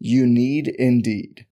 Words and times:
You 0.00 0.26
need 0.26 0.68
Indeed. 0.68 1.46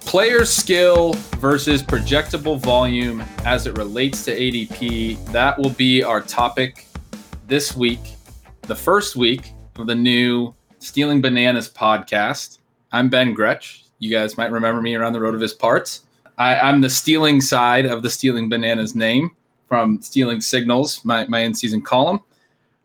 Player 0.00 0.44
skill 0.44 1.12
versus 1.36 1.82
projectable 1.82 2.58
volume 2.58 3.22
as 3.44 3.66
it 3.66 3.76
relates 3.76 4.24
to 4.24 4.36
ADP. 4.36 5.24
That 5.32 5.58
will 5.58 5.70
be 5.70 6.02
our 6.02 6.20
topic 6.20 6.86
this 7.46 7.76
week, 7.76 8.00
the 8.62 8.74
first 8.74 9.16
week 9.16 9.52
of 9.76 9.86
the 9.86 9.94
new 9.94 10.54
Stealing 10.80 11.20
Bananas 11.20 11.70
podcast. 11.70 12.58
I'm 12.90 13.08
Ben 13.08 13.32
Gretch. 13.32 13.84
You 13.98 14.10
guys 14.10 14.36
might 14.36 14.50
remember 14.50 14.80
me 14.80 14.94
around 14.94 15.12
the 15.12 15.18
RotoViz 15.18 15.58
parts. 15.58 16.04
I, 16.38 16.68
am 16.68 16.80
the 16.80 16.90
stealing 16.90 17.40
side 17.40 17.84
of 17.84 18.02
the 18.02 18.10
Stealing 18.10 18.48
Bananas 18.48 18.94
name 18.94 19.30
from 19.68 20.00
Stealing 20.00 20.40
Signals, 20.40 21.04
my, 21.04 21.26
my 21.26 21.40
in 21.40 21.52
season 21.52 21.82
column, 21.82 22.20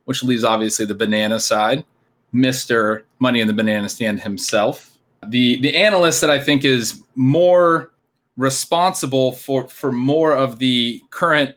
which 0.05 0.23
leaves 0.23 0.43
obviously 0.43 0.85
the 0.85 0.95
banana 0.95 1.39
side, 1.39 1.85
Mr. 2.33 3.03
Money 3.19 3.39
in 3.39 3.47
the 3.47 3.53
Banana 3.53 3.87
Stand 3.87 4.19
himself 4.19 4.93
the 5.29 5.59
the 5.61 5.75
analyst 5.75 6.21
that 6.21 6.29
I 6.29 6.39
think 6.39 6.65
is 6.65 7.03
more 7.15 7.91
responsible 8.37 9.33
for 9.33 9.67
for 9.67 9.91
more 9.91 10.35
of 10.35 10.59
the 10.59 11.01
current 11.09 11.55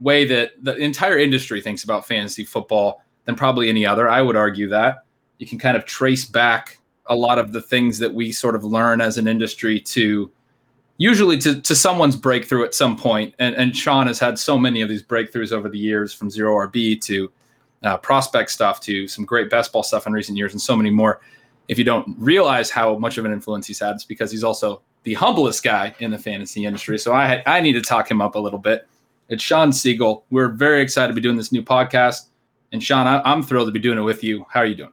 way 0.00 0.24
that 0.26 0.52
the 0.62 0.76
entire 0.76 1.18
industry 1.18 1.60
thinks 1.60 1.84
about 1.84 2.06
fantasy 2.06 2.44
football 2.44 3.02
than 3.24 3.34
probably 3.34 3.68
any 3.68 3.86
other. 3.86 4.08
I 4.08 4.20
would 4.22 4.36
argue 4.36 4.68
that 4.68 5.04
you 5.38 5.46
can 5.46 5.58
kind 5.58 5.76
of 5.76 5.84
trace 5.84 6.24
back 6.24 6.78
a 7.06 7.14
lot 7.14 7.38
of 7.38 7.52
the 7.52 7.62
things 7.62 7.98
that 7.98 8.12
we 8.12 8.32
sort 8.32 8.54
of 8.54 8.64
learn 8.64 9.00
as 9.00 9.18
an 9.18 9.28
industry 9.28 9.80
to 9.80 10.30
usually 10.96 11.38
to, 11.38 11.60
to 11.60 11.74
someone's 11.74 12.16
breakthrough 12.16 12.64
at 12.64 12.74
some 12.74 12.96
point. 12.96 13.34
And, 13.38 13.54
and 13.56 13.76
Shawn 13.76 14.06
has 14.06 14.18
had 14.18 14.38
so 14.38 14.56
many 14.56 14.80
of 14.80 14.88
these 14.88 15.02
breakthroughs 15.02 15.52
over 15.52 15.68
the 15.68 15.78
years 15.78 16.12
from 16.12 16.30
zero 16.30 16.54
RB 16.66 17.00
to 17.02 17.32
uh, 17.82 17.96
prospect 17.98 18.50
stuff 18.50 18.80
to 18.80 19.08
some 19.08 19.24
great 19.24 19.50
best 19.50 19.72
ball 19.72 19.82
stuff 19.82 20.06
in 20.06 20.12
recent 20.12 20.38
years 20.38 20.52
and 20.52 20.60
so 20.60 20.76
many 20.76 20.90
more 20.90 21.20
if 21.68 21.78
you 21.78 21.84
don't 21.84 22.16
realize 22.18 22.70
how 22.70 22.96
much 22.98 23.18
of 23.18 23.24
an 23.24 23.32
influence 23.32 23.66
he's 23.66 23.80
had, 23.80 23.94
it's 23.94 24.04
because 24.04 24.30
he's 24.30 24.44
also 24.44 24.82
the 25.04 25.14
humblest 25.14 25.62
guy 25.62 25.94
in 25.98 26.10
the 26.10 26.18
fantasy 26.18 26.66
industry. 26.66 26.98
So 26.98 27.12
I 27.12 27.42
I 27.46 27.60
need 27.60 27.72
to 27.74 27.80
talk 27.80 28.10
him 28.10 28.20
up 28.20 28.34
a 28.34 28.38
little 28.38 28.58
bit. 28.58 28.86
It's 29.28 29.42
Shawn 29.42 29.70
Siegele. 29.70 30.22
We're 30.30 30.48
very 30.48 30.82
excited 30.82 31.08
to 31.08 31.14
be 31.14 31.20
doing 31.20 31.36
this 31.36 31.52
new 31.52 31.62
podcast. 31.62 32.26
And 32.72 32.82
Shawn, 32.82 33.06
I, 33.06 33.32
am 33.32 33.42
thrilled 33.42 33.68
to 33.68 33.72
be 33.72 33.78
doing 33.78 33.98
it 33.98 34.02
with 34.02 34.22
you. 34.24 34.44
How 34.50 34.60
are 34.60 34.66
you 34.66 34.74
doing? 34.74 34.92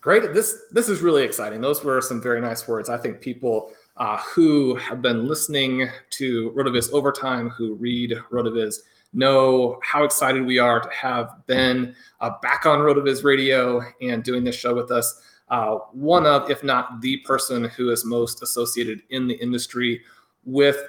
Great. 0.00 0.34
This 0.34 0.62
this 0.70 0.88
is 0.88 1.00
really 1.00 1.24
exciting. 1.24 1.60
Those 1.60 1.82
were 1.82 2.00
some 2.00 2.20
very 2.20 2.40
nice 2.40 2.68
words. 2.68 2.88
I 2.88 2.98
think 2.98 3.20
people 3.20 3.72
uh, 3.96 4.18
who 4.18 4.74
have 4.76 5.00
been 5.00 5.26
listening 5.26 5.88
to 6.10 6.52
RotoViz 6.56 6.92
Overtime, 6.92 7.50
who 7.50 7.74
read 7.74 8.12
RotoViz, 8.30 8.76
know 9.12 9.78
how 9.82 10.04
excited 10.04 10.44
we 10.44 10.58
are 10.58 10.80
to 10.80 10.90
have 10.90 11.30
Ben 11.46 11.94
uh, 12.20 12.30
back 12.42 12.66
on 12.66 12.80
RotoViz 12.80 13.24
Radio 13.24 13.82
and 14.02 14.24
doing 14.24 14.42
this 14.42 14.56
show 14.56 14.74
with 14.74 14.90
us. 14.90 15.22
Uh, 15.48 15.76
one 15.92 16.26
of, 16.26 16.50
if 16.50 16.64
not 16.64 17.00
the 17.00 17.18
person 17.18 17.64
who 17.64 17.90
is 17.90 18.04
most 18.04 18.42
associated 18.42 19.02
in 19.10 19.28
the 19.28 19.34
industry 19.34 20.00
with 20.44 20.88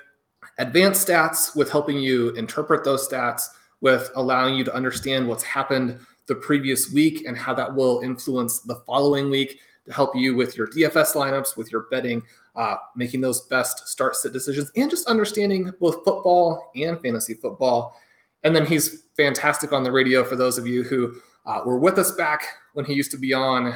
advanced 0.58 1.08
stats, 1.08 1.56
with 1.56 1.70
helping 1.70 2.00
you 2.00 2.30
interpret 2.32 2.84
those 2.84 3.08
stats, 3.08 3.44
with 3.82 4.10
allowing 4.16 4.56
you 4.56 4.64
to 4.64 4.74
understand 4.74 5.28
what's 5.28 5.44
happened 5.44 6.00
the 6.28 6.36
previous 6.36 6.92
week 6.92 7.26
and 7.28 7.38
how 7.38 7.54
that 7.54 7.74
will 7.74 8.00
influence 8.00 8.62
the 8.62 8.76
following 8.88 9.30
week 9.30 9.60
to 9.86 9.94
help 9.94 10.16
you 10.16 10.36
with 10.36 10.58
your 10.58 10.68
DFS 10.68 11.14
lineups, 11.14 11.56
with 11.56 11.72
your 11.72 11.86
betting, 11.92 12.24
uh, 12.56 12.76
making 12.96 13.22
those 13.22 13.42
best 13.48 13.88
start 13.88 14.16
sit 14.16 14.34
decisions, 14.34 14.72
and 14.76 14.90
just 14.90 15.08
understanding 15.08 15.72
both 15.80 16.04
football 16.04 16.72
and 16.76 17.00
fantasy 17.02 17.34
football. 17.34 17.96
And 18.44 18.56
then 18.56 18.66
he's 18.66 19.04
fantastic 19.18 19.74
on 19.74 19.84
the 19.84 19.92
radio 19.92 20.24
for 20.24 20.36
those 20.36 20.58
of 20.58 20.68
you 20.68 20.84
who 20.84 21.16
uh, 21.46 21.62
were 21.66 21.80
with 21.80 21.98
us 21.98 22.12
back 22.12 22.44
when 22.74 22.86
he 22.86 22.94
used 22.94 23.12
to 23.12 23.18
be 23.18 23.34
on 23.34 23.76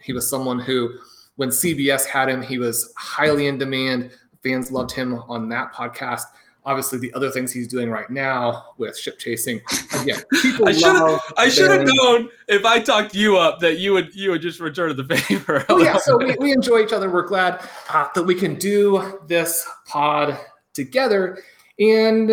he 0.00 0.12
was 0.12 0.28
someone 0.28 0.58
who, 0.58 0.94
when 1.36 1.50
CBS 1.50 2.06
had 2.06 2.28
him, 2.28 2.42
he 2.42 2.58
was 2.58 2.92
highly 2.96 3.46
in 3.46 3.58
demand. 3.58 4.10
Fans 4.42 4.70
loved 4.70 4.92
him 4.92 5.14
on 5.28 5.48
that 5.48 5.72
podcast. 5.72 6.22
Obviously, 6.68 6.98
the 6.98 7.14
other 7.14 7.30
things 7.30 7.50
he's 7.50 7.66
doing 7.66 7.88
right 7.88 8.10
now 8.10 8.74
with 8.76 8.94
ship 8.94 9.18
chasing, 9.18 9.58
again, 9.98 10.20
people 10.42 10.68
I 10.68 10.72
should 10.72 11.20
I 11.38 11.48
should 11.48 11.70
have 11.70 11.86
known 11.86 12.28
if 12.46 12.66
I 12.66 12.78
talked 12.78 13.14
you 13.14 13.38
up 13.38 13.58
that 13.60 13.78
you 13.78 13.94
would 13.94 14.14
you 14.14 14.32
would 14.32 14.42
just 14.42 14.60
return 14.60 14.94
the 14.94 15.04
favor. 15.04 15.64
oh, 15.70 15.82
yeah, 15.82 15.96
so 15.96 16.18
we, 16.24 16.36
we 16.38 16.52
enjoy 16.52 16.80
each 16.80 16.92
other. 16.92 17.08
We're 17.10 17.26
glad 17.26 17.66
uh, 17.88 18.08
that 18.14 18.22
we 18.22 18.34
can 18.34 18.56
do 18.56 19.18
this 19.28 19.66
pod 19.86 20.38
together 20.74 21.42
and 21.78 22.28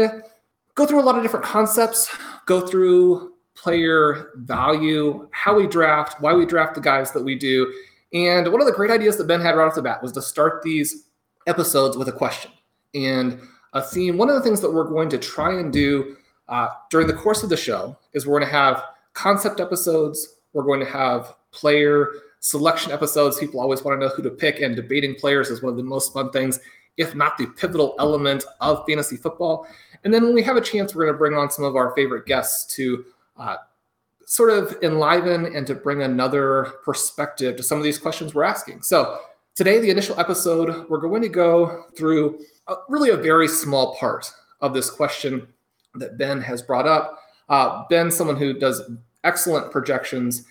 go 0.76 0.86
through 0.86 1.00
a 1.00 1.06
lot 1.06 1.16
of 1.16 1.24
different 1.24 1.46
concepts, 1.46 2.14
go 2.46 2.68
through 2.68 3.36
player 3.56 4.32
value, 4.36 5.30
how 5.32 5.56
we 5.56 5.66
draft, 5.66 6.20
why 6.20 6.34
we 6.34 6.46
draft 6.46 6.76
the 6.76 6.82
guys 6.82 7.14
that 7.14 7.24
we 7.24 7.36
do. 7.36 7.74
And 8.12 8.52
one 8.52 8.60
of 8.60 8.68
the 8.68 8.74
great 8.74 8.92
ideas 8.92 9.16
that 9.16 9.28
Ben 9.28 9.40
had 9.40 9.56
right 9.56 9.66
off 9.66 9.76
the 9.76 9.82
bat 9.82 10.04
was 10.04 10.12
to 10.12 10.22
start 10.22 10.62
these 10.62 11.06
episodes 11.48 11.96
with 11.96 12.10
a 12.10 12.12
question 12.12 12.52
and 12.96 13.40
a 13.76 13.82
theme. 13.82 14.18
One 14.18 14.30
of 14.30 14.36
the 14.36 14.42
things 14.42 14.62
that 14.62 14.74
we're 14.74 14.86
going 14.86 15.10
to 15.10 15.18
try 15.18 15.60
and 15.60 15.72
do 15.72 16.16
uh, 16.48 16.70
during 16.90 17.08
the 17.08 17.14
course 17.14 17.44
of 17.44 17.50
the 17.50 17.58
show 17.58 17.96
is 18.14 18.26
we're 18.26 18.40
going 18.40 18.50
to 18.50 18.58
have 18.58 18.84
concept 19.14 19.60
episodes, 19.60 20.38
we're 20.54 20.64
going 20.64 20.80
to 20.80 20.86
have 20.86 21.36
player 21.52 22.10
selection 22.40 22.92
episodes. 22.92 23.38
People 23.38 23.60
always 23.60 23.84
want 23.84 24.00
to 24.00 24.06
know 24.06 24.14
who 24.14 24.24
to 24.24 24.30
pick, 24.30 24.62
and 24.62 24.76
debating 24.76 25.16
players 25.16 25.50
is 25.50 25.62
one 25.62 25.72
of 25.72 25.78
the 25.78 25.84
most 25.84 26.14
fun 26.14 26.32
things, 26.32 26.60
if 26.98 27.16
not 27.16 27.38
the 27.38 27.48
pivotal 27.48 27.96
element 28.00 28.46
of 28.62 28.86
fantasy 28.88 29.18
football. 29.18 29.68
And 30.04 30.14
then 30.14 30.24
when 30.24 30.34
we 30.34 30.44
have 30.44 30.56
a 30.56 30.62
chance, 30.62 30.96
we're 30.96 31.06
going 31.06 31.14
to 31.14 31.18
bring 31.18 31.34
on 31.34 31.52
some 31.52 31.66
of 31.66 31.76
our 31.76 31.94
favorite 31.96 32.26
guests 32.26 32.74
to 32.76 33.04
uh, 33.38 33.58
sort 34.26 34.52
of 34.52 34.78
enliven 34.84 35.54
and 35.56 35.68
to 35.68 35.76
bring 35.76 36.04
another 36.04 36.74
perspective 36.86 37.58
to 37.58 37.64
some 37.64 37.78
of 37.78 37.84
these 37.84 37.98
questions 37.98 38.34
we're 38.34 38.44
asking. 38.44 38.84
So, 38.84 39.20
today, 39.56 39.80
the 39.80 39.90
initial 39.90 40.18
episode, 40.20 40.88
we're 40.90 41.00
going 41.00 41.24
to 41.24 41.30
go 41.30 41.86
through 41.98 42.40
a, 42.68 42.76
really 42.90 43.10
a 43.10 43.18
very 43.18 43.48
small 43.48 43.96
part 43.96 44.32
of 44.62 44.74
this 44.74 44.90
question 44.90 45.48
that 45.96 46.18
Ben 46.18 46.42
has 46.42 46.62
brought 46.62 46.88
up. 46.88 47.20
Uh, 47.50 47.84
Ben, 47.90 48.10
someone 48.12 48.36
who 48.36 48.54
does 48.54 48.82
excellent 49.24 49.72
projections, 49.72 50.46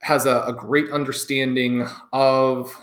has 0.00 0.26
a, 0.26 0.42
a 0.46 0.52
great 0.52 0.90
understanding 0.90 1.86
of 2.12 2.74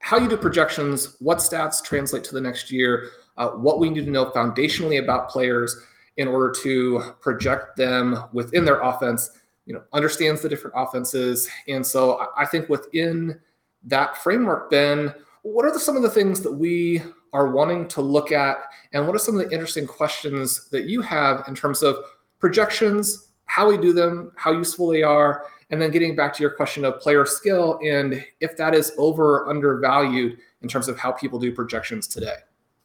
how 0.00 0.18
you 0.18 0.28
do 0.28 0.36
projections, 0.36 1.16
what 1.20 1.38
stats 1.38 1.82
translate 1.82 2.24
to 2.24 2.34
the 2.34 2.40
next 2.40 2.70
year, 2.70 3.10
uh, 3.36 3.50
what 3.50 3.78
we 3.78 3.90
need 3.90 4.04
to 4.04 4.10
know 4.10 4.26
foundationally 4.26 5.02
about 5.02 5.28
players 5.28 5.76
in 6.16 6.28
order 6.28 6.52
to 6.62 7.02
project 7.20 7.76
them 7.76 8.24
within 8.32 8.64
their 8.64 8.80
offense, 8.80 9.30
you 9.66 9.74
know, 9.74 9.82
understands 9.92 10.40
the 10.40 10.48
different 10.48 10.74
offenses. 10.76 11.48
And 11.68 11.84
so 11.84 12.28
I 12.36 12.46
think 12.46 12.68
within 12.68 13.38
that 13.84 14.16
framework, 14.16 14.70
Ben, 14.70 15.14
what 15.42 15.64
are 15.64 15.72
the, 15.72 15.78
some 15.78 15.96
of 15.96 16.02
the 16.02 16.10
things 16.10 16.40
that 16.40 16.52
we 16.52 17.02
are 17.36 17.50
wanting 17.50 17.86
to 17.88 18.00
look 18.00 18.32
at? 18.32 18.56
And 18.92 19.06
what 19.06 19.14
are 19.14 19.18
some 19.18 19.38
of 19.38 19.44
the 19.44 19.52
interesting 19.52 19.86
questions 19.86 20.68
that 20.70 20.84
you 20.84 21.02
have 21.02 21.44
in 21.46 21.54
terms 21.54 21.82
of 21.82 21.98
projections, 22.38 23.28
how 23.44 23.68
we 23.68 23.76
do 23.76 23.92
them, 23.92 24.32
how 24.36 24.52
useful 24.52 24.88
they 24.88 25.02
are, 25.02 25.46
and 25.70 25.80
then 25.82 25.90
getting 25.90 26.16
back 26.16 26.32
to 26.34 26.42
your 26.42 26.50
question 26.50 26.84
of 26.84 26.98
player 27.00 27.26
skill 27.26 27.78
and 27.84 28.24
if 28.40 28.56
that 28.56 28.74
is 28.74 28.92
over 28.96 29.40
or 29.40 29.50
undervalued 29.50 30.38
in 30.62 30.68
terms 30.68 30.88
of 30.88 30.98
how 30.98 31.12
people 31.12 31.38
do 31.38 31.52
projections 31.52 32.06
today? 32.06 32.36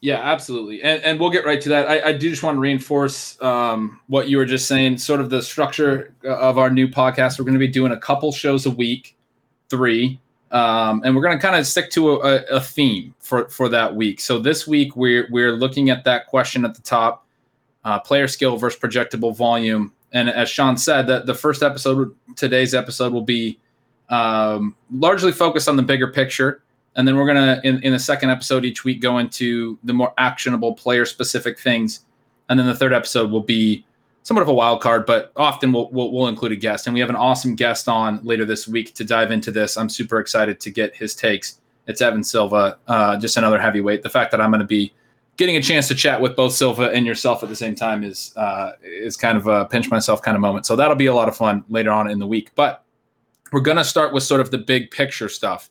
Yeah, 0.02 0.18
absolutely. 0.18 0.82
And, 0.82 1.02
and 1.04 1.20
we'll 1.20 1.30
get 1.30 1.46
right 1.46 1.62
to 1.62 1.70
that. 1.70 1.88
I, 1.88 2.10
I 2.10 2.12
do 2.14 2.30
just 2.30 2.42
want 2.42 2.56
to 2.56 2.60
reinforce 2.60 3.40
um, 3.42 4.02
what 4.08 4.28
you 4.28 4.38
were 4.38 4.46
just 4.46 4.68
saying, 4.68 4.98
sort 4.98 5.22
of 5.22 5.30
the 5.30 5.44
structure 5.44 6.14
of 6.24 6.58
our 6.58 6.72
new 6.72 6.88
podcast. 6.88 7.38
We're 7.38 7.46
going 7.46 7.54
to 7.54 7.60
be 7.60 7.68
doing 7.68 7.92
a 7.92 8.00
couple 8.00 8.32
shows 8.32 8.66
a 8.66 8.72
week, 8.72 9.16
three, 9.70 10.20
um, 10.52 11.02
and 11.04 11.16
we're 11.16 11.22
going 11.22 11.38
to 11.38 11.42
kind 11.42 11.56
of 11.56 11.66
stick 11.66 11.90
to 11.92 12.22
a, 12.22 12.44
a, 12.46 12.60
theme 12.60 13.16
for, 13.20 13.48
for 13.50 13.70
that 13.70 13.96
week. 13.96 14.20
So 14.20 14.38
this 14.38 14.68
week, 14.68 14.96
we're, 14.96 15.28
we're 15.32 15.54
looking 15.54 15.90
at 15.90 16.04
that 16.04 16.28
question 16.28 16.66
at 16.66 16.76
the 16.76 16.82
top 16.82 17.26
uh, 17.86 18.00
player 18.00 18.28
skill 18.28 18.58
versus 18.58 18.80
projectable 18.80 19.36
volume. 19.36 19.94
And 20.12 20.30
as 20.30 20.50
Shawn 20.50 20.76
said, 20.76 21.08
that 21.08 21.26
the 21.26 21.34
first 21.34 21.64
episode, 21.64 22.14
today's 22.36 22.74
episode, 22.74 23.14
will 23.14 23.22
be 23.22 23.60
um, 24.10 24.76
largely 24.92 25.32
focused 25.32 25.70
on 25.70 25.78
the 25.78 25.84
bigger 25.84 26.08
picture 26.08 26.62
and 26.96 27.08
then 27.08 27.16
we're 27.16 27.28
gonna 27.28 27.62
in, 27.64 27.82
in 27.84 27.94
the 27.94 28.00
second 28.00 28.30
episode 28.30 28.66
each 28.66 28.84
week 28.84 29.02
go 29.02 29.18
into 29.18 29.78
the 29.84 29.94
more 29.94 30.14
actionable 30.18 30.74
player 30.74 31.06
specific 31.06 31.58
things 31.60 32.02
and 32.50 32.60
then 32.60 32.68
the 32.68 32.76
third 32.76 32.94
episode 32.94 33.32
will 33.32 33.42
be 33.42 33.86
somewhat 34.24 34.42
of 34.44 34.48
a 34.48 34.54
wild 34.54 34.82
card 34.82 35.06
but 35.06 35.32
often 35.36 35.72
we'll, 35.72 35.90
we'll, 35.92 36.12
we'll 36.12 36.28
include 36.28 36.52
a 36.52 36.56
guest. 36.56 36.88
And 36.88 36.94
we 36.94 37.00
have 37.00 37.10
an 37.10 37.16
awesome 37.16 37.56
guest 37.56 37.88
on 37.88 38.20
later 38.24 38.46
this 38.46 38.68
week 38.68 38.94
to 38.96 39.04
dive 39.04 39.32
into 39.32 39.52
this. 39.52 39.78
I'm 39.78 39.90
super 39.90 40.20
excited 40.20 40.60
to 40.60 40.70
get 40.70 40.96
his 40.96 41.16
takes. 41.16 41.60
It's 41.88 42.02
Evan 42.02 42.24
Silva 42.24 42.78
uh, 42.88 43.18
just 43.18 43.38
another 43.38 43.60
heavyweight. 43.60 44.04
The 44.04 44.10
fact 44.10 44.32
that 44.32 44.42
i'm 44.42 44.52
going 44.52 44.62
to 44.62 44.68
be 44.68 44.94
getting 45.38 45.56
a 45.58 45.62
chance 45.62 45.88
to 45.88 45.96
chat 45.96 46.22
with 46.22 46.36
both 46.36 46.54
Silva 46.54 46.92
and 46.92 47.04
yourself 47.06 47.42
at 47.42 47.50
the 47.50 47.56
same 47.56 47.74
time 47.74 48.04
is 48.04 48.32
uh, 48.38 48.74
is 48.84 49.18
kind 49.18 49.38
of 49.38 49.48
a 49.48 49.66
pinch 49.66 49.90
myself 49.90 50.22
kind 50.22 50.36
of 50.36 50.42
moment. 50.42 50.66
So 50.66 50.76
that'll 50.76 50.96
be 50.96 51.08
a 51.08 51.16
lot 51.16 51.28
of 51.28 51.36
fun 51.36 51.64
later 51.68 51.92
on 51.92 52.10
in 52.10 52.20
the 52.20 52.28
week. 52.28 52.52
But 52.54 52.84
we're 53.52 53.62
going 53.62 53.78
to 53.78 53.84
start 53.84 54.14
with 54.14 54.22
sort 54.22 54.40
of 54.40 54.52
the 54.52 54.60
big 54.60 54.92
picture 54.92 55.30
stuff. 55.30 55.70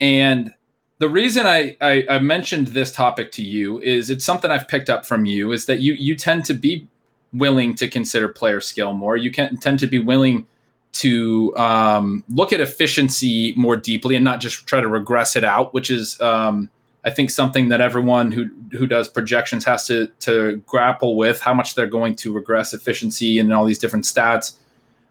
And 0.00 0.52
the 0.98 1.08
reason 1.08 1.46
I, 1.46 1.76
I, 1.80 2.04
I 2.10 2.18
mentioned 2.18 2.68
this 2.68 2.92
topic 2.92 3.32
to 3.32 3.42
you 3.42 3.80
is 3.80 4.10
it's 4.10 4.24
something 4.24 4.50
I've 4.50 4.68
picked 4.68 4.90
up 4.90 5.06
from 5.06 5.24
you 5.24 5.52
is 5.52 5.66
that 5.66 5.80
you 5.80 5.94
you 5.94 6.14
tend 6.14 6.44
to 6.46 6.54
be 6.54 6.86
willing 7.32 7.74
to 7.76 7.88
consider 7.88 8.28
player 8.28 8.60
skill 8.60 8.92
more. 8.92 9.16
You 9.16 9.30
can 9.30 9.56
tend 9.58 9.78
to 9.80 9.86
be 9.86 9.98
willing 9.98 10.46
to 10.92 11.56
um, 11.56 12.24
look 12.28 12.52
at 12.52 12.60
efficiency 12.60 13.52
more 13.56 13.76
deeply 13.76 14.16
and 14.16 14.24
not 14.24 14.40
just 14.40 14.66
try 14.66 14.80
to 14.80 14.88
regress 14.88 15.36
it 15.36 15.44
out, 15.44 15.74
which 15.74 15.90
is 15.90 16.18
um, 16.20 16.70
I 17.04 17.10
think 17.10 17.30
something 17.30 17.68
that 17.68 17.80
everyone 17.80 18.32
who 18.32 18.48
who 18.72 18.86
does 18.86 19.08
projections 19.08 19.64
has 19.64 19.86
to 19.86 20.08
to 20.20 20.62
grapple 20.66 21.16
with 21.16 21.40
how 21.40 21.54
much 21.54 21.74
they're 21.74 21.86
going 21.86 22.16
to 22.16 22.32
regress 22.32 22.74
efficiency 22.74 23.38
and 23.38 23.52
all 23.52 23.64
these 23.64 23.78
different 23.78 24.04
stats. 24.04 24.54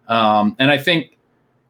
Um, 0.08 0.56
and 0.60 0.72
I 0.72 0.78
think 0.78 1.18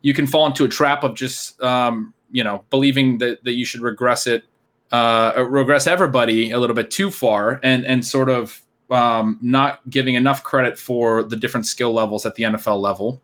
you 0.01 0.13
can 0.13 0.27
fall 0.27 0.45
into 0.45 0.65
a 0.65 0.69
trap 0.69 1.03
of 1.03 1.15
just 1.15 1.61
um, 1.61 2.13
you 2.31 2.43
know 2.43 2.63
believing 2.69 3.17
that 3.19 3.43
that 3.43 3.53
you 3.53 3.65
should 3.65 3.81
regress 3.81 4.27
it 4.27 4.43
uh, 4.91 5.45
regress 5.47 5.87
everybody 5.87 6.51
a 6.51 6.59
little 6.59 6.75
bit 6.75 6.89
too 6.89 7.11
far 7.11 7.59
and 7.63 7.85
and 7.85 8.05
sort 8.05 8.29
of 8.29 8.61
um, 8.91 9.37
not 9.41 9.87
giving 9.89 10.15
enough 10.15 10.43
credit 10.43 10.77
for 10.77 11.23
the 11.23 11.35
different 11.35 11.65
skill 11.65 11.93
levels 11.93 12.25
at 12.25 12.35
the 12.35 12.43
NFL 12.43 12.79
level. 12.79 13.21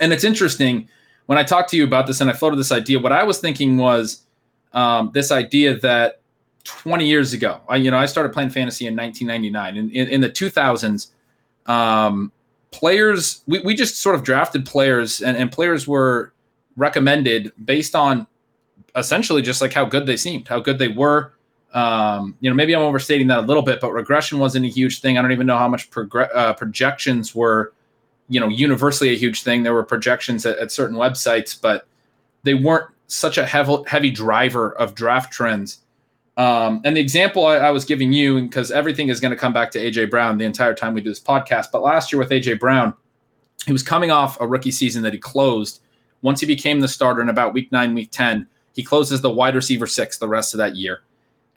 And 0.00 0.12
it's 0.12 0.24
interesting 0.24 0.88
when 1.26 1.38
I 1.38 1.42
talked 1.42 1.70
to 1.70 1.76
you 1.76 1.84
about 1.84 2.06
this 2.06 2.20
and 2.20 2.30
I 2.30 2.32
floated 2.32 2.56
this 2.56 2.72
idea. 2.72 2.98
What 2.98 3.12
I 3.12 3.24
was 3.24 3.38
thinking 3.38 3.76
was 3.76 4.22
um, 4.72 5.10
this 5.14 5.30
idea 5.30 5.78
that 5.78 6.20
20 6.64 7.06
years 7.06 7.32
ago, 7.32 7.60
I, 7.68 7.76
you 7.76 7.90
know, 7.90 7.98
I 7.98 8.06
started 8.06 8.32
playing 8.32 8.50
fantasy 8.50 8.86
in 8.86 8.96
1999. 8.96 9.76
In, 9.76 9.90
in, 9.90 10.08
in 10.08 10.20
the 10.20 10.30
2000s, 10.30 11.08
um, 11.66 12.32
players, 12.70 13.42
we, 13.46 13.60
we 13.60 13.74
just 13.74 14.00
sort 14.00 14.14
of 14.14 14.22
drafted 14.22 14.66
players, 14.66 15.20
and, 15.20 15.36
and 15.36 15.50
players 15.50 15.86
were 15.86 16.32
recommended 16.76 17.52
based 17.64 17.94
on 17.94 18.26
essentially 18.96 19.42
just 19.42 19.60
like 19.60 19.72
how 19.72 19.84
good 19.84 20.06
they 20.06 20.16
seemed, 20.16 20.48
how 20.48 20.60
good 20.60 20.78
they 20.78 20.88
were. 20.88 21.32
Um, 21.72 22.36
you 22.40 22.50
know, 22.50 22.56
maybe 22.56 22.74
I'm 22.74 22.82
overstating 22.82 23.28
that 23.28 23.38
a 23.38 23.42
little 23.42 23.62
bit, 23.62 23.80
but 23.80 23.92
regression 23.92 24.38
wasn't 24.38 24.66
a 24.66 24.68
huge 24.68 25.00
thing. 25.00 25.18
I 25.18 25.22
don't 25.22 25.32
even 25.32 25.46
know 25.46 25.58
how 25.58 25.68
much 25.68 25.88
uh, 25.96 26.52
projections 26.54 27.34
were, 27.34 27.72
you 28.28 28.40
know, 28.40 28.48
universally 28.48 29.10
a 29.10 29.16
huge 29.16 29.42
thing. 29.42 29.62
There 29.62 29.74
were 29.74 29.84
projections 29.84 30.44
at, 30.46 30.58
at 30.58 30.72
certain 30.72 30.96
websites, 30.96 31.60
but 31.60 31.86
they 32.42 32.54
weren't 32.54 32.90
such 33.06 33.38
a 33.38 33.46
heavy, 33.46 33.76
heavy 33.86 34.10
driver 34.10 34.72
of 34.72 34.94
draft 34.94 35.32
trends. 35.32 35.80
Um, 36.36 36.80
and 36.84 36.96
the 36.96 37.00
example 37.00 37.46
I, 37.46 37.56
I 37.56 37.70
was 37.70 37.84
giving 37.84 38.12
you, 38.12 38.40
because 38.42 38.70
everything 38.70 39.08
is 39.08 39.20
going 39.20 39.32
to 39.32 39.36
come 39.36 39.52
back 39.52 39.70
to 39.72 39.78
AJ 39.78 40.10
Brown 40.10 40.38
the 40.38 40.44
entire 40.44 40.74
time 40.74 40.94
we 40.94 41.00
do 41.00 41.10
this 41.10 41.20
podcast. 41.20 41.66
But 41.72 41.82
last 41.82 42.12
year 42.12 42.18
with 42.18 42.30
AJ 42.30 42.58
Brown, 42.58 42.94
he 43.66 43.72
was 43.72 43.82
coming 43.82 44.10
off 44.10 44.40
a 44.40 44.46
rookie 44.46 44.70
season 44.70 45.02
that 45.02 45.12
he 45.12 45.18
closed. 45.18 45.82
Once 46.22 46.40
he 46.40 46.46
became 46.46 46.80
the 46.80 46.88
starter 46.88 47.20
in 47.20 47.28
about 47.28 47.52
week 47.52 47.70
nine, 47.72 47.94
week 47.94 48.10
10, 48.10 48.46
he 48.74 48.82
closes 48.82 49.20
the 49.20 49.30
wide 49.30 49.54
receiver 49.54 49.86
six 49.86 50.18
the 50.18 50.28
rest 50.28 50.54
of 50.54 50.58
that 50.58 50.76
year. 50.76 51.02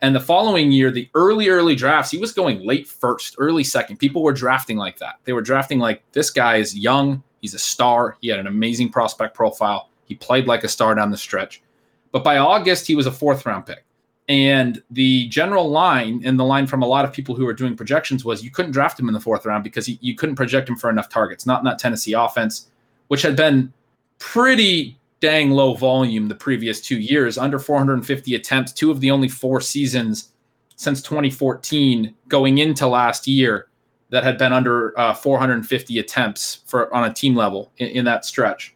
And 0.04 0.14
the 0.14 0.20
following 0.20 0.74
year, 0.74 0.92
the 0.92 1.10
early, 1.16 1.48
early 1.48 1.76
drafts, 1.76 2.12
he 2.12 2.18
was 2.18 2.34
going 2.34 2.68
late 2.68 2.86
first, 2.86 3.36
early 3.38 3.64
second. 3.64 3.98
People 3.98 4.22
were 4.22 4.34
drafting 4.34 4.76
like 4.76 5.00
that. 5.00 5.16
They 5.24 5.32
were 5.32 5.42
drafting 5.42 5.80
like 5.80 6.04
this 6.12 6.30
guy 6.30 6.58
is 6.58 6.78
young. 6.78 7.24
He's 7.40 7.54
a 7.54 7.60
star. 7.60 8.18
He 8.20 8.28
had 8.28 8.38
an 8.38 8.48
amazing 8.48 8.90
prospect 8.90 9.34
profile. 9.34 9.90
He 10.04 10.16
played 10.16 10.46
like 10.46 10.66
a 10.66 10.68
star 10.68 10.94
down 10.94 11.10
the 11.10 11.18
stretch. 11.18 11.64
But 12.12 12.22
by 12.22 12.38
August, 12.38 12.86
he 12.86 12.96
was 12.96 13.08
a 13.08 13.14
fourth 13.14 13.46
round 13.46 13.66
pick. 13.66 13.86
And 14.28 14.84
the 14.92 15.30
general 15.30 15.70
line 15.70 16.22
and 16.26 16.38
the 16.38 16.44
line 16.44 16.68
from 16.68 16.84
a 16.84 16.88
lot 16.88 17.06
of 17.06 17.14
people 17.14 17.34
who 17.34 17.46
were 17.46 17.54
doing 17.54 17.78
projections 17.78 18.26
was 18.26 18.44
you 18.44 18.52
couldn't 18.52 18.72
draft 18.72 19.00
him 19.00 19.08
in 19.08 19.14
the 19.14 19.22
fourth 19.22 19.46
round 19.46 19.64
because 19.64 19.86
he, 19.86 20.00
you 20.02 20.16
couldn't 20.16 20.36
project 20.36 20.68
him 20.68 20.76
for 20.76 20.90
enough 20.90 21.08
targets, 21.08 21.46
not 21.46 21.62
in 21.62 21.66
that 21.66 21.80
Tennessee 21.80 22.14
offense, 22.14 22.68
which 23.08 23.22
had 23.22 23.38
been 23.38 23.72
pretty 24.20 25.00
dang 25.24 25.52
low 25.52 25.74
volume 25.74 26.28
the 26.28 26.36
previous 26.36 26.82
two 26.82 27.00
years, 27.00 27.38
under 27.38 27.58
450 27.58 28.36
attempts, 28.36 28.74
two 28.74 28.92
of 28.92 29.00
the 29.00 29.10
only 29.10 29.30
four 29.30 29.62
seasons 29.62 30.34
since 30.76 31.02
2014 31.02 32.14
going 32.28 32.58
into 32.58 32.86
last 32.86 33.26
year 33.26 33.70
that 34.10 34.26
had 34.26 34.38
been 34.38 34.52
under 34.52 35.00
uh, 35.00 35.14
450 35.14 35.98
attempts 35.98 36.60
for 36.66 36.94
on 36.94 37.06
a 37.06 37.14
team 37.14 37.38
level 37.38 37.72
in, 37.78 37.88
in 37.88 38.06
that 38.06 38.26
stretch. 38.26 38.76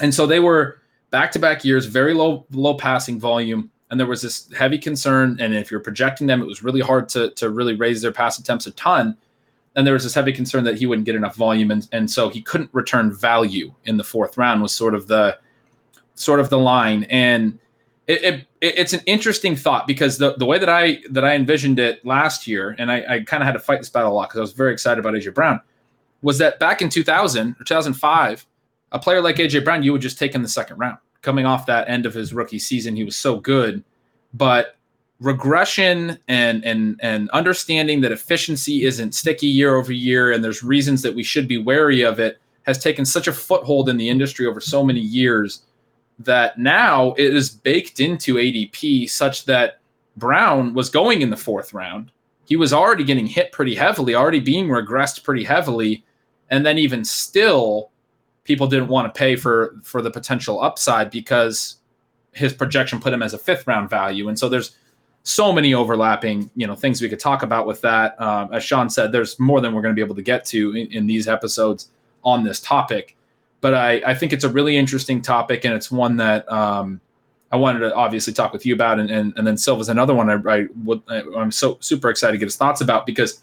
And 0.00 0.14
so 0.14 0.24
they 0.24 0.38
were 0.38 0.80
back-to-back 1.10 1.64
years, 1.64 1.86
very 1.86 2.14
low 2.14 2.46
low 2.52 2.74
passing 2.74 3.18
volume, 3.18 3.68
and 3.90 3.98
there 3.98 4.06
was 4.06 4.22
this 4.22 4.48
heavy 4.52 4.78
concern. 4.78 5.36
And 5.40 5.52
if 5.52 5.68
you're 5.68 5.80
projecting 5.80 6.28
them, 6.28 6.40
it 6.40 6.46
was 6.46 6.62
really 6.62 6.80
hard 6.80 7.08
to 7.08 7.30
to 7.30 7.50
really 7.50 7.74
raise 7.74 8.02
their 8.02 8.12
pass 8.12 8.38
attempts 8.38 8.68
a 8.68 8.70
ton. 8.70 9.16
And 9.74 9.84
there 9.84 9.94
was 9.94 10.04
this 10.04 10.14
heavy 10.14 10.32
concern 10.32 10.62
that 10.62 10.78
he 10.78 10.86
wouldn't 10.86 11.06
get 11.06 11.16
enough 11.16 11.34
volume, 11.34 11.72
and, 11.72 11.88
and 11.90 12.08
so 12.08 12.28
he 12.28 12.40
couldn't 12.40 12.70
return 12.72 13.12
value 13.12 13.74
in 13.84 13.96
the 13.96 14.04
fourth 14.04 14.38
round. 14.38 14.62
Was 14.62 14.72
sort 14.72 14.94
of 14.94 15.08
the 15.08 15.36
sort 16.20 16.40
of 16.40 16.50
the 16.50 16.58
line 16.58 17.04
and 17.04 17.58
it, 18.08 18.24
it, 18.24 18.46
it's 18.60 18.94
an 18.94 19.02
interesting 19.04 19.54
thought 19.54 19.86
because 19.86 20.16
the, 20.16 20.34
the 20.36 20.46
way 20.46 20.58
that 20.58 20.68
I 20.68 21.00
that 21.10 21.24
I 21.24 21.34
envisioned 21.34 21.78
it 21.78 22.04
last 22.04 22.46
year, 22.46 22.74
and 22.78 22.90
I, 22.90 23.04
I 23.08 23.20
kind 23.20 23.42
of 23.42 23.46
had 23.46 23.52
to 23.52 23.60
fight 23.60 23.78
this 23.80 23.90
battle 23.90 24.12
a 24.12 24.14
lot 24.14 24.30
because 24.30 24.38
I 24.38 24.40
was 24.40 24.54
very 24.54 24.72
excited 24.72 24.98
about 24.98 25.14
AJ 25.14 25.34
Brown, 25.34 25.60
was 26.22 26.38
that 26.38 26.58
back 26.58 26.80
in 26.80 26.88
2000 26.88 27.56
or 27.60 27.64
2005, 27.64 28.46
a 28.92 28.98
player 28.98 29.20
like 29.20 29.36
AJ 29.36 29.62
Brown, 29.62 29.82
you 29.82 29.92
would 29.92 30.00
just 30.00 30.18
take 30.18 30.34
in 30.34 30.42
the 30.42 30.48
second 30.48 30.78
round. 30.78 30.96
Coming 31.20 31.44
off 31.44 31.66
that 31.66 31.88
end 31.88 32.06
of 32.06 32.14
his 32.14 32.32
rookie 32.32 32.58
season, 32.58 32.96
he 32.96 33.04
was 33.04 33.14
so 33.14 33.38
good, 33.38 33.84
but 34.32 34.76
regression 35.20 36.18
and 36.28 36.64
and 36.64 36.98
and 37.02 37.28
understanding 37.30 38.00
that 38.00 38.12
efficiency 38.12 38.84
isn't 38.84 39.14
sticky 39.14 39.48
year 39.48 39.76
over 39.76 39.92
year, 39.92 40.32
and 40.32 40.42
there's 40.42 40.62
reasons 40.62 41.02
that 41.02 41.14
we 41.14 41.22
should 41.22 41.46
be 41.46 41.58
wary 41.58 42.00
of 42.00 42.18
it, 42.18 42.40
has 42.62 42.78
taken 42.78 43.04
such 43.04 43.28
a 43.28 43.32
foothold 43.34 43.90
in 43.90 43.98
the 43.98 44.08
industry 44.08 44.46
over 44.46 44.60
so 44.60 44.82
many 44.82 45.00
years 45.00 45.62
that 46.18 46.58
now 46.58 47.12
it 47.12 47.34
is 47.34 47.50
baked 47.50 48.00
into 48.00 48.34
ADP 48.34 49.08
such 49.08 49.44
that 49.44 49.80
Brown 50.16 50.74
was 50.74 50.90
going 50.90 51.22
in 51.22 51.30
the 51.30 51.36
fourth 51.36 51.72
round. 51.72 52.10
He 52.46 52.56
was 52.56 52.72
already 52.72 53.04
getting 53.04 53.26
hit 53.26 53.52
pretty 53.52 53.74
heavily, 53.74 54.14
already 54.14 54.40
being 54.40 54.68
regressed 54.68 55.22
pretty 55.22 55.44
heavily. 55.44 56.04
And 56.50 56.64
then 56.64 56.78
even 56.78 57.04
still, 57.04 57.90
people 58.44 58.66
didn't 58.66 58.88
want 58.88 59.12
to 59.12 59.16
pay 59.16 59.36
for 59.36 59.76
for 59.82 60.02
the 60.02 60.10
potential 60.10 60.60
upside 60.60 61.10
because 61.10 61.76
his 62.32 62.52
projection 62.52 63.00
put 63.00 63.12
him 63.12 63.22
as 63.22 63.34
a 63.34 63.38
fifth 63.38 63.66
round 63.66 63.90
value. 63.90 64.28
And 64.28 64.38
so 64.38 64.48
there's 64.48 64.76
so 65.24 65.52
many 65.52 65.74
overlapping, 65.74 66.50
you 66.56 66.66
know, 66.66 66.74
things 66.74 67.02
we 67.02 67.08
could 67.08 67.20
talk 67.20 67.42
about 67.42 67.66
with 67.66 67.80
that. 67.82 68.18
Um, 68.20 68.52
as 68.52 68.64
Shawn 68.64 68.88
said, 68.88 69.12
there's 69.12 69.38
more 69.38 69.60
than 69.60 69.74
we're 69.74 69.82
going 69.82 69.94
to 69.94 69.98
be 69.98 70.04
able 70.04 70.14
to 70.14 70.22
get 70.22 70.44
to 70.46 70.74
in, 70.74 70.90
in 70.90 71.06
these 71.06 71.28
episodes 71.28 71.90
on 72.24 72.42
this 72.42 72.60
topic 72.60 73.17
but 73.60 73.74
I, 73.74 74.02
I 74.06 74.14
think 74.14 74.32
it's 74.32 74.44
a 74.44 74.48
really 74.48 74.76
interesting 74.76 75.20
topic, 75.20 75.64
and 75.64 75.74
it's 75.74 75.90
one 75.90 76.16
that 76.18 76.50
um, 76.50 77.00
I 77.50 77.56
wanted 77.56 77.80
to 77.80 77.94
obviously 77.94 78.32
talk 78.32 78.52
with 78.52 78.64
you 78.64 78.74
about, 78.74 79.00
and 79.00 79.10
and, 79.10 79.32
and 79.36 79.46
then 79.46 79.56
Silva's 79.56 79.88
another 79.88 80.14
one 80.14 80.30
I, 80.30 80.58
I 80.58 80.66
would 80.84 81.02
I'm 81.08 81.50
so 81.50 81.78
super 81.80 82.10
excited 82.10 82.32
to 82.32 82.38
get 82.38 82.46
his 82.46 82.56
thoughts 82.56 82.80
about 82.80 83.06
because 83.06 83.42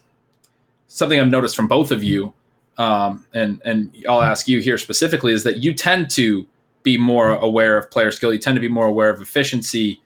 something 0.88 1.20
I've 1.20 1.28
noticed 1.28 1.56
from 1.56 1.68
both 1.68 1.92
of 1.92 2.04
you, 2.04 2.34
um, 2.78 3.26
and 3.34 3.62
and 3.66 3.94
I'll 4.08 4.22
ask 4.22 4.48
you 4.48 4.62
here 4.62 4.78
specifically 4.78 5.34
is 5.34 5.44
that 5.44 5.58
you 5.58 5.74
tend 5.74 6.10
to 6.12 6.46
be 6.84 6.98
more 6.98 7.32
aware 7.36 7.78
of 7.78 7.90
player 7.90 8.12
skill, 8.12 8.32
you 8.32 8.40
tend 8.40 8.56
to 8.56 8.62
be 8.62 8.70
more 8.70 8.88
aware 8.88 9.10
of 9.10 9.22
efficiency, 9.22 10.02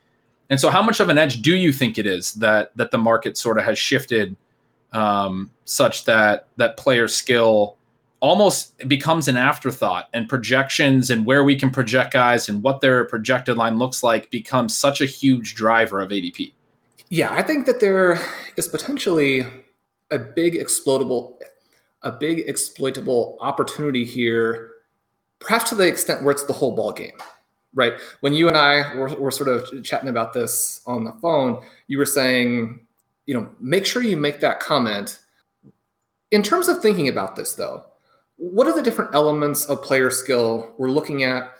and 0.49 0.59
so 0.59 0.69
how 0.69 0.81
much 0.81 0.99
of 0.99 1.09
an 1.09 1.17
edge 1.17 1.41
do 1.41 1.55
you 1.55 1.71
think 1.71 1.97
it 1.97 2.07
is 2.07 2.33
that 2.35 2.75
that 2.77 2.91
the 2.91 2.97
market 2.97 3.37
sort 3.37 3.57
of 3.57 3.65
has 3.65 3.77
shifted 3.77 4.35
um, 4.93 5.51
such 5.65 6.05
that 6.05 6.47
that 6.57 6.77
player 6.77 7.07
skill 7.07 7.75
almost 8.21 8.77
becomes 8.87 9.27
an 9.27 9.37
afterthought 9.37 10.09
and 10.13 10.27
projections 10.27 11.09
and 11.09 11.25
where 11.25 11.43
we 11.43 11.55
can 11.55 11.69
project 11.69 12.11
guys 12.11 12.49
and 12.49 12.61
what 12.61 12.81
their 12.81 13.05
projected 13.05 13.57
line 13.57 13.77
looks 13.77 14.03
like 14.03 14.29
becomes 14.29 14.75
such 14.75 14.99
a 15.01 15.05
huge 15.05 15.55
driver 15.55 16.01
of 16.01 16.09
ADP. 16.09 16.51
Yeah, 17.09 17.31
I 17.31 17.41
think 17.41 17.65
that 17.65 17.79
there 17.79 18.19
is 18.57 18.67
potentially 18.67 19.45
a 20.11 20.19
big 20.19 20.55
exploitable 20.55 21.39
a 22.03 22.11
big 22.11 22.39
exploitable 22.47 23.37
opportunity 23.41 24.05
here, 24.05 24.71
perhaps 25.39 25.69
to 25.69 25.75
the 25.75 25.85
extent 25.85 26.23
where 26.23 26.31
it's 26.31 26.45
the 26.45 26.53
whole 26.53 26.73
ball 26.73 26.93
game, 26.93 27.17
right? 27.73 27.93
When 28.21 28.33
you 28.33 28.47
and 28.47 28.55
I 28.55 28.95
were, 28.95 29.09
were 29.15 29.31
sort 29.31 29.49
of 29.49 29.83
chatting 29.83 30.07
about 30.09 30.33
this 30.33 30.81
on 30.85 31.03
the 31.03 31.11
phone, 31.21 31.61
you 31.87 31.97
were 31.97 32.05
saying, 32.05 32.79
you 33.25 33.33
know, 33.33 33.49
make 33.59 33.85
sure 33.85 34.01
you 34.01 34.15
make 34.15 34.39
that 34.39 34.61
comment. 34.61 35.19
In 36.31 36.41
terms 36.41 36.69
of 36.69 36.81
thinking 36.81 37.09
about 37.09 37.35
this, 37.35 37.53
though, 37.55 37.83
what 38.39 38.65
are 38.65 38.75
the 38.75 38.81
different 38.81 39.13
elements 39.13 39.65
of 39.65 39.83
player 39.83 40.09
skill 40.09 40.73
we're 40.77 40.89
looking 40.89 41.23
at? 41.23 41.51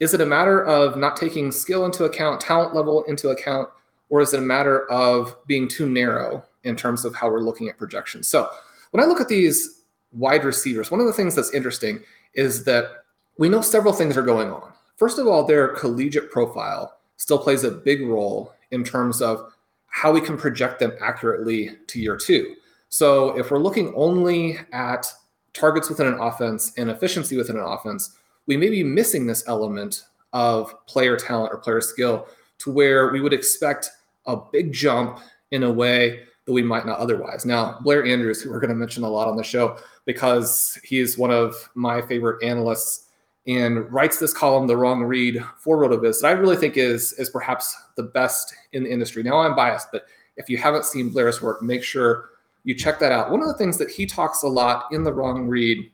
Is 0.00 0.12
it 0.12 0.20
a 0.20 0.26
matter 0.26 0.64
of 0.64 0.98
not 0.98 1.16
taking 1.16 1.50
skill 1.50 1.86
into 1.86 2.04
account, 2.04 2.40
talent 2.40 2.74
level 2.74 3.04
into 3.04 3.30
account? 3.30 3.68
or 4.14 4.20
is 4.20 4.32
it 4.32 4.38
a 4.38 4.42
matter 4.42 4.88
of 4.90 5.36
being 5.46 5.68
too 5.68 5.88
narrow 5.88 6.44
in 6.62 6.76
terms 6.76 7.04
of 7.04 7.14
how 7.14 7.28
we're 7.28 7.40
looking 7.40 7.68
at 7.68 7.78
projections? 7.78 8.28
So 8.28 8.48
when 8.90 9.02
I 9.02 9.06
look 9.06 9.20
at 9.20 9.28
these 9.28 9.82
wide 10.12 10.44
receivers, 10.44 10.90
one 10.90 11.00
of 11.00 11.06
the 11.06 11.12
things 11.12 11.34
that's 11.34 11.52
interesting 11.52 12.00
is 12.34 12.64
that 12.64 13.04
we 13.38 13.48
know 13.48 13.60
several 13.60 13.92
things 13.92 14.16
are 14.16 14.22
going 14.22 14.52
on. 14.52 14.72
First 14.96 15.18
of 15.18 15.26
all, 15.26 15.44
their 15.44 15.68
collegiate 15.68 16.30
profile 16.30 16.96
still 17.16 17.38
plays 17.38 17.64
a 17.64 17.70
big 17.70 18.02
role 18.02 18.54
in 18.70 18.84
terms 18.84 19.20
of 19.20 19.52
how 19.88 20.12
we 20.12 20.20
can 20.20 20.36
project 20.36 20.78
them 20.78 20.92
accurately 21.00 21.76
to 21.88 22.00
year 22.00 22.16
two. 22.16 22.54
So 22.90 23.36
if 23.36 23.50
we're 23.50 23.58
looking 23.58 23.92
only 23.96 24.58
at 24.72 25.06
targets 25.54 25.88
within 25.88 26.06
an 26.06 26.18
offense 26.18 26.72
and 26.76 26.90
efficiency 26.90 27.36
within 27.36 27.56
an 27.56 27.62
offense, 27.62 28.16
we 28.46 28.56
may 28.56 28.68
be 28.68 28.84
missing 28.84 29.26
this 29.26 29.46
element 29.48 30.04
of 30.32 30.74
player 30.86 31.16
talent 31.16 31.52
or 31.52 31.58
player 31.58 31.80
skill 31.80 32.26
to 32.58 32.70
where 32.70 33.10
we 33.10 33.20
would 33.20 33.32
expect 33.32 33.90
a 34.26 34.36
big 34.36 34.72
jump 34.72 35.20
in 35.52 35.62
a 35.62 35.72
way 35.72 36.20
that 36.44 36.52
we 36.52 36.62
might 36.62 36.84
not 36.84 36.98
otherwise. 36.98 37.46
Now, 37.46 37.78
Blair 37.82 38.04
Andrews, 38.04 38.42
who 38.42 38.50
we're 38.50 38.60
going 38.60 38.70
to 38.70 38.74
mention 38.74 39.04
a 39.04 39.08
lot 39.08 39.28
on 39.28 39.36
the 39.36 39.44
show 39.44 39.78
because 40.04 40.78
he's 40.84 41.16
one 41.16 41.30
of 41.30 41.54
my 41.74 42.02
favorite 42.02 42.42
analysts 42.42 43.06
and 43.46 43.90
writes 43.92 44.18
this 44.18 44.32
column, 44.32 44.66
The 44.66 44.76
Wrong 44.76 45.02
Read 45.04 45.42
for 45.58 45.78
RotoViz, 45.78 46.20
that 46.20 46.28
I 46.28 46.32
really 46.32 46.56
think 46.56 46.76
is, 46.76 47.12
is 47.14 47.30
perhaps 47.30 47.76
the 47.96 48.02
best 48.02 48.54
in 48.72 48.84
the 48.84 48.90
industry. 48.90 49.22
Now, 49.22 49.38
I'm 49.38 49.54
biased, 49.54 49.88
but 49.92 50.06
if 50.36 50.48
you 50.48 50.56
haven't 50.58 50.84
seen 50.84 51.10
Blair's 51.10 51.40
work, 51.40 51.62
make 51.62 51.82
sure 51.82 52.30
you 52.64 52.74
check 52.74 52.98
that 52.98 53.12
out. 53.12 53.30
One 53.30 53.40
of 53.40 53.48
the 53.48 53.54
things 53.54 53.78
that 53.78 53.90
he 53.90 54.06
talks 54.06 54.42
a 54.42 54.48
lot 54.48 54.86
in 54.90 55.04
The 55.04 55.12
Wrong 55.12 55.46
Read 55.46 55.90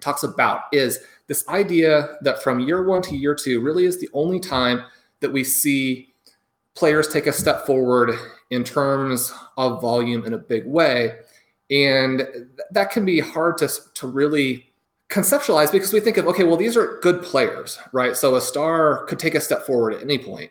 talks 0.00 0.22
about 0.22 0.62
is 0.72 1.00
this 1.26 1.46
idea 1.48 2.16
that 2.22 2.42
from 2.42 2.60
year 2.60 2.84
one 2.84 3.02
to 3.02 3.16
year 3.16 3.34
two 3.34 3.60
really 3.60 3.84
is 3.84 4.00
the 4.00 4.08
only 4.12 4.40
time 4.40 4.84
that 5.20 5.32
we 5.32 5.44
see 5.44 6.14
players 6.74 7.08
take 7.08 7.26
a 7.26 7.32
step 7.32 7.66
forward 7.66 8.14
in 8.50 8.64
terms 8.64 9.32
of 9.56 9.80
volume 9.82 10.24
in 10.24 10.34
a 10.34 10.38
big 10.38 10.64
way. 10.66 11.16
And 11.70 12.26
that 12.70 12.90
can 12.90 13.04
be 13.04 13.20
hard 13.20 13.58
to, 13.58 13.68
to 13.94 14.06
really 14.06 14.72
conceptualize 15.08 15.70
because 15.70 15.92
we 15.92 16.00
think 16.00 16.16
of, 16.16 16.26
okay, 16.26 16.44
well, 16.44 16.56
these 16.56 16.76
are 16.76 16.98
good 17.02 17.22
players, 17.22 17.78
right? 17.92 18.16
So 18.16 18.36
a 18.36 18.40
star 18.40 19.04
could 19.06 19.18
take 19.18 19.34
a 19.34 19.40
step 19.40 19.66
forward 19.66 19.94
at 19.94 20.02
any 20.02 20.18
point. 20.18 20.50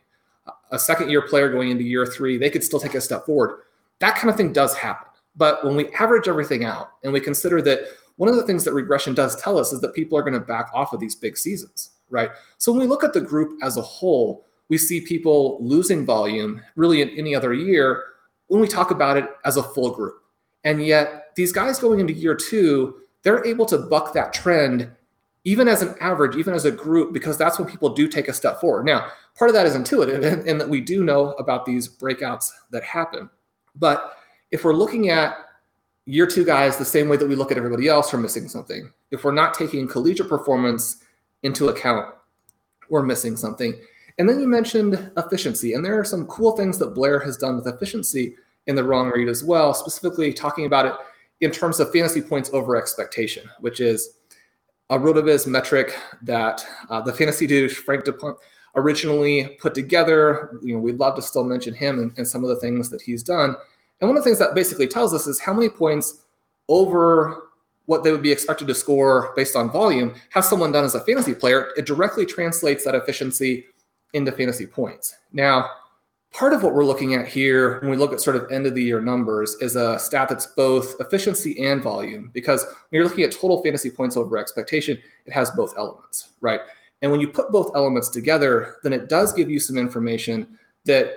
A 0.72 0.79
second 0.79 1.10
year 1.10 1.22
player 1.22 1.50
going 1.50 1.72
into 1.72 1.84
year 1.84 2.05
three, 2.05 2.38
they 2.38 2.50
could 2.50 2.63
still 2.63 2.79
take 2.79 2.93
a 2.93 3.01
step 3.01 3.25
forward. 3.25 3.62
That 4.00 4.15
kind 4.15 4.29
of 4.29 4.38
thing 4.38 4.53
does 4.53 4.75
happen. 4.75 5.09
But 5.36 5.63
when 5.63 5.75
we 5.75 5.89
average 5.93 6.27
everything 6.27 6.65
out 6.65 6.91
and 7.03 7.13
we 7.13 7.19
consider 7.19 7.62
that 7.63 7.81
one 8.17 8.29
of 8.29 8.36
the 8.36 8.43
things 8.43 8.63
that 8.65 8.74
regression 8.74 9.13
does 9.13 9.41
tell 9.41 9.57
us 9.57 9.71
is 9.71 9.79
that 9.81 9.93
people 9.93 10.17
are 10.17 10.21
going 10.21 10.33
to 10.33 10.39
back 10.39 10.69
off 10.74 10.91
of 10.91 11.00
these 11.00 11.15
big 11.15 11.38
seasons, 11.38 11.91
right? 12.09 12.31
So 12.57 12.71
when 12.71 12.81
we 12.81 12.88
look 12.88 13.03
at 13.03 13.13
the 13.13 13.21
group 13.21 13.57
as 13.63 13.77
a 13.77 13.81
whole, 13.81 14.45
we 14.67 14.77
see 14.77 15.01
people 15.01 15.57
losing 15.62 16.05
volume 16.05 16.62
really 16.75 17.01
in 17.01 17.09
any 17.12 17.33
other 17.33 17.53
year 17.53 18.03
when 18.48 18.59
we 18.59 18.67
talk 18.67 18.91
about 18.91 19.17
it 19.17 19.25
as 19.45 19.57
a 19.57 19.63
full 19.63 19.91
group. 19.91 20.15
And 20.63 20.86
yet, 20.86 21.31
these 21.36 21.53
guys 21.53 21.79
going 21.79 22.00
into 22.00 22.13
year 22.13 22.36
two, 22.36 22.95
they're 23.24 23.45
able 23.45 23.65
to 23.67 23.77
buck 23.77 24.13
that 24.13 24.33
trend 24.33 24.91
even 25.45 25.67
as 25.67 25.81
an 25.81 25.95
average, 26.01 26.36
even 26.36 26.53
as 26.53 26.65
a 26.65 26.71
group, 26.71 27.13
because 27.13 27.38
that's 27.38 27.57
when 27.57 27.67
people 27.67 27.89
do 27.89 28.07
take 28.07 28.27
a 28.27 28.33
step 28.33 28.59
forward. 28.59 28.86
Now, 28.86 29.07
part 29.38 29.50
of 29.50 29.55
that 29.55 29.65
is 29.65 29.75
intuitive 29.75 30.24
and, 30.24 30.48
and 30.48 30.59
that 30.59 30.67
we 30.67 30.81
do 30.81 31.03
know 31.03 31.31
about 31.33 31.65
these 31.65 31.88
breakouts 31.88 32.51
that 32.71 32.83
happen. 32.83 33.29
But 33.75 34.17
if 34.51 34.63
we're 34.63 34.74
looking 34.74 35.10
at 35.10 35.36
year 36.06 36.25
two 36.25 36.44
guys 36.44 36.77
the 36.77 36.86
same 36.86 37.08
way 37.08 37.18
that 37.18 37.27
we 37.27 37.36
look 37.36 37.51
at 37.51 37.58
everybody 37.58 37.88
else, 37.88 38.12
we're 38.12 38.20
missing 38.20 38.48
something. 38.48 38.91
If 39.12 39.24
we're 39.24 39.32
not 39.32 39.53
taking 39.53 39.88
collegiate 39.88 40.29
performance 40.29 41.03
into 41.44 41.70
account, 41.70 42.13
we're 42.89 43.03
missing 43.03 43.38
something. 43.38 43.79
And 44.18 44.27
then 44.27 44.39
you 44.39 44.48
mentioned 44.48 45.12
efficiency, 45.18 45.74
and 45.74 45.86
there 45.86 45.98
are 45.98 46.03
some 46.03 46.25
cool 46.27 46.58
things 46.58 46.77
that 46.79 46.94
Blair 46.94 47.20
has 47.20 47.38
done 47.38 47.56
with 47.56 47.68
efficiency 47.68 48.36
in 48.68 48.75
the 48.75 48.84
wrong 48.84 49.10
read 49.10 49.29
as 49.29 49.44
well, 49.44 49.74
specifically 49.74 50.34
talking 50.34 50.65
about 50.65 50.86
it 50.86 50.94
in 51.41 51.51
terms 51.51 51.79
of 51.79 51.91
fantasy 51.91 52.22
points 52.22 52.50
over 52.51 52.75
expectation, 52.75 53.50
which 53.60 53.79
is 53.79 54.18
a 54.89 54.98
RotoViz 54.98 55.48
metric 55.48 55.98
that 56.24 56.65
uh, 56.89 57.00
the 57.00 57.13
fantasy 57.13 57.48
dude 57.48 57.72
Frank 57.72 58.03
DuPont 58.03 58.38
originally 58.75 59.58
put 59.62 59.74
together. 59.74 60.60
You 60.62 60.75
know, 60.75 60.79
we'd 60.79 61.00
love 61.00 61.15
to 61.15 61.22
still 61.22 61.44
mention 61.44 61.74
him 61.74 62.00
and, 62.00 62.18
and 62.18 62.27
some 62.27 62.44
of 62.44 62.50
the 62.50 62.58
things 62.58 62.89
that 62.89 63.01
he's 63.01 63.24
done. 63.24 63.56
And 64.01 64.10
one 64.10 64.18
of 64.18 64.24
the 64.24 64.29
things 64.29 64.39
that 64.39 64.56
basically 64.56 64.88
tells 64.88 65.13
us 65.13 65.27
is 65.27 65.39
how 65.39 65.53
many 65.53 65.70
points 65.70 66.25
over 66.68 67.50
what 67.86 68.03
they 68.03 68.12
would 68.12 68.22
be 68.22 68.32
expected 68.32 68.68
to 68.68 68.75
score 68.75 69.34
based 69.36 69.56
on 69.56 69.72
volume 69.72 70.13
has 70.29 70.48
someone 70.48 70.72
done 70.72 70.86
as 70.86 70.96
a 70.96 71.00
fantasy 71.01 71.34
player. 71.34 71.70
It 71.75 71.86
directly 71.86 72.25
translates 72.25 72.86
that 72.86 72.96
efficiency 72.96 73.65
into 74.13 74.32
fantasy 74.32 74.68
points. 74.68 75.15
Now, 75.34 75.70
part 76.32 76.53
of 76.53 76.62
what 76.62 76.74
we're 76.74 76.86
looking 76.86 77.15
at 77.15 77.27
here 77.27 77.79
when 77.79 77.89
we 77.89 77.98
look 77.98 78.13
at 78.13 78.22
sort 78.22 78.36
of 78.36 78.51
end 78.51 78.68
of 78.68 78.75
the 78.75 78.84
year 78.84 79.01
numbers 79.01 79.56
is 79.62 79.75
a 79.75 79.98
stat 79.98 80.29
that's 80.29 80.46
both 80.46 80.96
efficiency 81.00 81.65
and 81.65 81.82
volume 81.82 82.29
because 82.34 82.63
when 82.63 83.00
you're 83.00 83.03
looking 83.03 83.24
at 83.24 83.32
total 83.32 83.63
fantasy 83.63 83.89
points 83.89 84.15
over 84.15 84.38
expectation, 84.38 84.98
it 85.25 85.34
has 85.34 85.50
both 85.51 85.74
elements, 85.75 86.34
right? 86.41 86.62
And 87.01 87.12
when 87.12 87.20
you 87.20 87.27
put 87.27 87.51
both 87.51 87.72
elements 87.75 88.10
together, 88.10 88.75
then 88.84 88.94
it 88.94 89.10
does 89.10 89.34
give 89.34 89.50
you 89.50 89.60
some 89.60 89.77
information 89.77 90.60
that 90.86 91.13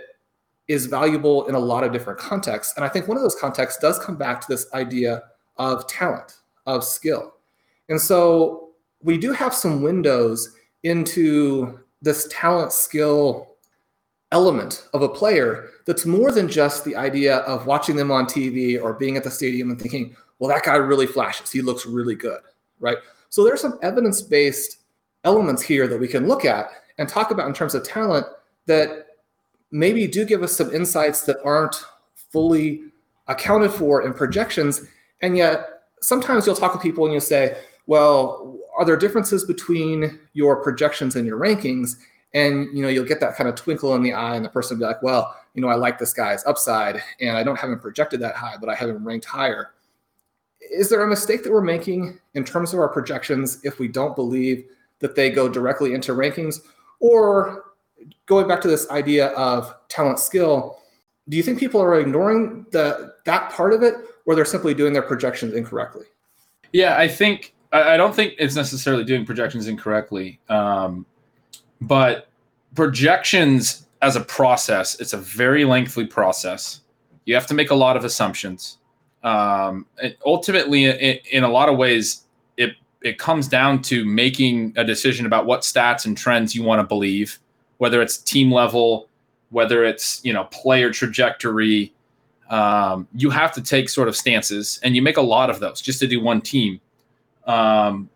is 0.68 0.86
valuable 0.86 1.46
in 1.46 1.54
a 1.54 1.58
lot 1.58 1.84
of 1.84 1.92
different 1.92 2.18
contexts. 2.18 2.74
And 2.76 2.84
I 2.84 2.88
think 2.88 3.08
one 3.08 3.16
of 3.16 3.22
those 3.22 3.34
contexts 3.34 3.80
does 3.80 3.98
come 3.98 4.16
back 4.16 4.40
to 4.40 4.46
this 4.48 4.72
idea 4.72 5.22
of 5.56 5.86
talent, 5.86 6.38
of 6.66 6.84
skill. 6.84 7.34
And 7.88 8.00
so 8.00 8.70
we 9.02 9.18
do 9.18 9.32
have 9.32 9.52
some 9.54 9.82
windows 9.82 10.54
into 10.82 11.80
this 12.00 12.28
talent 12.30 12.72
skill 12.72 13.56
element 14.30 14.88
of 14.94 15.02
a 15.02 15.08
player 15.08 15.68
that's 15.86 16.06
more 16.06 16.32
than 16.32 16.48
just 16.48 16.84
the 16.84 16.96
idea 16.96 17.38
of 17.38 17.66
watching 17.66 17.96
them 17.96 18.10
on 18.10 18.24
TV 18.24 18.82
or 18.82 18.94
being 18.94 19.16
at 19.16 19.24
the 19.24 19.30
stadium 19.30 19.70
and 19.70 19.80
thinking, 19.80 20.16
well, 20.38 20.48
that 20.48 20.64
guy 20.64 20.76
really 20.76 21.06
flashes. 21.06 21.50
He 21.50 21.60
looks 21.60 21.86
really 21.86 22.14
good, 22.14 22.40
right? 22.80 22.96
So 23.28 23.44
there's 23.44 23.60
some 23.60 23.78
evidence 23.82 24.22
based 24.22 24.78
elements 25.24 25.62
here 25.62 25.86
that 25.86 26.00
we 26.00 26.08
can 26.08 26.26
look 26.26 26.44
at 26.44 26.70
and 26.98 27.08
talk 27.08 27.30
about 27.30 27.46
in 27.46 27.54
terms 27.54 27.74
of 27.74 27.84
talent 27.84 28.26
that 28.66 29.06
maybe 29.72 30.06
do 30.06 30.24
give 30.24 30.42
us 30.42 30.56
some 30.56 30.72
insights 30.72 31.22
that 31.22 31.38
aren't 31.44 31.84
fully 32.30 32.82
accounted 33.26 33.72
for 33.72 34.02
in 34.02 34.12
projections. 34.12 34.82
And 35.20 35.36
yet, 35.36 35.82
sometimes 36.00 36.46
you'll 36.46 36.56
talk 36.56 36.72
with 36.72 36.82
people 36.82 37.04
and 37.04 37.12
you'll 37.12 37.20
say, 37.20 37.56
well, 37.86 38.58
are 38.76 38.84
there 38.84 38.96
differences 38.96 39.44
between 39.44 40.20
your 40.34 40.62
projections 40.62 41.16
and 41.16 41.26
your 41.26 41.38
rankings? 41.38 41.96
And 42.34 42.68
you 42.76 42.82
know, 42.82 42.88
you'll 42.88 43.04
get 43.04 43.20
that 43.20 43.36
kind 43.36 43.48
of 43.48 43.54
twinkle 43.56 43.94
in 43.94 44.02
the 44.02 44.14
eye, 44.14 44.36
and 44.36 44.44
the 44.44 44.48
person 44.48 44.78
will 44.78 44.86
be 44.86 44.86
like, 44.86 45.02
well, 45.02 45.36
you 45.54 45.60
know, 45.60 45.68
I 45.68 45.74
like 45.74 45.98
this 45.98 46.14
guy's 46.14 46.44
upside, 46.46 47.02
and 47.20 47.36
I 47.36 47.42
don't 47.42 47.58
have 47.58 47.68
him 47.68 47.78
projected 47.78 48.20
that 48.20 48.36
high, 48.36 48.56
but 48.58 48.70
I 48.70 48.74
have 48.74 48.88
him 48.88 49.06
ranked 49.06 49.26
higher. 49.26 49.72
Is 50.60 50.88
there 50.88 51.02
a 51.02 51.08
mistake 51.08 51.42
that 51.42 51.52
we're 51.52 51.60
making 51.60 52.18
in 52.34 52.44
terms 52.44 52.72
of 52.72 52.80
our 52.80 52.88
projections 52.88 53.62
if 53.64 53.78
we 53.78 53.88
don't 53.88 54.16
believe 54.16 54.64
that 55.00 55.14
they 55.14 55.28
go 55.28 55.48
directly 55.48 55.92
into 55.92 56.12
rankings? 56.12 56.60
Or 57.00 57.71
going 58.26 58.48
back 58.48 58.60
to 58.62 58.68
this 58.68 58.88
idea 58.90 59.28
of 59.28 59.74
talent 59.88 60.18
skill, 60.18 60.78
do 61.28 61.36
you 61.36 61.42
think 61.42 61.58
people 61.58 61.80
are 61.80 61.98
ignoring 62.00 62.66
the 62.70 63.14
that 63.24 63.50
part 63.52 63.72
of 63.72 63.82
it, 63.82 63.94
or 64.26 64.34
they're 64.34 64.44
simply 64.44 64.74
doing 64.74 64.92
their 64.92 65.02
projections 65.02 65.54
incorrectly? 65.54 66.06
Yeah, 66.72 66.96
I 66.96 67.08
think 67.08 67.54
I, 67.72 67.96
don't 67.96 68.14
think 68.14 68.34
it's 68.38 68.54
necessarily 68.54 69.04
doing 69.04 69.24
projections 69.24 69.66
incorrectly, 69.66 70.40
um, 70.48 71.06
but 71.80 72.28
projections 72.74 73.86
as 74.02 74.16
a 74.16 74.20
process, 74.20 75.00
it's 75.00 75.12
a 75.12 75.18
very 75.18 75.64
lengthy 75.64 76.06
process. 76.06 76.80
You 77.24 77.34
have 77.34 77.46
to 77.46 77.54
make 77.54 77.70
a 77.70 77.74
lot 77.74 77.96
of 77.96 78.04
assumptions. 78.04 78.78
Um, 79.22 79.86
ultimately, 80.26 80.86
in, 80.86 81.18
in 81.30 81.44
a 81.44 81.48
lot 81.48 81.68
of 81.68 81.78
ways, 81.78 82.24
it 82.56 82.72
it 83.00 83.18
comes 83.18 83.48
down 83.48 83.82
to 83.82 84.04
making 84.04 84.74
a 84.76 84.84
decision 84.84 85.24
about 85.26 85.46
what 85.46 85.60
stats 85.60 86.04
and 86.04 86.16
trends 86.16 86.54
you 86.54 86.62
want 86.62 86.80
to 86.80 86.86
believe, 86.86 87.38
whether 87.82 88.00
it's 88.00 88.16
team 88.16 88.52
level, 88.52 89.08
whether 89.50 89.84
it's 89.84 90.24
you 90.24 90.32
know 90.32 90.44
player 90.44 90.92
trajectory. 90.92 91.92
Um, 92.48 93.08
you 93.12 93.28
have 93.30 93.50
to 93.54 93.60
take 93.60 93.88
sort 93.88 94.06
of 94.06 94.14
stances, 94.14 94.78
and 94.84 94.94
you 94.94 95.02
make 95.02 95.16
a 95.16 95.22
lot 95.36 95.50
of 95.50 95.58
those 95.58 95.80
just 95.80 95.98
to 95.98 96.06
do 96.06 96.22
one 96.22 96.40
team. 96.40 96.80
Um, 97.44 98.08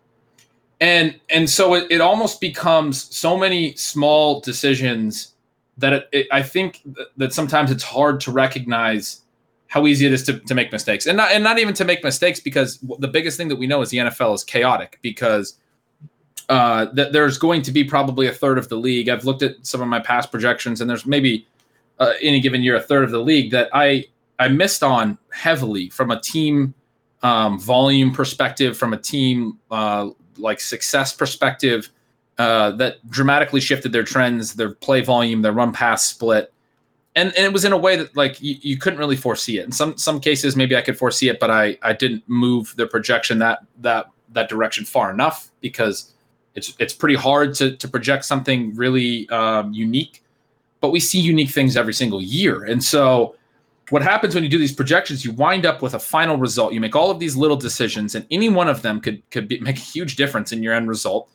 and 0.79 1.19
and 1.29 1.49
so 1.49 1.73
it, 1.73 1.91
it 1.91 1.99
almost 1.99 2.39
becomes 2.39 3.13
so 3.13 3.35
many 3.35 3.75
small 3.75 4.39
decisions 4.39 5.33
that 5.79 5.91
it, 5.91 6.09
it, 6.13 6.27
I 6.31 6.43
think 6.43 6.81
that 7.17 7.33
sometimes 7.33 7.69
it's 7.69 7.83
hard 7.83 8.21
to 8.21 8.31
recognize 8.31 9.23
how 9.67 9.85
easy 9.85 10.05
it 10.05 10.13
is 10.13 10.23
to, 10.23 10.39
to 10.39 10.55
make 10.55 10.71
mistakes 10.71 11.07
and 11.07 11.17
not, 11.17 11.31
and 11.33 11.43
not 11.43 11.59
even 11.59 11.73
to 11.73 11.83
make 11.83 12.05
mistakes 12.05 12.39
because 12.39 12.79
the 12.99 13.07
biggest 13.09 13.35
thing 13.35 13.49
that 13.49 13.57
we 13.57 13.67
know 13.67 13.81
is 13.81 13.89
the 13.89 13.97
NFL 13.97 14.33
is 14.33 14.45
chaotic 14.45 14.97
because 15.01 15.57
uh, 16.49 16.85
that 16.93 17.11
there's 17.11 17.37
going 17.37 17.61
to 17.61 17.71
be 17.71 17.83
probably 17.83 18.27
a 18.27 18.31
third 18.31 18.57
of 18.57 18.69
the 18.69 18.77
league. 18.77 19.09
I've 19.09 19.25
looked 19.25 19.43
at 19.43 19.65
some 19.65 19.81
of 19.81 19.87
my 19.87 19.99
past 19.99 20.31
projections 20.31 20.81
and 20.81 20.89
there's 20.89 21.05
maybe 21.05 21.47
uh, 21.99 22.13
any 22.21 22.39
given 22.39 22.63
year 22.63 22.75
a 22.75 22.81
third 22.81 23.03
of 23.03 23.11
the 23.11 23.19
league 23.19 23.51
that 23.51 23.69
I 23.73 24.05
I 24.39 24.47
missed 24.47 24.83
on 24.83 25.17
heavily 25.31 25.89
from 25.89 26.11
a 26.11 26.19
team 26.19 26.73
um, 27.23 27.59
volume 27.59 28.13
perspective, 28.13 28.77
from 28.77 28.93
a 28.93 28.97
team 28.97 29.57
uh, 29.71 30.09
like 30.37 30.59
success 30.59 31.13
perspective, 31.13 31.89
uh, 32.37 32.71
that 32.71 33.05
dramatically 33.09 33.59
shifted 33.59 33.91
their 33.91 34.03
trends, 34.03 34.53
their 34.53 34.69
play 34.69 35.01
volume, 35.01 35.41
their 35.41 35.53
run 35.53 35.73
pass 35.73 36.03
split, 36.03 36.53
and, 37.15 37.33
and 37.35 37.45
it 37.45 37.51
was 37.51 37.65
in 37.65 37.71
a 37.71 37.77
way 37.77 37.95
that 37.95 38.15
like 38.15 38.39
you, 38.41 38.55
you 38.61 38.77
couldn't 38.77 38.99
really 38.99 39.15
foresee 39.15 39.57
it. 39.57 39.65
In 39.65 39.71
some 39.71 39.97
some 39.97 40.19
cases, 40.19 40.55
maybe 40.55 40.77
I 40.77 40.81
could 40.81 40.97
foresee 40.97 41.29
it, 41.29 41.39
but 41.39 41.49
I 41.49 41.77
I 41.81 41.93
didn't 41.93 42.23
move 42.27 42.73
the 42.77 42.85
projection 42.85 43.39
that 43.39 43.59
that 43.79 44.05
that 44.33 44.49
direction 44.49 44.85
far 44.85 45.11
enough 45.11 45.49
because 45.61 46.13
it's 46.57 46.73
it's 46.79 46.93
pretty 46.93 47.15
hard 47.15 47.53
to 47.55 47.75
to 47.77 47.87
project 47.87 48.25
something 48.25 48.75
really 48.75 49.29
um, 49.29 49.71
unique. 49.71 50.23
But 50.81 50.91
we 50.91 50.99
see 50.99 51.19
unique 51.19 51.49
things 51.49 51.77
every 51.77 51.93
single 51.93 52.21
year, 52.21 52.65
and 52.65 52.83
so 52.83 53.35
what 53.89 54.03
happens 54.03 54.35
when 54.35 54.43
you 54.43 54.49
do 54.49 54.57
these 54.57 54.73
projections 54.73 55.23
you 55.23 55.31
wind 55.31 55.65
up 55.65 55.81
with 55.81 55.93
a 55.93 55.99
final 55.99 56.35
result. 56.35 56.73
You 56.73 56.81
make 56.81 56.95
all 56.95 57.09
of 57.09 57.19
these 57.19 57.37
little 57.37 57.55
decisions 57.55 58.15
and 58.15 58.25
any 58.29 58.49
one 58.49 58.67
of 58.67 58.81
them 58.81 58.99
could 58.99 59.21
could 59.31 59.47
be, 59.47 59.59
make 59.61 59.77
a 59.77 59.87
huge 59.95 60.17
difference 60.17 60.51
in 60.51 60.61
your 60.61 60.73
end 60.73 60.89
result. 60.89 61.29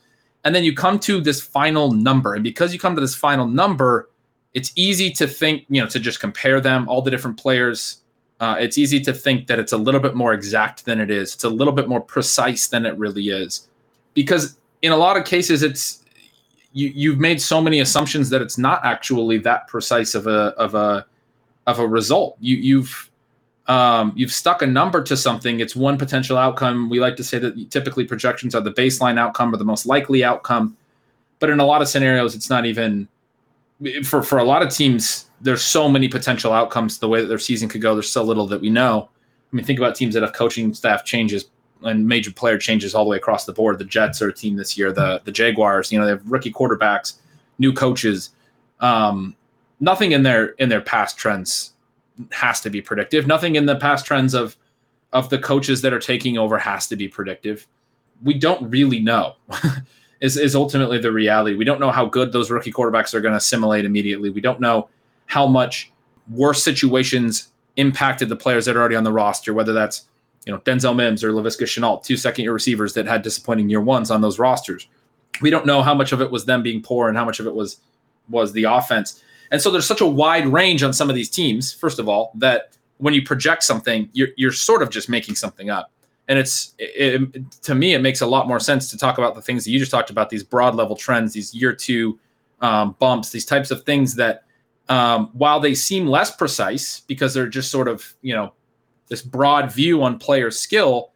And 0.45 0.55
then 0.55 0.65
you 0.65 0.75
come 0.75 0.99
to 1.01 1.21
this 1.21 1.41
final 1.41 1.93
number. 1.93 2.35
And 2.35 2.45
because 2.45 2.73
you 2.75 2.79
come 2.79 2.95
to 2.95 3.01
this 3.01 3.15
final 3.15 3.47
number 3.47 4.11
it's 4.55 4.73
easy 4.77 5.11
to 5.11 5.27
think 5.27 5.65
you 5.69 5.81
know 5.81 5.89
to 5.89 5.99
just 5.99 6.21
compare 6.21 6.61
them 6.61 6.89
all 6.89 7.03
the 7.03 7.11
different 7.11 7.39
players. 7.39 7.99
Uh, 8.41 8.57
it's 8.59 8.77
easy 8.77 8.99
to 8.99 9.13
think 9.13 9.47
that 9.47 9.61
it's 9.61 9.73
a 9.73 9.77
little 9.77 10.01
bit 10.01 10.17
more 10.17 10.33
exact 10.33 10.85
than 10.85 11.01
it 11.01 11.11
is. 11.11 11.35
It's 11.35 11.45
a 11.45 11.49
little 11.49 11.73
bit 11.73 11.89
more 11.89 12.01
precise 12.01 12.67
than 12.67 12.85
it 12.85 12.99
really 12.99 13.29
is. 13.29 13.69
Because 14.15 14.59
in 14.83 14.93
a 14.93 14.97
lot 14.97 15.17
of 15.17 15.25
cases 15.25 15.63
it's 15.63 16.03
you 16.73 16.93
you've 16.95 17.19
made 17.19 17.41
so 17.41 17.61
many 17.61 17.81
assumptions 17.81 18.29
that 18.31 18.43
it's 18.43 18.59
not 18.59 18.85
actually 18.85 19.39
that 19.39 19.67
precise 19.69 20.15
of 20.15 20.27
a 20.27 20.55
of 20.57 20.75
a 20.75 21.07
of 21.67 21.79
a 21.79 21.87
result 21.87 22.37
you 22.41 22.57
you've 22.57 23.11
um, 23.69 24.13
you've 24.17 24.33
stuck 24.33 24.63
a 24.63 24.67
number 24.67 25.03
to 25.05 25.17
something. 25.17 25.61
It's 25.61 25.77
one 25.77 25.97
potential 25.97 26.37
outcome. 26.37 26.91
We 26.91 26.99
like 26.99 27.15
to 27.17 27.25
say 27.25 27.39
that 27.39 27.71
typically 27.71 28.05
projections 28.05 28.57
are 28.57 28.61
the 28.61 28.73
baseline 28.73 29.19
outcome 29.19 29.55
or 29.55 29.57
the 29.57 29.65
most 29.65 29.87
likely 29.87 30.25
outcome, 30.25 30.77
but 31.39 31.49
in 31.49 31.61
a 31.61 31.65
lot 31.65 31.81
of 31.81 31.89
scenarios, 31.89 32.35
it's 32.35 32.51
not 32.51 32.67
even. 32.67 33.09
For 34.05 34.23
for 34.23 34.39
a 34.39 34.45
lot 34.45 34.63
of 34.63 34.71
teams, 34.71 35.27
there's 35.41 35.63
so 35.63 35.89
many 35.89 36.09
potential 36.09 36.53
outcomes. 36.53 36.99
The 36.99 37.09
way 37.09 37.21
that 37.21 37.27
their 37.27 37.39
season 37.39 37.69
could 37.69 37.81
go, 37.81 37.95
there's 37.95 38.11
so 38.11 38.23
little 38.23 38.47
that 38.49 38.61
we 38.61 38.71
know. 38.71 39.09
I 39.53 39.57
mean, 39.57 39.65
think 39.65 39.79
about 39.79 39.95
teams 39.95 40.15
that 40.15 40.23
have 40.23 40.33
coaching 40.33 40.73
staff 40.73 41.05
changes 41.05 41.47
and 41.85 42.07
major 42.07 42.33
player 42.33 42.59
changes 42.59 42.95
all 42.95 43.05
the 43.05 43.11
way 43.11 43.17
across 43.17 43.45
the 43.45 43.53
board. 43.53 43.79
The 43.79 43.85
Jets 43.85 44.23
are 44.23 44.29
a 44.29 44.35
team 44.35 44.57
this 44.57 44.77
year. 44.77 44.93
The 44.93 45.21
the 45.25 45.33
Jaguars, 45.33 45.93
you 45.93 45.99
know, 45.99 46.05
they 46.05 46.13
have 46.13 46.31
rookie 46.31 46.53
quarterbacks, 46.53 47.15
new 47.59 47.73
coaches. 47.73 48.31
Um, 48.81 49.37
nothing 49.81 50.13
in 50.13 50.23
their 50.23 50.49
in 50.59 50.69
their 50.69 50.81
past 50.81 51.17
trends 51.17 51.73
has 52.31 52.61
to 52.61 52.71
be 52.71 52.81
predictive. 52.81 53.27
Nothing 53.27 53.57
in 53.57 53.67
the 53.67 53.77
past 53.77 54.07
trends 54.07 54.35
of 54.35 54.57
of 55.13 55.29
the 55.29 55.39
coaches 55.39 55.83
that 55.83 55.93
are 55.93 56.01
taking 56.01 56.39
over 56.39 56.59
has 56.59 56.87
to 56.89 56.97
be 56.97 57.09
predictive. 57.09 57.67
We 58.23 58.35
don't 58.35 58.71
really 58.71 59.01
know. 59.01 59.37
is 60.23 60.37
is 60.37 60.55
ultimately 60.55 60.99
the 60.99 61.13
reality. 61.13 61.57
We 61.57 61.65
don't 61.65 61.81
know 61.81 61.91
how 61.91 62.07
good 62.07 62.33
those 62.33 62.51
rookie 62.51 62.73
quarterbacks 62.73 63.13
are 63.13 63.21
going 63.21 63.33
to 63.33 63.39
assimilate 63.39 63.85
immediately. 63.85 64.31
We 64.31 64.41
don't 64.41 64.61
know 64.61 64.89
how 65.27 65.47
much 65.47 65.93
worse 66.31 66.63
situations 66.63 67.49
impacted 67.77 68.29
the 68.29 68.37
players 68.37 68.65
that 68.67 68.77
are 68.77 68.81
already 68.81 68.97
on 68.97 69.05
the 69.05 69.13
roster, 69.13 69.53
whether 69.53 69.73
that's 69.73 70.07
you 70.47 70.53
know 70.53 70.59
Denzel 70.61 70.97
Mims 70.97 71.23
or 71.23 71.33
Laviska 71.33 71.65
Shenault, 71.65 72.05
two 72.05 72.17
second 72.17 72.43
year 72.45 72.53
receivers 72.53 72.95
that 72.95 73.07
had 73.07 73.23
disappointing 73.23 73.69
year 73.69 73.81
ones 73.81 74.11
on 74.11 74.21
those 74.21 74.39
rosters. 74.39 74.89
We 75.41 75.51
don't 75.51 75.67
know 75.67 75.83
how 75.83 75.95
much 75.95 76.13
of 76.13 76.21
it 76.21 76.31
was 76.31 76.45
them 76.45 76.63
being 76.63 76.83
poor 76.83 77.09
and 77.09 77.17
how 77.17 77.25
much 77.25 77.41
of 77.41 77.47
it 77.47 77.55
was 77.55 77.81
was 78.29 78.53
the 78.53 78.65
offense. 78.65 79.23
And 79.51 79.61
so 79.61 79.71
there's 79.71 79.87
such 79.87 80.01
a 80.01 80.07
wide 80.07 80.47
range 80.47 80.83
on 80.83 80.93
some 80.93 81.11
of 81.11 81.15
these 81.15 81.29
teams, 81.29 81.73
first 81.73 81.99
of 81.99 82.09
all, 82.09 82.33
that 82.37 82.73
when 82.99 83.13
you 83.13 83.23
project 83.23 83.63
something, 83.63 84.09
you're, 84.13 84.29
you're 84.37 84.53
sort 84.53 84.83
of 84.83 84.89
just 84.89 85.09
making 85.09 85.35
something 85.35 85.69
up. 85.69 85.91
And 86.29 86.39
it's 86.39 86.75
it, 86.79 87.23
it, 87.35 87.63
to 87.63 87.75
me, 87.75 87.95
it 87.95 87.99
makes 87.99 88.23
a 88.23 88.27
lot 88.27 88.49
more 88.49 88.61
sense 88.61 88.89
to 88.91 88.97
talk 88.97 89.19
about 89.19 89.35
the 89.35 89.43
things 89.43 89.65
that 89.65 89.71
you 89.71 89.79
just 89.79 89.91
talked 89.91 90.09
about, 90.09 90.31
these 90.31 90.45
broad 90.45 90.75
level 90.75 90.97
trends, 90.97 91.35
these 91.35 91.55
year 91.55 91.75
two 91.75 92.19
um, 92.61 92.97
bumps, 92.99 93.31
these 93.31 93.45
types 93.45 93.71
of 93.71 93.83
things 93.85 94.15
that, 94.15 94.45
um, 94.89 95.31
while 95.33 95.61
they 95.61 95.75
seem 95.75 96.07
less 96.07 96.35
precise 96.35 97.01
because 97.01 97.35
they're 97.35 97.49
just 97.49 97.71
sort 97.71 97.89
of, 97.89 98.15
you 98.23 98.35
know, 98.35 98.53
this 99.13 99.21
broad 99.21 99.71
view 99.71 100.03
on 100.03 100.19
player 100.19 100.51
skill, 100.51 101.11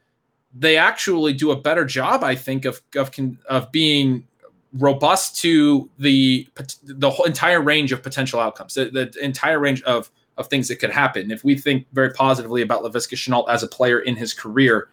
they 0.54 0.76
actually 0.76 1.32
do 1.32 1.50
a 1.50 1.56
better 1.56 1.86
job, 1.86 2.22
I 2.22 2.34
think, 2.34 2.66
of 2.66 2.82
of 2.94 3.10
of 3.48 3.72
being 3.72 4.26
robust 4.74 5.40
to 5.40 5.88
the 5.98 6.46
the 6.84 7.08
whole 7.08 7.24
entire 7.24 7.62
range 7.62 7.92
of 7.92 8.02
potential 8.02 8.38
outcomes, 8.38 8.74
the, 8.74 8.90
the, 8.90 9.24
entire 9.24 9.58
range 9.58 9.82
of 9.84 10.10
of 10.36 10.48
things 10.48 10.68
that 10.68 10.76
could 10.76 10.90
happen. 10.90 11.30
If 11.30 11.42
we 11.42 11.56
think 11.56 11.86
very 11.94 12.10
positively 12.10 12.60
about 12.60 12.82
Laviska 12.82 13.16
Shenault 13.16 13.48
as 13.48 13.62
a 13.62 13.66
player 13.66 14.00
in 14.00 14.14
his 14.14 14.34
career, 14.34 14.90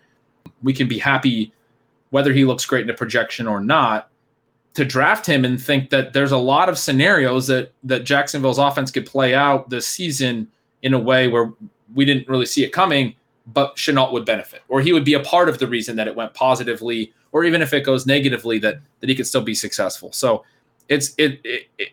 we 0.61 0.71
can 0.71 0.87
be 0.87 0.97
happy 0.97 1.51
whether 2.11 2.31
he 2.31 2.45
looks 2.45 2.65
great 2.65 2.83
in 2.85 2.89
a 2.89 2.93
projection 2.93 3.47
or 3.47 3.59
not 3.59 4.09
to 4.75 4.85
draft 4.85 5.25
him 5.25 5.43
and 5.43 5.61
think 5.61 5.89
that 5.89 6.13
there's 6.13 6.31
a 6.31 6.37
lot 6.37 6.69
of 6.69 6.77
scenarios 6.77 7.47
that 7.47 7.73
that 7.83 8.05
Jacksonville's 8.05 8.59
offense 8.59 8.91
could 8.91 9.05
play 9.05 9.35
out 9.35 9.69
this 9.69 9.85
season 9.85 10.47
in 10.81 10.93
a 10.93 10.99
way 10.99 11.27
where 11.27 11.51
we 11.93 12.05
didn't 12.05 12.27
really 12.27 12.45
see 12.45 12.63
it 12.63 12.71
coming, 12.71 13.15
but 13.47 13.75
Shenault 13.75 14.11
would 14.13 14.25
benefit, 14.25 14.61
or 14.69 14.81
he 14.81 14.93
would 14.93 15.05
be 15.05 15.13
a 15.13 15.19
part 15.19 15.49
of 15.49 15.59
the 15.59 15.67
reason 15.67 15.95
that 15.97 16.07
it 16.07 16.15
went 16.15 16.33
positively 16.33 17.13
or 17.33 17.43
even 17.43 17.61
if 17.61 17.73
it 17.73 17.83
goes 17.83 18.05
negatively, 18.05 18.59
that 18.59 18.79
that 19.01 19.09
he 19.09 19.15
could 19.15 19.27
still 19.27 19.41
be 19.41 19.55
successful. 19.55 20.13
So 20.13 20.45
it's 20.87 21.13
it 21.17 21.41
it 21.43 21.67
it, 21.77 21.89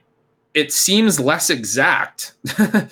it 0.55 0.73
seems 0.73 1.19
less 1.19 1.51
exact. 1.51 2.35
and, 2.59 2.89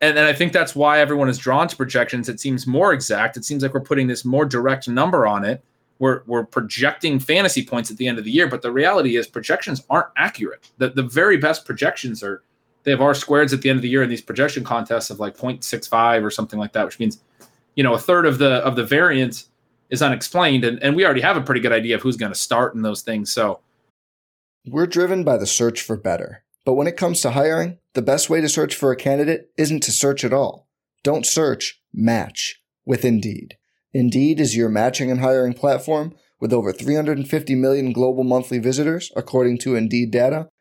and 0.00 0.18
I 0.18 0.32
think 0.34 0.52
that's 0.52 0.74
why 0.74 1.00
everyone 1.00 1.28
is 1.28 1.38
drawn 1.38 1.68
to 1.68 1.76
projections. 1.76 2.28
It 2.28 2.40
seems 2.40 2.66
more 2.66 2.92
exact. 2.92 3.36
It 3.36 3.44
seems 3.44 3.62
like 3.62 3.72
we're 3.72 3.80
putting 3.80 4.08
this 4.08 4.24
more 4.24 4.44
direct 4.44 4.88
number 4.88 5.26
on 5.26 5.44
it. 5.44 5.62
We're, 5.98 6.22
we're 6.26 6.44
projecting 6.44 7.18
fantasy 7.18 7.64
points 7.64 7.90
at 7.90 7.96
the 7.96 8.06
end 8.06 8.18
of 8.18 8.24
the 8.24 8.30
year, 8.30 8.48
but 8.48 8.60
the 8.60 8.70
reality 8.70 9.16
is 9.16 9.26
projections 9.26 9.82
aren't 9.88 10.08
accurate. 10.18 10.70
The, 10.76 10.90
the 10.90 11.02
very 11.02 11.38
best 11.38 11.64
projections 11.64 12.22
are 12.22 12.42
they 12.86 12.92
have 12.92 13.02
R 13.02 13.12
squareds 13.12 13.52
at 13.52 13.62
the 13.62 13.68
end 13.68 13.78
of 13.78 13.82
the 13.82 13.88
year 13.88 14.04
in 14.04 14.08
these 14.08 14.22
projection 14.22 14.62
contests 14.62 15.10
of 15.10 15.18
like 15.18 15.36
0.65 15.36 16.22
or 16.22 16.30
something 16.30 16.58
like 16.58 16.72
that, 16.72 16.84
which 16.84 17.00
means, 17.00 17.18
you 17.74 17.82
know, 17.82 17.94
a 17.94 17.98
third 17.98 18.24
of 18.24 18.38
the 18.38 18.64
of 18.64 18.76
the 18.76 18.84
variance 18.84 19.48
is 19.90 20.02
unexplained, 20.02 20.64
and, 20.64 20.80
and 20.82 20.94
we 20.94 21.04
already 21.04 21.20
have 21.20 21.36
a 21.36 21.40
pretty 21.40 21.60
good 21.60 21.72
idea 21.72 21.96
of 21.96 22.02
who's 22.02 22.16
going 22.16 22.32
to 22.32 22.38
start 22.38 22.74
in 22.74 22.82
those 22.82 23.02
things. 23.02 23.32
So 23.32 23.60
we're 24.64 24.86
driven 24.86 25.24
by 25.24 25.36
the 25.36 25.46
search 25.46 25.82
for 25.82 25.96
better. 25.96 26.44
But 26.64 26.74
when 26.74 26.86
it 26.86 26.96
comes 26.96 27.20
to 27.20 27.32
hiring, 27.32 27.78
the 27.94 28.02
best 28.02 28.30
way 28.30 28.40
to 28.40 28.48
search 28.48 28.74
for 28.74 28.92
a 28.92 28.96
candidate 28.96 29.50
isn't 29.56 29.82
to 29.82 29.92
search 29.92 30.24
at 30.24 30.32
all. 30.32 30.68
Don't 31.02 31.26
search, 31.26 31.80
match 31.92 32.62
with 32.84 33.04
Indeed. 33.04 33.56
Indeed 33.92 34.40
is 34.40 34.56
your 34.56 34.68
matching 34.68 35.10
and 35.10 35.20
hiring 35.20 35.54
platform 35.54 36.14
with 36.40 36.52
over 36.52 36.72
350 36.72 37.54
million 37.56 37.92
global 37.92 38.24
monthly 38.24 38.58
visitors, 38.58 39.10
according 39.16 39.58
to 39.58 39.74
Indeed 39.74 40.10
data, 40.10 40.48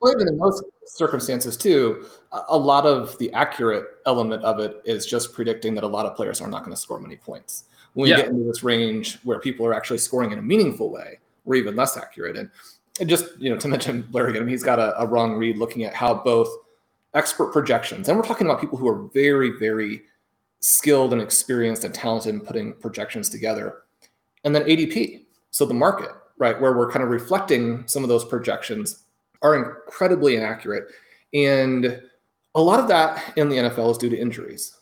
Well, 0.00 0.12
even 0.12 0.28
in 0.28 0.38
those 0.38 0.62
circumstances 0.86 1.56
too, 1.56 2.06
a 2.48 2.56
lot 2.56 2.86
of 2.86 3.18
the 3.18 3.32
accurate 3.32 3.84
element 4.06 4.44
of 4.44 4.60
it 4.60 4.80
is 4.84 5.06
just 5.06 5.32
predicting 5.32 5.74
that 5.74 5.84
a 5.84 5.88
lot 5.88 6.06
of 6.06 6.14
players 6.14 6.40
are 6.40 6.48
not 6.48 6.60
going 6.60 6.74
to 6.74 6.80
score 6.80 7.00
many 7.00 7.16
points. 7.16 7.64
When 7.94 8.08
yeah. 8.08 8.16
we 8.16 8.22
get 8.22 8.30
into 8.30 8.44
this 8.44 8.62
range 8.62 9.18
where 9.24 9.40
people 9.40 9.66
are 9.66 9.74
actually 9.74 9.98
scoring 9.98 10.30
in 10.30 10.38
a 10.38 10.42
meaningful 10.42 10.90
way, 10.90 11.18
we're 11.44 11.56
even 11.56 11.74
less 11.74 11.96
accurate. 11.96 12.36
And, 12.36 12.50
and 13.00 13.08
just 13.08 13.38
you 13.38 13.50
know, 13.50 13.56
to 13.58 13.68
mention 13.76 14.02
Blair 14.02 14.28
again, 14.28 14.46
he's 14.46 14.62
got 14.62 14.78
a, 14.78 15.00
a 15.00 15.06
wrong 15.06 15.34
read 15.34 15.56
looking 15.56 15.84
at 15.84 15.94
how 15.94 16.14
both 16.14 16.48
expert 17.14 17.52
projections, 17.52 18.08
and 18.08 18.16
we're 18.16 18.24
talking 18.24 18.46
about 18.46 18.60
people 18.60 18.78
who 18.78 18.86
are 18.86 19.08
very, 19.14 19.52
very 19.58 20.02
skilled 20.60 21.12
and 21.12 21.22
experienced 21.22 21.84
and 21.84 21.94
talented 21.94 22.34
in 22.34 22.40
putting 22.40 22.74
projections 22.74 23.30
together, 23.30 23.82
and 24.44 24.54
then 24.54 24.62
ADP, 24.64 25.24
so 25.50 25.64
the 25.64 25.74
market, 25.74 26.10
right, 26.36 26.60
where 26.60 26.76
we're 26.76 26.90
kind 26.90 27.02
of 27.02 27.10
reflecting 27.10 27.82
some 27.88 28.02
of 28.02 28.08
those 28.08 28.24
projections 28.24 29.04
are 29.42 29.54
incredibly 29.56 30.36
inaccurate. 30.36 30.88
And 31.34 32.00
a 32.54 32.60
lot 32.60 32.80
of 32.80 32.88
that 32.88 33.36
in 33.36 33.48
the 33.48 33.56
NFL 33.56 33.92
is 33.92 33.98
due 33.98 34.10
to 34.10 34.18
injuries. 34.18 34.76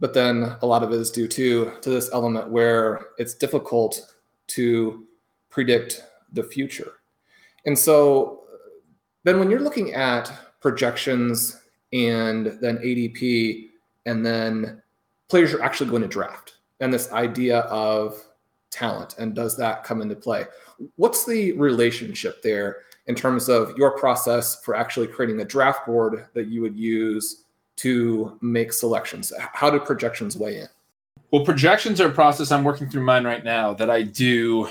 But 0.00 0.14
then 0.14 0.56
a 0.62 0.66
lot 0.66 0.82
of 0.82 0.92
it 0.92 0.96
is 0.96 1.10
due 1.10 1.28
to, 1.28 1.72
to 1.82 1.90
this 1.90 2.10
element 2.12 2.50
where 2.50 3.06
it's 3.18 3.34
difficult 3.34 4.14
to 4.48 5.06
predict 5.50 6.02
the 6.32 6.42
future. 6.42 6.92
And 7.66 7.78
so 7.78 8.44
then 9.24 9.38
when 9.38 9.50
you're 9.50 9.60
looking 9.60 9.92
at 9.92 10.32
projections 10.60 11.60
and 11.92 12.46
then 12.60 12.78
ADP 12.78 13.68
and 14.06 14.24
then 14.24 14.82
players 15.28 15.52
you're 15.52 15.62
actually 15.62 15.90
going 15.90 16.02
to 16.02 16.08
draft 16.08 16.54
and 16.80 16.92
this 16.92 17.12
idea 17.12 17.60
of 17.60 18.22
talent 18.70 19.16
and 19.18 19.34
does 19.34 19.56
that 19.56 19.84
come 19.84 20.00
into 20.00 20.16
play? 20.16 20.46
What's 20.96 21.26
the 21.26 21.52
relationship 21.52 22.42
there 22.42 22.78
in 23.10 23.16
terms 23.16 23.48
of 23.48 23.76
your 23.76 23.90
process 23.98 24.62
for 24.62 24.76
actually 24.76 25.08
creating 25.08 25.40
a 25.40 25.44
draft 25.44 25.84
board 25.84 26.26
that 26.32 26.46
you 26.46 26.62
would 26.62 26.76
use 26.76 27.44
to 27.74 28.38
make 28.40 28.72
selections? 28.72 29.32
How 29.52 29.68
do 29.68 29.80
projections 29.80 30.36
weigh 30.36 30.60
in? 30.60 30.68
Well, 31.32 31.44
projections 31.44 32.00
are 32.00 32.08
a 32.08 32.12
process 32.12 32.52
I'm 32.52 32.62
working 32.62 32.88
through 32.88 33.02
mine 33.02 33.24
right 33.24 33.42
now 33.42 33.74
that 33.74 33.90
I 33.90 34.02
do, 34.02 34.68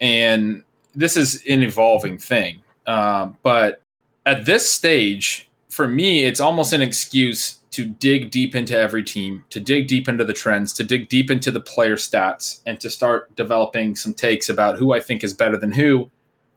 and 0.00 0.62
this 0.94 1.16
is 1.16 1.42
an 1.48 1.64
evolving 1.64 2.18
thing. 2.18 2.62
Um, 2.86 3.36
but 3.42 3.82
at 4.26 4.46
this 4.46 4.72
stage, 4.72 5.50
for 5.68 5.88
me, 5.88 6.24
it's 6.24 6.40
almost 6.40 6.72
an 6.72 6.82
excuse 6.82 7.58
to 7.72 7.84
dig 7.84 8.30
deep 8.30 8.54
into 8.54 8.78
every 8.78 9.02
team, 9.02 9.44
to 9.50 9.58
dig 9.58 9.88
deep 9.88 10.08
into 10.08 10.24
the 10.24 10.32
trends, 10.32 10.72
to 10.74 10.84
dig 10.84 11.08
deep 11.08 11.32
into 11.32 11.50
the 11.50 11.60
player 11.60 11.96
stats, 11.96 12.60
and 12.64 12.78
to 12.78 12.88
start 12.88 13.34
developing 13.34 13.96
some 13.96 14.14
takes 14.14 14.48
about 14.48 14.78
who 14.78 14.92
I 14.92 15.00
think 15.00 15.24
is 15.24 15.34
better 15.34 15.56
than 15.56 15.72
who 15.72 16.08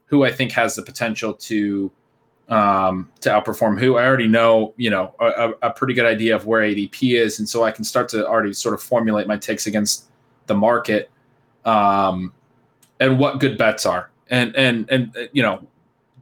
who 0.05 0.23
I 0.23 0.31
think 0.31 0.51
has 0.51 0.75
the 0.75 0.81
potential 0.81 1.33
to 1.33 1.91
um, 2.49 3.09
to 3.21 3.29
outperform 3.29 3.79
who. 3.79 3.97
I 3.97 4.05
already 4.05 4.27
know, 4.27 4.73
you 4.77 4.89
know, 4.89 5.15
a, 5.19 5.53
a, 5.63 5.71
pretty 5.71 5.95
good 5.95 6.05
idea 6.05 6.35
of 6.35 6.45
where 6.45 6.61
ADP 6.61 7.19
is, 7.19 7.39
and 7.39 7.49
so 7.49 7.63
I 7.63 7.71
can 7.71 7.83
start 7.83 8.07
to 8.09 8.27
already 8.27 8.53
sort 8.53 8.75
of 8.75 8.83
formulate 8.83 9.25
my 9.25 9.37
takes 9.37 9.65
against 9.65 10.05
the 10.45 10.53
market, 10.53 11.09
um, 11.65 12.33
and 12.99 13.17
what 13.17 13.39
good 13.39 13.57
bets 13.57 13.85
are. 13.85 14.11
And 14.29 14.55
and 14.55 14.89
and 14.91 15.29
you 15.33 15.41
know, 15.41 15.65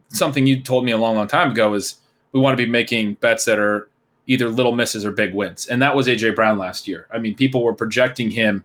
something 0.10 0.48
you 0.48 0.62
told 0.62 0.86
me 0.86 0.91
a 0.91 0.98
long, 0.98 1.15
long 1.15 1.28
time 1.28 1.52
ago 1.52 1.74
is 1.74 1.96
we 2.32 2.39
want 2.39 2.58
to 2.58 2.63
be 2.65 2.69
making 2.69 3.15
bets 3.15 3.43
that 3.46 3.60
are 3.60 3.89
either 4.26 4.48
little 4.48 4.74
misses 4.74 5.04
or 5.04 5.12
big 5.12 5.34
wins, 5.34 5.65
and 5.67 5.82
that 5.82 5.93
was 5.93 6.08
AJ 6.08 6.36
Brown 6.36 6.58
last 6.58 6.88
year. 6.88 7.08
I 7.12 7.19
mean, 7.19 7.36
people 7.36 7.63
were 7.63 7.74
projecting 7.74 8.32
him 8.32 8.63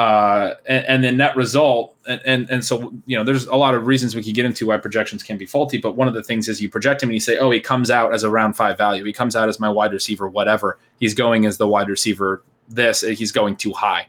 uh, 0.00 0.54
and, 0.64 0.86
and, 0.86 1.04
then 1.04 1.18
net 1.18 1.36
result, 1.36 1.94
and, 2.08 2.22
and, 2.24 2.50
and 2.50 2.64
so 2.64 2.90
you 3.04 3.18
know, 3.18 3.22
there's 3.22 3.44
a 3.48 3.54
lot 3.54 3.74
of 3.74 3.86
reasons 3.86 4.16
we 4.16 4.22
could 4.22 4.32
get 4.32 4.46
into 4.46 4.64
why 4.68 4.78
projections 4.78 5.22
can 5.22 5.36
be 5.36 5.44
faulty. 5.44 5.76
But 5.76 5.94
one 5.94 6.08
of 6.08 6.14
the 6.14 6.22
things 6.22 6.48
is 6.48 6.58
you 6.58 6.70
project 6.70 7.02
him 7.02 7.10
and 7.10 7.14
you 7.14 7.20
say, 7.20 7.36
oh, 7.36 7.50
he 7.50 7.60
comes 7.60 7.90
out 7.90 8.14
as 8.14 8.22
a 8.22 8.30
round 8.30 8.56
five 8.56 8.78
value. 8.78 9.04
He 9.04 9.12
comes 9.12 9.36
out 9.36 9.50
as 9.50 9.60
my 9.60 9.68
wide 9.68 9.92
receiver, 9.92 10.26
whatever. 10.26 10.78
He's 11.00 11.12
going 11.12 11.44
as 11.44 11.58
the 11.58 11.68
wide 11.68 11.90
receiver. 11.90 12.42
This 12.66 13.02
he's 13.02 13.30
going 13.30 13.56
too 13.56 13.74
high. 13.74 14.06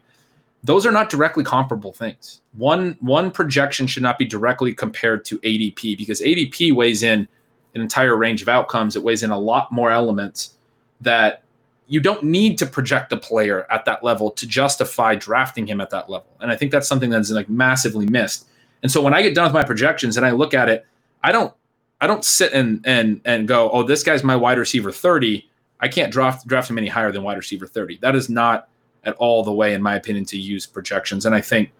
Those 0.63 0.85
are 0.85 0.93
not 0.93 1.09
directly 1.09 1.43
comparable 1.43 1.91
things. 1.91 2.39
One 2.53 2.95
one 3.01 3.29
projection 3.29 3.85
should 3.85 4.03
not 4.03 4.17
be 4.17 4.23
directly 4.23 4.73
compared 4.73 5.25
to 5.25 5.39
ADP 5.39 5.97
because 5.97 6.21
ADP 6.21 6.73
weighs 6.73 7.03
in 7.03 7.27
an 7.75 7.81
entire 7.81 8.15
range 8.15 8.41
of 8.41 8.47
outcomes. 8.47 8.95
It 8.95 9.03
weighs 9.03 9.23
in 9.23 9.31
a 9.31 9.37
lot 9.37 9.73
more 9.73 9.91
elements 9.91 10.53
that 11.01 11.43
you 11.91 11.99
don't 11.99 12.23
need 12.23 12.57
to 12.57 12.65
project 12.65 13.11
a 13.11 13.17
player 13.17 13.67
at 13.69 13.83
that 13.83 14.01
level 14.01 14.31
to 14.31 14.47
justify 14.47 15.13
drafting 15.13 15.67
him 15.67 15.81
at 15.81 15.89
that 15.89 16.09
level. 16.09 16.29
And 16.39 16.49
I 16.49 16.55
think 16.55 16.71
that's 16.71 16.87
something 16.87 17.09
that's 17.09 17.29
like 17.31 17.49
massively 17.49 18.05
missed. 18.05 18.47
And 18.81 18.89
so 18.89 19.01
when 19.01 19.13
I 19.13 19.21
get 19.21 19.35
done 19.35 19.43
with 19.43 19.53
my 19.53 19.65
projections 19.65 20.15
and 20.15 20.25
I 20.25 20.31
look 20.31 20.53
at 20.53 20.69
it, 20.69 20.85
I 21.21 21.33
don't 21.33 21.53
I 21.99 22.07
don't 22.07 22.23
sit 22.23 22.53
and 22.53 22.81
and 22.85 23.19
and 23.25 23.45
go, 23.45 23.69
oh, 23.71 23.83
this 23.83 24.03
guy's 24.03 24.23
my 24.23 24.37
wide 24.37 24.57
receiver 24.57 24.89
30. 24.89 25.45
I 25.81 25.89
can't 25.89 26.13
draft 26.13 26.47
draft 26.47 26.69
him 26.69 26.77
any 26.77 26.87
higher 26.87 27.11
than 27.11 27.23
wide 27.23 27.35
receiver 27.35 27.67
30. 27.67 27.97
That 27.97 28.15
is 28.15 28.29
not 28.29 28.69
at 29.03 29.13
all 29.15 29.43
the 29.43 29.51
way, 29.51 29.73
in 29.73 29.81
my 29.81 29.95
opinion, 29.95 30.23
to 30.27 30.37
use 30.37 30.65
projections. 30.65 31.25
And 31.25 31.35
I 31.35 31.41
think 31.41 31.73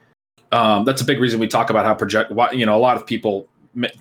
um, 0.51 0.83
that's 0.83 1.01
a 1.01 1.05
big 1.05 1.21
reason 1.21 1.39
we 1.39 1.47
talk 1.47 1.69
about 1.69 1.85
how 1.85 1.93
project. 1.93 2.33
You 2.51 2.65
know, 2.65 2.75
a 2.75 2.83
lot 2.83 2.97
of 2.97 3.07
people 3.07 3.47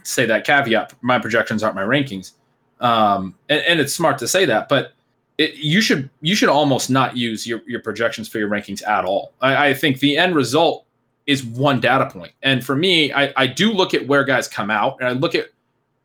say 0.02 0.26
that 0.26 0.44
caveat: 0.44 0.92
my 1.02 1.20
projections 1.20 1.62
aren't 1.62 1.76
my 1.76 1.84
rankings, 1.84 2.32
um, 2.80 3.36
and, 3.48 3.60
and 3.60 3.78
it's 3.78 3.94
smart 3.94 4.18
to 4.18 4.26
say 4.26 4.44
that, 4.46 4.68
but 4.68 4.94
it, 5.40 5.54
you 5.54 5.80
should 5.80 6.10
you 6.20 6.34
should 6.34 6.50
almost 6.50 6.90
not 6.90 7.16
use 7.16 7.46
your, 7.46 7.62
your 7.66 7.80
projections 7.80 8.28
for 8.28 8.38
your 8.38 8.48
rankings 8.48 8.86
at 8.86 9.06
all. 9.06 9.32
I, 9.40 9.68
I, 9.68 9.74
think 9.74 9.98
the 9.98 10.18
end 10.18 10.34
result 10.34 10.84
is 11.26 11.42
one 11.42 11.80
data 11.80 12.10
point. 12.10 12.32
And 12.42 12.62
for 12.62 12.76
me, 12.76 13.10
I, 13.10 13.32
I 13.36 13.46
do 13.46 13.72
look 13.72 13.94
at 13.94 14.06
where 14.06 14.22
guys 14.22 14.46
come 14.46 14.70
out 14.70 14.98
and 15.00 15.08
I 15.08 15.12
look 15.12 15.34
at 15.34 15.46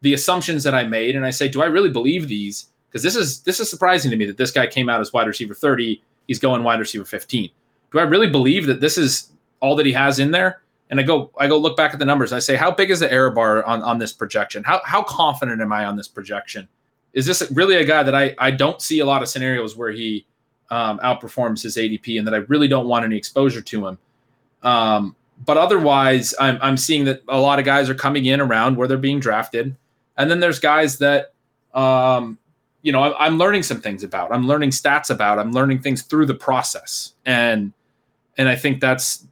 the 0.02 0.14
assumptions 0.14 0.64
that 0.64 0.74
I 0.74 0.84
made 0.84 1.18
and 1.18 1.26
I 1.26 1.32
say, 1.32 1.50
do 1.50 1.62
I 1.62 1.66
really 1.66 1.90
believe 1.90 2.30
these? 2.30 2.68
Because 2.88 3.04
this 3.04 3.18
is 3.18 3.42
this 3.42 3.60
is 3.60 3.70
surprising 3.70 4.10
to 4.10 4.16
me 4.16 4.26
that 4.26 4.38
this 4.38 4.52
guy 4.52 4.68
came 4.68 4.88
out 4.88 5.02
as 5.02 5.12
wide 5.12 5.28
receiver 5.28 5.54
30, 5.54 6.02
he's 6.28 6.40
going 6.40 6.64
wide 6.64 6.80
receiver 6.80 7.04
15. 7.04 7.50
Do 7.92 8.00
I 8.00 8.04
really 8.04 8.30
believe 8.30 8.68
that 8.68 8.80
this 8.80 8.98
is 8.98 9.32
all 9.60 9.76
that 9.76 9.86
he 9.86 9.92
has 9.92 10.18
in 10.18 10.32
there? 10.32 10.62
And 10.90 10.98
I 10.98 11.04
go 11.04 11.30
I 11.38 11.48
go 11.48 11.58
look 11.58 11.76
back 11.76 11.92
at 11.92 12.00
the 12.00 12.06
numbers. 12.06 12.32
I 12.32 12.40
say, 12.40 12.56
how 12.56 12.72
big 12.72 12.90
is 12.90 13.02
the 13.02 13.12
error 13.12 13.32
bar 13.32 13.66
on, 13.66 13.82
on 13.82 13.98
this 13.98 14.14
projection? 14.14 14.64
How 14.64 14.80
how 14.86 15.04
confident 15.04 15.60
am 15.60 15.74
I 15.74 15.84
on 15.84 15.98
this 15.98 16.08
projection? 16.08 16.70
Is 17.16 17.26
this 17.26 17.50
really 17.52 17.78
a 17.78 17.86
guy 17.86 18.04
that 18.04 18.14
I, 18.14 18.36
I 18.38 18.52
don't 18.52 18.82
see 18.82 19.00
a 19.00 19.06
lot 19.06 19.24
of 19.24 19.30
scenarios 19.30 19.76
where 19.76 19.92
he 19.92 20.26
um, 20.70 21.00
outperforms 21.00 21.64
his 21.64 21.78
ADP 21.78 22.20
and 22.20 22.28
that 22.28 22.36
I 22.36 22.40
really 22.50 22.68
don't 22.68 22.88
want 22.88 23.06
any 23.06 23.16
exposure 23.16 23.62
to 23.62 23.88
him. 23.88 23.98
Um, 24.62 25.16
but 25.46 25.58
otherwise, 25.58 26.36
I'm, 26.40 26.60
I'm 26.62 26.78
seeing 26.78 27.06
that 27.06 27.24
a 27.30 27.40
lot 27.40 27.58
of 27.58 27.66
guys 27.66 27.90
are 27.90 27.96
coming 27.96 28.26
in 28.26 28.42
around 28.42 28.76
where 28.76 28.88
they're 28.88 28.98
being 28.98 29.20
drafted. 29.20 29.76
And 30.18 30.30
then 30.30 30.42
there's 30.42 30.60
guys 30.60 30.98
that, 31.00 31.34
um, 31.74 32.38
you 32.82 32.92
know, 32.92 33.02
I'm, 33.02 33.14
I'm 33.18 33.38
learning 33.38 33.64
some 33.64 33.82
things 33.82 34.04
about. 34.04 34.34
I'm 34.34 34.46
learning 34.46 34.72
stats 34.72 35.10
about. 35.10 35.40
I'm 35.40 35.54
learning 35.54 35.80
things 35.80 36.02
through 36.02 36.26
the 36.26 36.36
process. 36.36 37.14
And 37.26 37.74
and 38.38 38.50
I 38.50 38.56
think 38.56 38.82
that's 38.82 39.25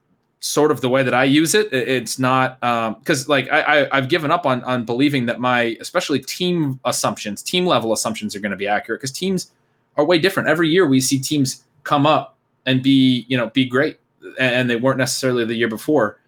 sort 0.43 0.71
of 0.71 0.82
the 0.82 0.89
way 0.89 1.03
that 1.03 1.13
I 1.13 1.23
use 1.23 1.56
it. 1.56 1.71
It's 1.71 2.19
not 2.19 2.60
because 2.60 3.23
um, 3.23 3.29
like 3.29 3.49
I, 3.49 3.88
I 3.89 3.95
have 3.95 4.10
given 4.10 4.29
up 4.29 4.45
on 4.45 4.62
on 4.65 4.84
believing 4.84 5.25
that 5.27 5.39
my 5.39 5.77
especially 5.79 6.19
team 6.19 6.82
assumptions, 6.84 7.41
team 7.41 7.65
level 7.65 7.93
assumptions 7.93 8.36
are 8.36 8.41
going 8.41 8.51
to 8.51 8.58
be 8.58 8.67
accurate 8.67 8.99
because 8.99 9.12
teams 9.12 9.51
are 9.95 10.03
way 10.03 10.19
different. 10.19 10.49
Every 10.49 10.67
year 10.69 10.86
we 10.86 10.99
see 10.99 11.17
teams 11.17 11.63
come 11.84 12.06
up 12.06 12.38
and 12.65 12.84
be 12.84 13.25
you 13.29 13.38
know 13.38 13.49
be 13.51 13.65
great, 13.65 13.99
and 14.38 14.69
they 14.69 14.75
weren't 14.75 14.97
necessarily 14.97 15.45
the 15.45 15.56
year 15.56 15.69
before, 15.69 16.19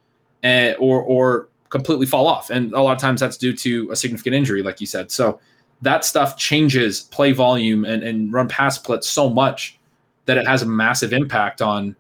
and, 0.44 0.78
or 0.80 1.02
or 1.02 1.50
completely 1.68 2.06
fall 2.06 2.26
off. 2.26 2.50
And 2.50 2.72
a 2.72 2.82
lot 2.82 2.94
of 2.94 3.00
times 3.00 3.20
that's 3.20 3.36
due 3.36 3.54
to 3.58 3.92
a 3.92 3.98
significant 3.98 4.34
injury, 4.34 4.64
like 4.64 4.80
you 4.80 4.88
said. 4.88 5.12
So 5.12 5.42
that 5.82 6.06
stuff 6.06 6.38
changes 6.38 7.02
play 7.02 7.34
volume 7.34 7.84
and, 7.84 8.02
and 8.02 8.32
run 8.32 8.48
pass 8.48 8.78
splits 8.78 9.10
so 9.10 9.30
much 9.30 9.78
that 10.26 10.38
it 10.38 10.48
has 10.48 10.62
a 10.62 10.66
massive 10.66 11.12
impact 11.12 11.62
on 11.62 11.98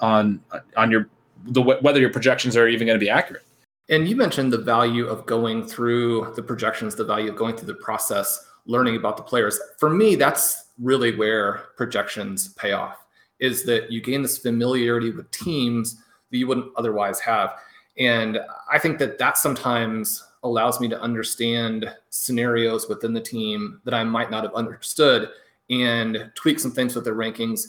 on 0.00 0.42
on 0.76 0.90
your 0.90 1.08
the 1.44 1.62
whether 1.62 2.00
your 2.00 2.10
projections 2.10 2.56
are 2.56 2.68
even 2.68 2.86
going 2.86 2.98
to 2.98 3.04
be 3.04 3.10
accurate. 3.10 3.44
And 3.88 4.08
you 4.08 4.16
mentioned 4.16 4.52
the 4.52 4.58
value 4.58 5.06
of 5.06 5.26
going 5.26 5.66
through 5.66 6.32
the 6.36 6.42
projections, 6.42 6.94
the 6.94 7.04
value 7.04 7.30
of 7.30 7.36
going 7.36 7.56
through 7.56 7.66
the 7.66 7.74
process, 7.74 8.46
learning 8.66 8.96
about 8.96 9.16
the 9.16 9.22
players. 9.22 9.60
For 9.78 9.90
me, 9.90 10.16
that's 10.16 10.70
really 10.78 11.14
where 11.14 11.66
projections 11.76 12.48
pay 12.54 12.72
off. 12.72 13.04
Is 13.40 13.64
that 13.64 13.90
you 13.90 14.00
gain 14.00 14.22
this 14.22 14.38
familiarity 14.38 15.10
with 15.10 15.30
teams 15.30 15.96
that 16.30 16.38
you 16.38 16.46
wouldn't 16.46 16.72
otherwise 16.76 17.20
have. 17.20 17.54
And 17.98 18.40
I 18.72 18.78
think 18.78 18.98
that 18.98 19.18
that 19.18 19.36
sometimes 19.36 20.24
allows 20.42 20.80
me 20.80 20.88
to 20.88 21.00
understand 21.00 21.92
scenarios 22.10 22.88
within 22.88 23.12
the 23.12 23.20
team 23.20 23.80
that 23.84 23.94
I 23.94 24.04
might 24.04 24.30
not 24.30 24.44
have 24.44 24.54
understood 24.54 25.30
and 25.70 26.30
tweak 26.34 26.58
some 26.58 26.70
things 26.70 26.94
with 26.94 27.04
their 27.04 27.14
rankings. 27.14 27.68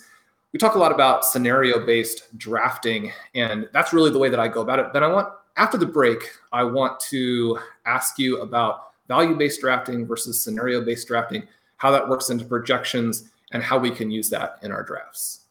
We 0.56 0.60
talk 0.60 0.76
a 0.76 0.80
lot 0.80 0.94
about 0.94 1.26
scenario 1.26 1.86
based 1.86 2.38
drafting, 2.38 3.12
and 3.34 3.68
that's 3.74 3.92
really 3.92 4.10
the 4.10 4.18
way 4.18 4.30
that 4.30 4.40
I 4.40 4.48
go 4.48 4.62
about 4.62 4.80
it. 4.80 4.86
But 4.94 5.04
I 5.04 5.08
want, 5.08 5.28
after 5.58 5.78
the 5.78 5.86
break, 5.86 6.30
I 6.54 6.64
want 6.64 6.98
to 7.12 7.60
ask 7.86 8.18
you 8.18 8.40
about 8.40 8.94
value 9.10 9.36
based 9.36 9.60
drafting 9.60 10.08
versus 10.08 10.40
scenario 10.40 10.80
based 10.80 11.10
drafting, 11.10 11.46
how 11.76 11.92
that 11.92 12.08
works 12.08 12.30
into 12.30 12.46
projections, 12.46 13.32
and 13.52 13.62
how 13.62 13.78
we 13.78 13.92
can 13.92 14.10
use 14.10 14.30
that 14.30 14.60
in 14.62 14.72
our 14.72 14.82
drafts. 14.82 15.42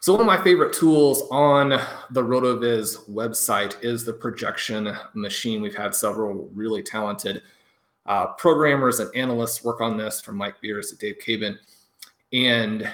So 0.00 0.14
one 0.14 0.22
of 0.22 0.26
my 0.26 0.42
favorite 0.42 0.72
tools 0.72 1.24
on 1.30 1.78
the 2.10 2.22
RotoViz 2.22 3.10
website 3.10 3.76
is 3.84 4.06
the 4.06 4.14
projection 4.14 4.90
machine. 5.12 5.60
We've 5.60 5.76
had 5.76 5.94
several 5.94 6.48
really 6.54 6.82
talented 6.82 7.42
uh, 8.06 8.28
programmers 8.28 9.00
and 9.00 9.14
analysts 9.14 9.62
work 9.62 9.82
on 9.82 9.98
this 9.98 10.18
from 10.18 10.36
Mike 10.38 10.62
Beers 10.62 10.92
to 10.92 10.96
Dave 10.96 11.18
Caban. 11.22 11.58
And 12.32 12.90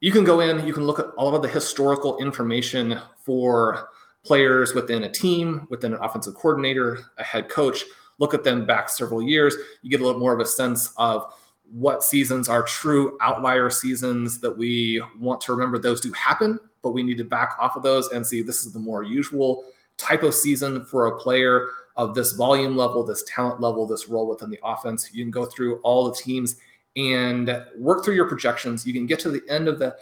you 0.00 0.12
can 0.12 0.24
go 0.24 0.40
in, 0.40 0.66
you 0.66 0.72
can 0.72 0.84
look 0.84 0.98
at 0.98 1.06
all 1.16 1.34
of 1.34 1.42
the 1.42 1.48
historical 1.48 2.18
information 2.18 3.00
for 3.24 3.88
players 4.24 4.74
within 4.74 5.04
a 5.04 5.10
team, 5.10 5.66
within 5.70 5.94
an 5.94 6.00
offensive 6.02 6.34
coordinator, 6.34 6.98
a 7.18 7.22
head 7.22 7.48
coach, 7.48 7.84
look 8.18 8.34
at 8.34 8.44
them 8.44 8.66
back 8.66 8.88
several 8.88 9.22
years. 9.22 9.54
You 9.82 9.90
get 9.90 10.00
a 10.00 10.04
little 10.04 10.20
more 10.20 10.32
of 10.32 10.40
a 10.40 10.46
sense 10.46 10.92
of 10.96 11.32
what 11.70 12.04
seasons 12.04 12.48
are 12.48 12.62
true 12.62 13.16
outlier 13.20 13.70
seasons 13.70 14.40
that 14.40 14.56
we 14.56 15.02
want 15.18 15.40
to 15.42 15.52
remember 15.52 15.78
those 15.78 16.00
do 16.00 16.12
happen, 16.12 16.58
but 16.82 16.90
we 16.90 17.02
need 17.02 17.18
to 17.18 17.24
back 17.24 17.56
off 17.58 17.76
of 17.76 17.82
those 17.82 18.08
and 18.08 18.26
see 18.26 18.42
this 18.42 18.64
is 18.64 18.72
the 18.72 18.78
more 18.78 19.02
usual 19.02 19.64
type 19.96 20.22
of 20.22 20.34
season 20.34 20.84
for 20.84 21.06
a 21.06 21.18
player 21.18 21.68
of 21.96 22.14
this 22.14 22.32
volume 22.32 22.76
level, 22.76 23.02
this 23.02 23.24
talent 23.24 23.60
level, 23.60 23.86
this 23.86 24.08
role 24.08 24.28
within 24.28 24.50
the 24.50 24.60
offense. 24.62 25.10
You 25.12 25.24
can 25.24 25.30
go 25.30 25.46
through 25.46 25.78
all 25.78 26.08
the 26.08 26.14
teams 26.14 26.56
and 26.96 27.64
work 27.76 28.04
through 28.04 28.14
your 28.14 28.28
projections. 28.28 28.86
You 28.86 28.92
can 28.92 29.06
get 29.06 29.20
to 29.20 29.30
the 29.30 29.42
end 29.48 29.68
of 29.68 29.78
the 29.78 29.96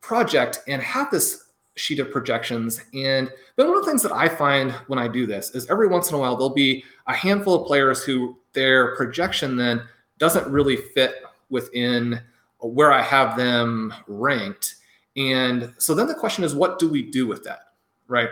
project 0.00 0.60
and 0.68 0.82
have 0.82 1.10
this 1.10 1.44
sheet 1.76 1.98
of 1.98 2.10
projections. 2.10 2.80
And 2.92 3.30
then 3.56 3.68
one 3.68 3.78
of 3.78 3.84
the 3.84 3.90
things 3.90 4.02
that 4.02 4.12
I 4.12 4.28
find 4.28 4.72
when 4.86 4.98
I 4.98 5.08
do 5.08 5.26
this 5.26 5.50
is 5.54 5.68
every 5.70 5.88
once 5.88 6.10
in 6.10 6.14
a 6.14 6.18
while 6.18 6.36
there'll 6.36 6.50
be 6.50 6.84
a 7.06 7.14
handful 7.14 7.54
of 7.60 7.66
players 7.66 8.04
who 8.04 8.38
their 8.52 8.94
projection 8.96 9.56
then 9.56 9.82
doesn't 10.18 10.46
really 10.46 10.76
fit 10.76 11.22
within 11.50 12.20
where 12.60 12.92
I 12.92 13.02
have 13.02 13.36
them 13.36 13.92
ranked. 14.06 14.76
And 15.16 15.74
so 15.78 15.94
then 15.94 16.06
the 16.06 16.14
question 16.14 16.44
is, 16.44 16.54
what 16.54 16.78
do 16.78 16.88
we 16.88 17.02
do 17.02 17.26
with 17.26 17.44
that? 17.44 17.60
Right. 18.08 18.28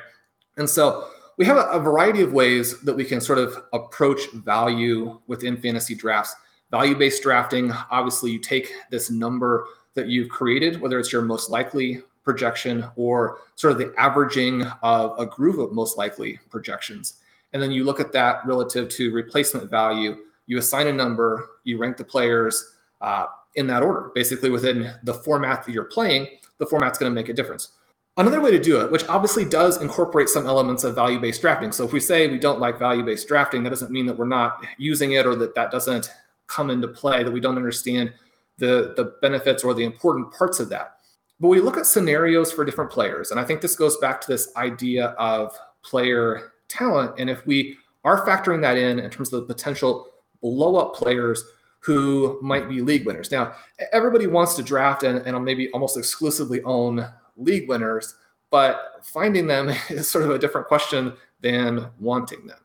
And 0.57 0.69
so 0.69 1.09
we 1.39 1.45
have 1.47 1.57
a, 1.57 1.81
variety 1.81 2.23
of 2.23 2.33
ways 2.33 2.81
that 2.83 2.95
we 2.95 3.05
can 3.05 3.21
sort 3.21 3.39
of 3.39 3.57
approach 3.73 4.31
value 4.33 5.19
within 5.27 5.57
fantasy 5.57 5.95
drafts. 5.95 6.35
Value 6.73 6.97
based 6.97 7.23
drafting, 7.23 7.71
obviously, 7.91 8.33
you 8.33 8.41
take 8.41 8.73
this 8.91 9.11
number 9.11 9.67
that 9.95 10.09
you've 10.09 10.29
created, 10.29 10.81
whether 10.81 10.99
it's 10.99 11.13
your 11.13 11.23
most 11.23 11.51
likely 11.51 12.03
projection 12.25 12.85
or 12.97 13.39
sort 13.55 13.73
of 13.73 13.79
the 13.79 13.93
averaging 13.97 14.65
of 14.83 15.17
a 15.21 15.27
group 15.27 15.59
of 15.59 15.73
most 15.73 15.97
likely 15.97 16.41
projections. 16.51 17.21
And 17.53 17.63
then 17.63 17.71
you 17.71 17.85
look 17.85 18.01
at 18.01 18.13
that 18.13 18.45
relative 18.47 18.89
to 18.89 19.13
replacement 19.13 19.71
value 19.71 20.17
you 20.47 20.59
assign 20.59 20.87
a 20.87 20.93
number, 20.93 21.51
you 21.65 21.79
rank 21.79 21.97
the 21.97 22.05
players 22.05 22.75
uh, 23.01 23.27
in 23.55 23.67
that 23.69 23.83
order. 23.83 24.11
Basically, 24.15 24.51
within 24.51 24.93
the 25.05 25.15
format 25.15 25.65
that 25.65 25.73
you're 25.73 25.85
playing, 25.85 26.27
the 26.59 26.67
format's 26.67 26.99
going 26.99 27.11
to 27.11 27.15
make 27.15 27.29
a 27.29 27.33
difference. 27.33 27.73
Another 28.19 28.41
way 28.41 28.51
to 28.51 28.59
do 28.59 28.79
it, 28.81 28.93
which 28.93 29.09
obviously 29.09 29.47
does 29.47 29.81
incorporate 29.81 30.29
some 30.29 30.47
elements 30.47 30.85
of 30.85 30.95
value 30.95 31.19
based 31.19 31.41
drafting. 31.41 31.73
So 31.73 31.85
if 31.85 31.93
we 31.93 32.01
say 32.01 32.29
we 32.29 32.39
don't 32.39 32.61
like 32.61 32.79
value 32.79 33.03
based 33.03 33.27
drafting, 33.27 33.63
that 33.63 33.71
doesn't 33.71 33.91
mean 33.91 34.05
that 34.07 34.19
we're 34.19 34.27
not 34.27 34.63
using 34.77 35.13
it 35.13 35.25
or 35.25 35.35
that 35.37 35.55
that 35.55 35.71
doesn't 35.71 36.13
come 36.53 36.71
into 36.71 36.89
play, 36.89 37.23
that 37.23 37.31
we 37.31 37.41
don't 37.41 37.57
understand 37.57 38.13
the, 38.59 38.93
the 38.97 39.17
benefits 39.23 39.65
or 39.65 39.75
the 39.75 39.85
important 39.85 40.33
parts 40.33 40.61
of 40.61 40.69
that. 40.69 40.97
But 41.41 41.49
we 41.49 41.61
look 41.61 41.77
at 41.77 41.87
scenarios 41.87 42.53
for 42.53 42.65
different 42.65 42.91
players. 42.91 43.31
And 43.31 43.41
I 43.41 43.45
think 43.45 43.61
this 43.61 43.75
goes 43.75 43.97
back 43.97 44.21
to 44.21 44.29
this 44.29 44.55
idea 44.57 45.07
of 45.19 45.57
player 45.83 46.53
talent. 46.69 47.15
And 47.19 47.29
if 47.29 47.45
we 47.47 47.77
are 48.05 48.25
factoring 48.27 48.61
that 48.63 48.77
in 48.77 48.99
in 48.99 49.11
terms 49.11 49.33
of 49.33 49.41
the 49.41 49.55
potential 49.55 50.09
blow 50.41 50.77
up 50.77 50.95
players 50.95 51.45
who 51.81 52.39
might 52.43 52.69
be 52.69 52.81
league 52.81 53.07
winners. 53.07 53.33
Now, 53.33 53.55
everybody 53.93 54.29
wants 54.29 54.55
to 54.55 54.63
draft 54.63 55.03
and, 55.03 55.19
and 55.19 55.45
maybe 55.45 55.69
almost 55.71 55.97
exclusively 55.97 56.63
own 56.63 57.09
league 57.37 57.69
winners, 57.69 58.15
but 58.51 59.01
finding 59.03 59.49
them 59.49 59.69
is 59.89 60.09
sort 60.09 60.25
of 60.25 60.31
a 60.31 60.39
different 60.39 60.69
question 60.69 61.15
than 61.41 61.91
wanting 61.99 62.47
them. 62.47 62.59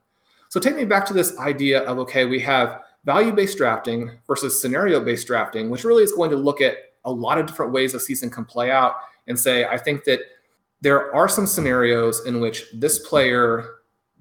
So 0.49 0.59
take 0.59 0.75
me 0.75 0.85
back 0.85 1.05
to 1.07 1.13
this 1.13 1.37
idea 1.39 1.81
of 1.81 1.97
okay, 1.99 2.25
we 2.25 2.39
have 2.41 2.81
value 3.07 3.31
based 3.31 3.57
drafting 3.57 4.11
versus 4.27 4.61
scenario 4.61 4.99
based 4.99 5.25
drafting, 5.27 5.69
which 5.69 5.85
really 5.85 6.03
is 6.03 6.11
going 6.11 6.29
to 6.29 6.35
look 6.35 6.59
at 6.59 6.75
a 7.05 7.11
lot 7.11 7.37
of 7.39 7.47
different 7.47 7.71
ways 7.71 7.93
a 7.93 7.99
season 7.99 8.29
can 8.29 8.43
play 8.43 8.69
out 8.69 8.95
and 9.27 9.39
say, 9.39 9.63
I 9.63 9.77
think 9.77 10.03
that 10.03 10.19
there 10.81 11.15
are 11.15 11.29
some 11.29 11.47
scenarios 11.47 12.25
in 12.25 12.41
which 12.41 12.65
this 12.73 12.99
player 13.07 13.75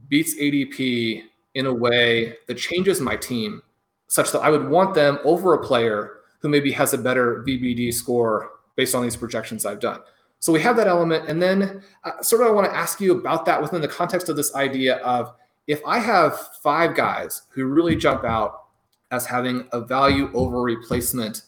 beats 0.09 0.37
ADP 0.37 1.25
in 1.55 1.67
a 1.67 1.75
way 1.75 2.37
that 2.47 2.55
changes 2.55 3.01
my 3.01 3.17
team 3.17 3.61
such 4.07 4.31
that 4.31 4.41
I 4.41 4.51
would 4.51 4.69
want 4.69 4.95
them 4.95 5.19
over 5.25 5.55
a 5.55 5.65
player 5.67 6.21
who 6.39 6.49
maybe 6.49 6.71
has 6.71 6.95
a 6.95 6.99
better 6.99 7.45
VBD 7.45 7.93
score 7.93 8.53
based 8.77 8.95
on 8.95 9.03
these 9.03 9.17
projections 9.17 9.67
I've 9.67 9.81
done. 9.81 9.99
So 10.39 10.53
we 10.53 10.61
have 10.61 10.77
that 10.77 10.87
element. 10.87 11.29
And 11.29 11.43
then, 11.43 11.83
uh, 12.05 12.23
sort 12.23 12.43
of, 12.43 12.49
I 12.49 12.51
want 12.53 12.71
to 12.71 12.77
ask 12.77 13.01
you 13.01 13.19
about 13.19 13.47
that 13.47 13.61
within 13.61 13.81
the 13.81 13.89
context 13.89 14.29
of 14.29 14.37
this 14.37 14.55
idea 14.55 14.99
of 14.99 15.35
if 15.67 15.81
I 15.85 15.99
have 15.99 16.39
five 16.63 16.95
guys 16.95 17.43
who 17.51 17.65
really 17.67 17.97
jump 17.97 18.23
out 18.23 18.66
as 19.11 19.27
having 19.27 19.69
a 19.73 19.81
value 19.81 20.31
over 20.35 20.63
replacement 20.63 21.43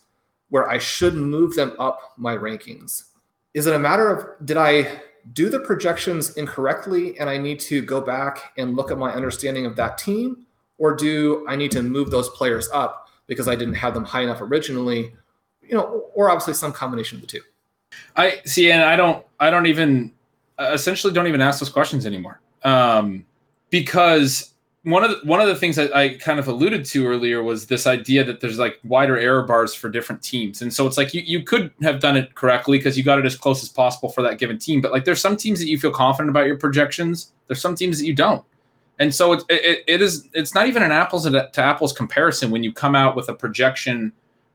where 0.50 0.68
I 0.68 0.78
should 0.78 1.14
move 1.14 1.54
them 1.54 1.74
up 1.78 2.14
my 2.16 2.36
rankings, 2.36 3.04
is 3.54 3.66
it 3.66 3.74
a 3.74 3.78
matter 3.78 4.08
of 4.10 4.46
did 4.46 4.56
I 4.56 5.02
do 5.32 5.48
the 5.48 5.60
projections 5.60 6.36
incorrectly 6.36 7.18
and 7.18 7.28
I 7.28 7.36
need 7.36 7.60
to 7.60 7.82
go 7.82 8.00
back 8.00 8.52
and 8.56 8.76
look 8.76 8.90
at 8.90 8.98
my 8.98 9.12
understanding 9.12 9.66
of 9.66 9.76
that 9.76 9.98
team? 9.98 10.46
Or 10.78 10.94
do 10.94 11.44
I 11.48 11.56
need 11.56 11.72
to 11.72 11.82
move 11.82 12.10
those 12.10 12.28
players 12.30 12.68
up 12.72 13.08
because 13.26 13.48
I 13.48 13.56
didn't 13.56 13.74
have 13.74 13.94
them 13.94 14.04
high 14.04 14.22
enough 14.22 14.40
originally? 14.40 15.12
You 15.60 15.74
know, 15.74 16.04
or 16.14 16.30
obviously 16.30 16.54
some 16.54 16.72
combination 16.72 17.16
of 17.16 17.22
the 17.22 17.26
two. 17.26 17.40
I 18.16 18.40
see, 18.44 18.70
and 18.70 18.82
I 18.82 18.96
don't, 18.96 19.24
I 19.40 19.50
don't 19.50 19.66
even, 19.66 20.12
essentially, 20.58 21.12
don't 21.12 21.26
even 21.26 21.40
ask 21.40 21.60
those 21.60 21.68
questions 21.68 22.06
anymore, 22.06 22.40
um, 22.62 23.26
because 23.70 24.54
one 24.84 25.02
of 25.02 25.10
the, 25.10 25.26
one 25.26 25.40
of 25.40 25.48
the 25.48 25.56
things 25.56 25.76
that 25.76 25.94
I 25.94 26.16
kind 26.16 26.38
of 26.38 26.46
alluded 26.46 26.84
to 26.86 27.06
earlier 27.06 27.42
was 27.42 27.66
this 27.66 27.86
idea 27.86 28.22
that 28.24 28.40
there's 28.40 28.58
like 28.58 28.78
wider 28.84 29.18
error 29.18 29.42
bars 29.42 29.74
for 29.74 29.88
different 29.88 30.22
teams, 30.22 30.62
and 30.62 30.72
so 30.72 30.86
it's 30.86 30.96
like 30.96 31.12
you, 31.12 31.22
you 31.22 31.42
could 31.42 31.72
have 31.82 32.00
done 32.00 32.16
it 32.16 32.34
correctly 32.34 32.78
because 32.78 32.96
you 32.96 33.02
got 33.02 33.18
it 33.18 33.26
as 33.26 33.36
close 33.36 33.62
as 33.62 33.68
possible 33.68 34.08
for 34.08 34.22
that 34.22 34.38
given 34.38 34.58
team. 34.58 34.80
But 34.80 34.92
like 34.92 35.04
there's 35.04 35.20
some 35.20 35.36
teams 35.36 35.58
that 35.58 35.68
you 35.68 35.78
feel 35.78 35.90
confident 35.90 36.30
about 36.30 36.46
your 36.46 36.56
projections, 36.56 37.32
there's 37.48 37.60
some 37.60 37.74
teams 37.74 37.98
that 37.98 38.06
you 38.06 38.14
don't, 38.14 38.44
and 39.00 39.12
so 39.12 39.32
it, 39.32 39.42
it, 39.48 39.84
it 39.88 40.02
is 40.02 40.28
it's 40.32 40.54
not 40.54 40.68
even 40.68 40.82
an 40.82 40.92
apples 40.92 41.24
to 41.24 41.50
apples 41.56 41.92
comparison 41.92 42.50
when 42.50 42.62
you 42.62 42.72
come 42.72 42.94
out 42.94 43.16
with 43.16 43.28
a 43.28 43.34
projection 43.34 44.12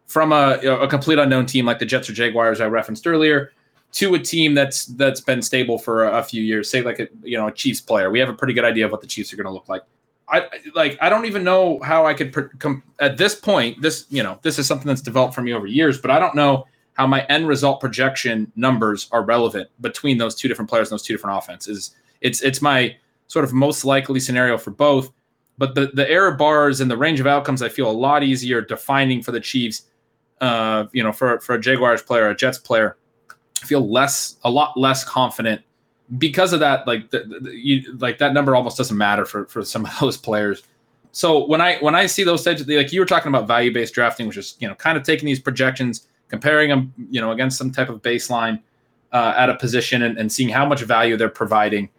from 0.08 0.32
a, 0.32 0.58
a 0.64 0.88
complete 0.88 1.20
unknown 1.20 1.46
team 1.46 1.66
like 1.66 1.80
the 1.80 1.86
Jets 1.86 2.10
or 2.10 2.14
Jaguars 2.14 2.62
I 2.62 2.68
referenced 2.68 3.06
earlier 3.06 3.52
to 3.94 4.16
a 4.16 4.20
team 4.20 4.54
that's 4.54 4.86
that's 4.86 5.22
been 5.22 5.42
stable 5.42 5.78
for 5.78 6.06
a, 6.06 6.20
a 6.20 6.24
few 6.24 6.42
years, 6.42 6.70
say 6.70 6.82
like 6.82 7.00
a 7.00 7.08
you 7.24 7.38
know 7.38 7.48
a 7.48 7.52
Chiefs 7.52 7.82
player. 7.82 8.10
We 8.10 8.20
have 8.20 8.30
a 8.30 8.34
pretty 8.34 8.54
good 8.54 8.66
idea 8.66 8.86
of 8.86 8.92
what 8.92 9.02
the 9.02 9.08
Chiefs 9.08 9.34
are 9.34 9.36
going 9.36 9.48
to 9.48 9.52
look 9.52 9.68
like 9.68 9.84
I 10.34 10.50
like 10.74 10.98
I 11.00 11.10
don't 11.10 11.26
even 11.26 11.44
know 11.44 11.80
how 11.84 12.08
I 12.08 12.16
could 12.16 12.34
com- 12.58 12.82
at 13.00 13.18
this 13.18 13.36
point 13.36 13.82
this 13.82 14.08
you 14.10 14.24
know 14.24 14.40
this 14.42 14.58
is 14.58 14.66
something 14.66 14.88
that's 14.88 15.02
developed 15.02 15.36
for 15.36 15.42
me 15.44 15.54
over 15.54 15.68
years 15.68 16.02
but 16.02 16.10
I 16.10 16.18
don't 16.18 16.34
know 16.36 16.66
how 16.94 17.06
my 17.06 17.24
end 17.26 17.48
result 17.48 17.80
projection 17.80 18.52
numbers 18.56 19.08
are 19.12 19.24
relevant 19.24 19.70
between 19.80 20.18
those 20.18 20.34
two 20.34 20.48
different 20.48 20.70
players 20.70 20.90
and 20.90 20.96
those 20.96 21.04
two 21.04 21.14
different 21.14 21.38
offenses 21.38 21.92
it's 22.22 22.42
it's 22.42 22.64
my 22.64 22.96
sort 23.28 23.46
of 23.46 23.54
most 23.54 23.86
likely 23.86 24.20
scenario 24.20 24.58
for 24.58 24.72
both 24.72 25.12
but 25.60 25.76
the 25.76 25.92
the 25.94 26.10
error 26.10 26.32
bars 26.32 26.82
and 26.82 26.90
the 26.90 26.98
range 26.98 27.20
of 27.20 27.28
outcomes 27.28 27.62
I 27.62 27.70
feel 27.70 27.90
a 27.90 27.94
lot 27.94 28.24
easier 28.24 28.60
defining 28.60 29.22
for 29.22 29.32
the 29.32 29.40
Chiefs 29.40 29.84
uh 30.42 30.86
you 30.94 31.04
know 31.04 31.12
for 31.12 31.40
for 31.42 31.54
a 31.54 31.62
Jaguars 31.62 32.02
player 32.02 32.28
a 32.30 32.36
Jets 32.36 32.58
player 32.58 32.98
I 33.62 33.66
feel 33.68 33.88
less 33.88 34.38
a 34.44 34.50
lot 34.50 34.76
less 34.78 35.04
confident 35.04 35.62
because 36.18 36.54
of 36.54 36.60
that, 36.60 36.86
like 36.86 37.10
the, 37.12 37.40
the, 37.42 37.52
you, 37.56 37.98
like 37.98 38.18
that 38.18 38.34
number 38.34 38.56
almost 38.56 38.78
doesn't 38.78 38.98
matter 38.98 39.26
for 39.26 39.46
for 39.46 39.64
some 39.64 39.86
of 39.86 39.92
those 40.00 40.18
players. 40.18 40.64
So 41.12 41.46
when 41.46 41.62
I 41.62 41.78
when 41.78 41.96
I 41.96 42.06
see 42.08 42.24
those 42.24 42.44
types 42.44 42.68
like 42.68 42.92
you 42.92 43.00
were 43.00 43.06
talking 43.06 43.30
about 43.30 43.48
value 43.48 43.74
based 43.74 43.94
drafting, 43.94 44.28
which 44.28 44.38
is 44.38 44.56
you 44.60 44.68
know 44.68 44.76
kind 44.76 44.98
of 44.98 45.04
taking 45.04 45.26
these 45.26 45.40
projections, 45.40 46.08
comparing 46.28 46.70
them 46.70 46.94
you 47.10 47.22
know 47.22 47.32
against 47.32 47.58
some 47.58 47.72
type 47.72 47.90
of 47.90 48.02
baseline 48.02 48.62
uh, 49.12 49.34
at 49.38 49.50
a 49.50 49.56
position 49.56 50.04
and, 50.04 50.18
and 50.18 50.32
seeing 50.32 50.50
how 50.50 50.66
much 50.66 50.82
value 50.82 51.16
they're 51.16 51.30
providing, 51.30 51.90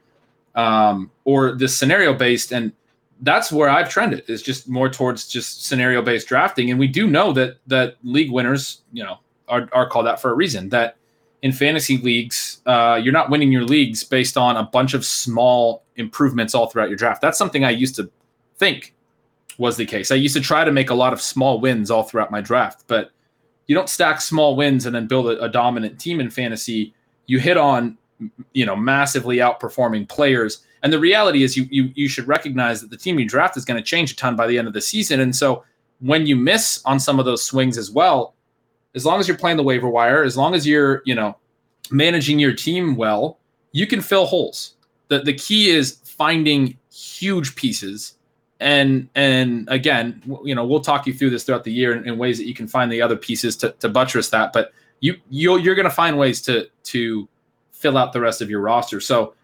um, 0.54 1.10
or 1.24 1.52
this 1.52 1.76
scenario 1.76 2.12
based 2.12 2.52
and 2.52 2.72
that's 3.20 3.52
where 3.52 3.70
I've 3.70 3.88
trended 3.88 4.24
is 4.28 4.42
just 4.42 4.68
more 4.68 4.88
towards 4.88 5.26
just 5.26 5.64
scenario 5.64 6.02
based 6.02 6.28
drafting. 6.28 6.70
And 6.70 6.78
we 6.78 6.88
do 6.88 7.06
know 7.06 7.32
that 7.32 7.58
that 7.66 7.96
league 8.02 8.30
winners, 8.30 8.82
you 8.92 9.04
know, 9.04 9.18
are, 9.48 9.68
are 9.72 9.88
called 9.88 10.06
out 10.06 10.20
for 10.20 10.30
a 10.30 10.34
reason. 10.34 10.68
That 10.68 10.96
in 11.44 11.52
fantasy 11.52 11.98
leagues, 11.98 12.62
uh, 12.64 12.98
you're 13.00 13.12
not 13.12 13.28
winning 13.28 13.52
your 13.52 13.64
leagues 13.64 14.02
based 14.02 14.38
on 14.38 14.56
a 14.56 14.62
bunch 14.62 14.94
of 14.94 15.04
small 15.04 15.84
improvements 15.96 16.54
all 16.54 16.68
throughout 16.68 16.88
your 16.88 16.96
draft. 16.96 17.20
That's 17.20 17.36
something 17.36 17.66
I 17.66 17.70
used 17.70 17.96
to 17.96 18.10
think 18.56 18.94
was 19.58 19.76
the 19.76 19.84
case. 19.84 20.10
I 20.10 20.14
used 20.14 20.34
to 20.36 20.40
try 20.40 20.64
to 20.64 20.72
make 20.72 20.88
a 20.88 20.94
lot 20.94 21.12
of 21.12 21.20
small 21.20 21.60
wins 21.60 21.90
all 21.90 22.02
throughout 22.02 22.30
my 22.30 22.40
draft, 22.40 22.84
but 22.86 23.10
you 23.66 23.74
don't 23.74 23.90
stack 23.90 24.22
small 24.22 24.56
wins 24.56 24.86
and 24.86 24.94
then 24.94 25.06
build 25.06 25.26
a, 25.26 25.44
a 25.44 25.48
dominant 25.50 26.00
team 26.00 26.18
in 26.18 26.30
fantasy. 26.30 26.94
You 27.26 27.38
hit 27.38 27.58
on 27.58 27.98
you 28.54 28.64
know 28.64 28.74
massively 28.74 29.38
outperforming 29.38 30.08
players 30.08 30.64
and 30.82 30.92
the 30.92 31.00
reality 31.00 31.42
is 31.42 31.56
you 31.56 31.66
you 31.68 31.90
you 31.96 32.08
should 32.08 32.26
recognize 32.28 32.80
that 32.80 32.88
the 32.88 32.96
team 32.96 33.18
you 33.18 33.28
draft 33.28 33.56
is 33.56 33.64
going 33.64 33.76
to 33.76 33.82
change 33.82 34.12
a 34.12 34.16
ton 34.16 34.36
by 34.36 34.46
the 34.46 34.56
end 34.56 34.68
of 34.68 34.72
the 34.72 34.80
season 34.80 35.18
and 35.18 35.34
so 35.34 35.64
when 35.98 36.24
you 36.24 36.36
miss 36.36 36.80
on 36.84 37.00
some 37.00 37.18
of 37.18 37.24
those 37.24 37.42
swings 37.42 37.76
as 37.76 37.90
well 37.90 38.34
as 38.94 39.04
long 39.04 39.20
as 39.20 39.28
you're 39.28 39.36
playing 39.36 39.56
the 39.56 39.62
waiver 39.62 39.88
wire 39.88 40.22
as 40.22 40.36
long 40.36 40.54
as 40.54 40.66
you're 40.66 41.02
you 41.04 41.14
know 41.14 41.36
managing 41.90 42.38
your 42.38 42.52
team 42.52 42.96
well 42.96 43.38
you 43.74 43.88
can 43.88 44.00
fill 44.00 44.24
holes. 44.24 44.76
The 45.08 45.18
the 45.18 45.34
key 45.34 45.68
is 45.68 45.98
finding 46.04 46.78
huge 46.90 47.56
pieces 47.56 48.16
and 48.60 49.08
and 49.16 49.68
again 49.68 50.22
you 50.44 50.54
know 50.54 50.64
we'll 50.64 50.80
talk 50.80 51.06
you 51.06 51.12
through 51.12 51.30
this 51.30 51.42
throughout 51.42 51.64
the 51.64 51.72
year 51.72 51.92
in, 51.94 52.08
in 52.08 52.16
ways 52.16 52.38
that 52.38 52.46
you 52.46 52.54
can 52.54 52.68
find 52.68 52.90
the 52.90 53.02
other 53.02 53.16
pieces 53.16 53.56
to, 53.56 53.72
to 53.72 53.88
buttress 53.88 54.30
that 54.30 54.52
but 54.52 54.72
you 55.00 55.16
you 55.28 55.58
you're 55.58 55.74
going 55.74 55.88
to 55.88 55.94
find 55.94 56.16
ways 56.16 56.40
to 56.40 56.68
to 56.84 57.28
fill 57.72 57.98
out 57.98 58.12
the 58.12 58.20
rest 58.20 58.40
of 58.40 58.48
your 58.48 58.60
roster. 58.60 59.00
So 59.00 59.34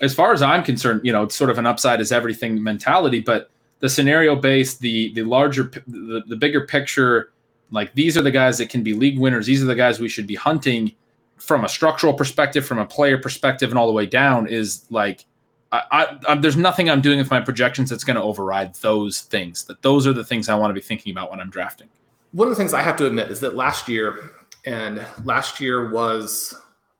as 0.00 0.12
far 0.12 0.32
as 0.32 0.42
i'm 0.42 0.64
concerned 0.64 1.00
you 1.04 1.12
know 1.12 1.22
it's 1.22 1.34
sort 1.34 1.50
of 1.50 1.58
an 1.58 1.66
upside 1.66 2.00
is 2.00 2.10
everything 2.10 2.62
mentality 2.62 3.20
but 3.20 3.50
the 3.80 3.88
scenario 3.88 4.34
based 4.34 4.80
the 4.80 5.12
the 5.14 5.22
larger 5.22 5.70
the, 5.86 6.22
the 6.26 6.36
bigger 6.36 6.66
picture 6.66 7.31
like 7.72 7.92
these 7.94 8.16
are 8.16 8.22
the 8.22 8.30
guys 8.30 8.58
that 8.58 8.68
can 8.68 8.82
be 8.82 8.94
league 8.94 9.18
winners 9.18 9.46
these 9.46 9.62
are 9.62 9.66
the 9.66 9.74
guys 9.74 9.98
we 9.98 10.08
should 10.08 10.26
be 10.26 10.36
hunting 10.36 10.92
from 11.36 11.64
a 11.64 11.68
structural 11.68 12.14
perspective 12.14 12.64
from 12.64 12.78
a 12.78 12.86
player 12.86 13.18
perspective 13.18 13.70
and 13.70 13.78
all 13.78 13.88
the 13.88 13.92
way 13.92 14.06
down 14.06 14.46
is 14.46 14.86
like 14.90 15.24
I, 15.72 16.18
I, 16.28 16.34
there's 16.34 16.56
nothing 16.56 16.90
I'm 16.90 17.00
doing 17.00 17.18
with 17.18 17.30
my 17.30 17.40
projections 17.40 17.88
that's 17.88 18.04
going 18.04 18.16
to 18.16 18.22
override 18.22 18.74
those 18.76 19.22
things. 19.22 19.64
That 19.64 19.80
those 19.80 20.06
are 20.06 20.12
the 20.12 20.24
things 20.24 20.50
I 20.50 20.54
want 20.54 20.70
to 20.70 20.74
be 20.74 20.82
thinking 20.82 21.12
about 21.12 21.30
when 21.30 21.40
I'm 21.40 21.48
drafting. 21.48 21.88
One 22.32 22.46
of 22.46 22.52
the 22.52 22.56
things 22.56 22.74
I 22.74 22.82
have 22.82 22.96
to 22.98 23.06
admit 23.06 23.30
is 23.30 23.40
that 23.40 23.56
last 23.56 23.88
year, 23.88 24.32
and 24.66 25.04
last 25.24 25.60
year 25.60 25.90
was 25.90 26.54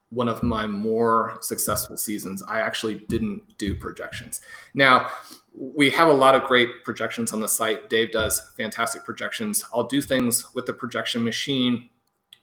one 0.09 0.29
of 0.29 0.43
my 0.43 0.67
more 0.67 1.39
successful 1.43 1.97
seasons. 1.97 2.43
I 2.49 2.61
actually 2.61 3.05
didn't 3.09 3.59
do 3.59 3.75
projections. 3.75 4.41
Now, 4.75 5.11
we 5.55 5.91
have 5.91 6.09
a 6.09 6.13
lot 6.13 6.35
of 6.35 6.45
great 6.45 6.85
projections 6.85 7.33
on 7.33 7.41
the 7.41 7.49
site. 7.49 7.91
Dave 7.91 8.13
does 8.13 8.53
fantastic 8.57 9.05
projections. 9.05 9.65
I'll 9.73 9.87
do 9.87 10.01
things 10.01 10.55
with 10.55 10.67
the 10.67 10.73
projection 10.73 11.23
machine. 11.23 11.91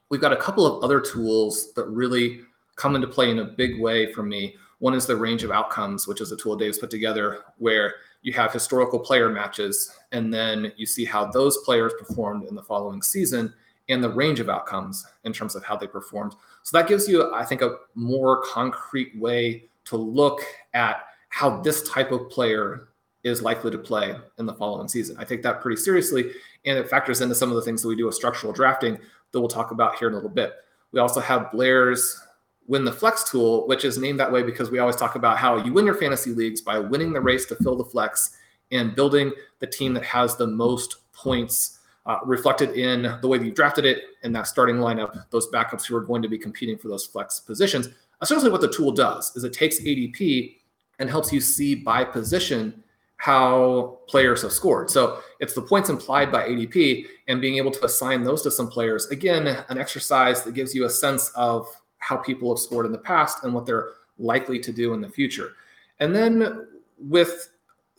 We've 0.09 0.21
got 0.21 0.33
a 0.33 0.37
couple 0.37 0.65
of 0.65 0.83
other 0.83 0.99
tools 0.99 1.73
that 1.73 1.85
really 1.85 2.41
come 2.75 2.95
into 2.95 3.07
play 3.07 3.31
in 3.31 3.39
a 3.39 3.45
big 3.45 3.79
way 3.79 4.11
for 4.13 4.23
me. 4.23 4.55
One 4.79 4.93
is 4.93 5.05
the 5.05 5.15
range 5.15 5.43
of 5.43 5.51
outcomes, 5.51 6.07
which 6.07 6.21
is 6.21 6.31
a 6.31 6.37
tool 6.37 6.55
Dave's 6.55 6.79
put 6.79 6.89
together 6.89 7.39
where 7.57 7.95
you 8.21 8.31
have 8.33 8.53
historical 8.53 8.99
player 8.99 9.29
matches 9.29 9.91
and 10.11 10.33
then 10.33 10.71
you 10.77 10.85
see 10.85 11.05
how 11.05 11.25
those 11.25 11.57
players 11.59 11.93
performed 11.99 12.47
in 12.47 12.55
the 12.55 12.63
following 12.63 13.01
season 13.01 13.53
and 13.89 14.03
the 14.03 14.09
range 14.09 14.39
of 14.39 14.49
outcomes 14.49 15.05
in 15.23 15.33
terms 15.33 15.55
of 15.55 15.63
how 15.63 15.75
they 15.75 15.87
performed. 15.87 16.35
So 16.63 16.77
that 16.77 16.87
gives 16.87 17.07
you, 17.07 17.33
I 17.33 17.43
think, 17.43 17.61
a 17.61 17.77
more 17.95 18.41
concrete 18.43 19.17
way 19.19 19.65
to 19.85 19.97
look 19.97 20.41
at 20.73 21.05
how 21.29 21.61
this 21.61 21.87
type 21.89 22.11
of 22.11 22.29
player 22.29 22.88
is 23.23 23.41
likely 23.41 23.71
to 23.71 23.77
play 23.77 24.15
in 24.37 24.45
the 24.45 24.53
following 24.53 24.87
season. 24.87 25.17
I 25.19 25.23
take 25.23 25.43
that 25.43 25.61
pretty 25.61 25.81
seriously, 25.81 26.31
and 26.65 26.77
it 26.77 26.89
factors 26.89 27.21
into 27.21 27.35
some 27.35 27.49
of 27.49 27.55
the 27.55 27.61
things 27.61 27.81
that 27.81 27.87
we 27.87 27.95
do 27.95 28.05
with 28.05 28.15
structural 28.15 28.53
drafting 28.53 28.97
that 29.31 29.39
we'll 29.39 29.49
talk 29.49 29.71
about 29.71 29.95
here 29.95 30.07
in 30.07 30.13
a 30.13 30.17
little 30.17 30.29
bit. 30.29 30.53
We 30.91 30.99
also 30.99 31.19
have 31.19 31.51
Blair's 31.51 32.21
win 32.67 32.85
the 32.85 32.91
flex 32.91 33.29
tool, 33.29 33.67
which 33.67 33.83
is 33.83 33.97
named 33.97 34.19
that 34.19 34.31
way 34.31 34.43
because 34.43 34.69
we 34.69 34.79
always 34.79 34.95
talk 34.95 35.15
about 35.15 35.37
how 35.37 35.57
you 35.57 35.73
win 35.73 35.85
your 35.85 35.95
fantasy 35.95 36.31
leagues 36.31 36.61
by 36.61 36.79
winning 36.79 37.11
the 37.11 37.19
race 37.19 37.45
to 37.47 37.55
fill 37.55 37.75
the 37.75 37.83
flex 37.83 38.37
and 38.71 38.95
building 38.95 39.31
the 39.57 39.67
team 39.67 39.93
that 39.95 40.03
has 40.03 40.35
the 40.35 40.45
most 40.45 41.11
points 41.11 41.79
uh, 42.05 42.17
reflected 42.25 42.71
in 42.77 43.17
the 43.21 43.27
way 43.27 43.37
that 43.37 43.45
you 43.45 43.51
drafted 43.51 43.85
it 43.85 44.03
and 44.23 44.35
that 44.35 44.47
starting 44.47 44.77
lineup, 44.77 45.25
those 45.31 45.49
backups 45.51 45.85
who 45.85 45.95
are 45.95 46.01
going 46.01 46.21
to 46.21 46.27
be 46.27 46.37
competing 46.37 46.77
for 46.77 46.87
those 46.87 47.05
flex 47.05 47.39
positions. 47.39 47.89
Essentially, 48.21 48.51
what 48.51 48.61
the 48.61 48.71
tool 48.71 48.91
does 48.91 49.35
is 49.35 49.43
it 49.43 49.53
takes 49.53 49.79
ADP 49.79 50.55
and 50.99 51.09
helps 51.09 51.33
you 51.33 51.41
see 51.41 51.73
by 51.73 52.03
position 52.03 52.83
how 53.19 53.99
players 54.07 54.41
have 54.41 54.53
scored. 54.53 54.89
So 54.89 55.19
it's 55.41 55.53
the 55.53 55.61
points 55.61 55.89
implied 55.89 56.31
by 56.31 56.47
ADP 56.47 57.05
and 57.27 57.41
being 57.41 57.57
able 57.57 57.69
to 57.71 57.85
assign 57.85 58.23
those 58.23 58.41
to 58.43 58.51
some 58.51 58.69
players. 58.69 59.07
Again, 59.07 59.45
an 59.67 59.77
exercise 59.77 60.43
that 60.43 60.53
gives 60.53 60.73
you 60.73 60.85
a 60.85 60.89
sense 60.89 61.29
of 61.35 61.67
how 61.97 62.15
people 62.15 62.49
have 62.49 62.59
scored 62.59 62.85
in 62.85 62.93
the 62.93 62.97
past 62.97 63.43
and 63.43 63.53
what 63.53 63.65
they're 63.65 63.89
likely 64.17 64.57
to 64.59 64.71
do 64.71 64.93
in 64.93 65.01
the 65.01 65.09
future. 65.09 65.51
And 65.99 66.15
then 66.15 66.65
with 66.97 67.49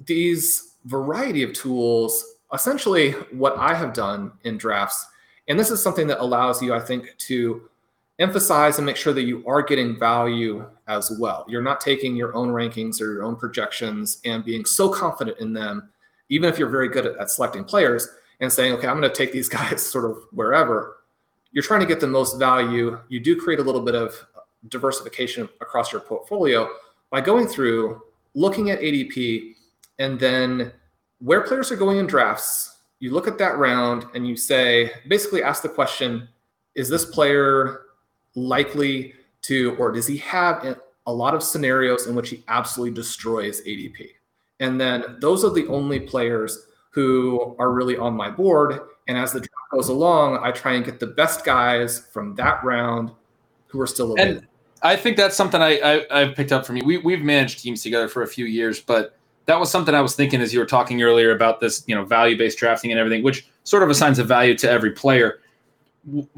these 0.06 0.76
variety 0.86 1.42
of 1.42 1.52
tools, 1.52 2.36
essentially 2.54 3.12
what 3.30 3.58
I 3.58 3.74
have 3.74 3.92
done 3.92 4.32
in 4.44 4.56
drafts, 4.56 5.06
and 5.48 5.58
this 5.58 5.70
is 5.70 5.82
something 5.82 6.06
that 6.06 6.20
allows 6.20 6.62
you, 6.62 6.72
I 6.72 6.80
think, 6.80 7.14
to 7.18 7.68
emphasize 8.20 8.78
and 8.78 8.86
make 8.86 8.96
sure 8.96 9.12
that 9.12 9.22
you 9.22 9.44
are 9.46 9.62
getting 9.62 9.98
value 9.98 10.64
as 10.86 11.10
well. 11.18 11.44
You're 11.48 11.62
not 11.62 11.80
taking 11.80 12.14
your 12.14 12.34
own 12.36 12.48
rankings 12.50 13.00
or 13.00 13.12
your 13.12 13.24
own 13.24 13.34
projections 13.34 14.20
and 14.24 14.44
being 14.44 14.64
so 14.64 14.88
confident 14.88 15.38
in 15.40 15.52
them, 15.52 15.90
even 16.28 16.48
if 16.48 16.58
you're 16.58 16.68
very 16.68 16.88
good 16.88 17.06
at, 17.06 17.16
at 17.16 17.30
selecting 17.30 17.64
players 17.64 18.08
and 18.40 18.52
saying, 18.52 18.74
okay, 18.74 18.86
I'm 18.86 19.00
going 19.00 19.10
to 19.10 19.16
take 19.16 19.32
these 19.32 19.48
guys 19.58 19.84
sort 19.84 20.04
of 20.04 20.18
wherever 20.32 20.98
you're 21.52 21.64
trying 21.64 21.80
to 21.80 21.86
get 21.86 22.00
the 22.00 22.06
most 22.06 22.38
value. 22.38 22.98
You 23.08 23.20
do 23.20 23.36
create 23.36 23.60
a 23.60 23.62
little 23.62 23.80
bit 23.80 23.94
of 23.94 24.14
diversification 24.68 25.48
across 25.60 25.92
your 25.92 26.00
portfolio 26.00 26.68
by 27.10 27.20
going 27.20 27.46
through, 27.46 28.02
looking 28.34 28.70
at 28.70 28.80
ADP, 28.80 29.54
and 29.98 30.18
then 30.18 30.72
where 31.18 31.42
players 31.42 31.72
are 31.72 31.76
going 31.76 31.98
in 31.98 32.06
drafts. 32.06 32.78
You 33.00 33.12
look 33.12 33.26
at 33.26 33.38
that 33.38 33.58
round 33.58 34.06
and 34.14 34.28
you 34.28 34.36
say, 34.36 34.92
basically 35.08 35.42
ask 35.42 35.62
the 35.62 35.68
question 35.68 36.28
is 36.74 36.88
this 36.88 37.04
player 37.04 37.80
likely 38.34 39.14
to, 39.42 39.76
or 39.76 39.92
does 39.92 40.06
he 40.06 40.18
have 40.18 40.78
a 41.06 41.12
lot 41.12 41.34
of 41.34 41.42
scenarios 41.42 42.06
in 42.06 42.14
which 42.14 42.30
he 42.30 42.44
absolutely 42.48 42.94
destroys 42.94 43.62
ADP? 43.62 44.08
And 44.60 44.80
then 44.80 45.16
those 45.20 45.44
are 45.44 45.50
the 45.50 45.66
only 45.68 46.00
players 46.00 46.66
who 46.90 47.56
are 47.58 47.72
really 47.72 47.96
on 47.96 48.14
my 48.14 48.30
board. 48.30 48.80
And 49.08 49.16
as 49.16 49.32
the 49.32 49.40
draft 49.40 49.70
goes 49.72 49.88
along, 49.88 50.38
I 50.42 50.50
try 50.50 50.74
and 50.74 50.84
get 50.84 51.00
the 51.00 51.06
best 51.06 51.44
guys 51.44 52.06
from 52.12 52.34
that 52.36 52.62
round 52.62 53.10
who 53.68 53.80
are 53.80 53.86
still 53.86 54.12
available. 54.12 54.38
And 54.38 54.46
I 54.82 54.96
think 54.96 55.16
that's 55.16 55.36
something 55.36 55.60
I, 55.60 56.04
I 56.10 56.20
have 56.20 56.34
picked 56.34 56.52
up 56.52 56.66
from 56.66 56.76
you. 56.76 56.84
We 56.84 56.98
we've 56.98 57.22
managed 57.22 57.60
teams 57.60 57.82
together 57.82 58.08
for 58.08 58.22
a 58.22 58.26
few 58.26 58.46
years, 58.46 58.80
but 58.80 59.16
that 59.46 59.58
was 59.58 59.70
something 59.70 59.94
I 59.94 60.00
was 60.00 60.14
thinking 60.14 60.40
as 60.40 60.52
you 60.52 60.60
were 60.60 60.66
talking 60.66 61.02
earlier 61.02 61.32
about 61.32 61.60
this, 61.60 61.84
you 61.86 61.94
know, 61.94 62.04
value 62.04 62.36
based 62.36 62.58
drafting 62.58 62.90
and 62.90 63.00
everything, 63.00 63.22
which 63.22 63.48
sort 63.64 63.82
of 63.82 63.90
assigns 63.90 64.18
a 64.18 64.24
value 64.24 64.56
to 64.58 64.70
every 64.70 64.92
player. 64.92 65.40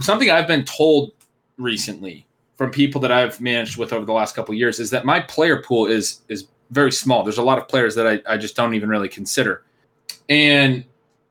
Something 0.00 0.30
I've 0.30 0.48
been 0.48 0.64
told 0.64 1.12
recently 1.56 2.26
from 2.56 2.70
people 2.70 3.00
that 3.00 3.10
I've 3.10 3.40
managed 3.40 3.76
with 3.76 3.92
over 3.92 4.04
the 4.04 4.12
last 4.12 4.36
couple 4.36 4.54
years 4.54 4.78
is 4.78 4.90
that 4.90 5.04
my 5.04 5.20
player 5.20 5.62
pool 5.62 5.86
is 5.86 6.20
is 6.28 6.46
very 6.70 6.92
small. 6.92 7.22
There's 7.22 7.38
a 7.38 7.42
lot 7.42 7.58
of 7.58 7.68
players 7.68 7.94
that 7.96 8.06
I, 8.06 8.20
I 8.26 8.36
just 8.36 8.56
don't 8.56 8.74
even 8.74 8.88
really 8.88 9.08
consider. 9.08 9.64
And 10.28 10.84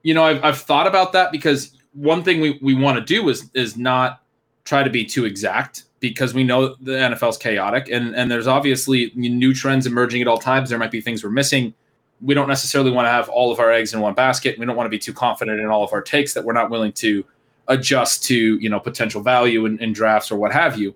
you 0.03 0.13
know, 0.13 0.23
I've, 0.23 0.43
I've 0.43 0.57
thought 0.57 0.87
about 0.87 1.13
that 1.13 1.31
because 1.31 1.71
one 1.93 2.23
thing 2.23 2.41
we, 2.41 2.59
we 2.61 2.73
want 2.73 2.97
to 2.97 3.03
do 3.03 3.29
is 3.29 3.49
is 3.53 3.77
not 3.77 4.23
try 4.63 4.83
to 4.83 4.89
be 4.89 5.05
too 5.05 5.25
exact 5.25 5.83
because 5.99 6.33
we 6.33 6.43
know 6.43 6.75
the 6.81 6.91
NFL 6.91 7.29
is 7.29 7.37
chaotic 7.37 7.89
and 7.89 8.15
and 8.15 8.29
there's 8.29 8.47
obviously 8.47 9.11
new 9.15 9.53
trends 9.53 9.85
emerging 9.85 10.21
at 10.21 10.27
all 10.27 10.37
times. 10.37 10.69
There 10.69 10.79
might 10.79 10.91
be 10.91 11.01
things 11.01 11.23
we're 11.23 11.29
missing. 11.29 11.73
We 12.21 12.35
don't 12.35 12.47
necessarily 12.47 12.91
want 12.91 13.07
to 13.07 13.09
have 13.09 13.29
all 13.29 13.51
of 13.51 13.59
our 13.59 13.71
eggs 13.71 13.93
in 13.93 13.99
one 13.99 14.13
basket. 14.13 14.59
We 14.59 14.65
don't 14.65 14.75
want 14.75 14.85
to 14.85 14.91
be 14.91 14.99
too 14.99 15.13
confident 15.13 15.59
in 15.59 15.67
all 15.67 15.83
of 15.83 15.91
our 15.93 16.01
takes 16.01 16.33
that 16.33 16.43
we're 16.43 16.53
not 16.53 16.69
willing 16.69 16.91
to 16.93 17.25
adjust 17.67 18.23
to 18.25 18.57
you 18.59 18.69
know 18.69 18.79
potential 18.79 19.21
value 19.21 19.65
in, 19.65 19.79
in 19.79 19.93
drafts 19.93 20.31
or 20.31 20.37
what 20.37 20.51
have 20.51 20.77
you. 20.77 20.95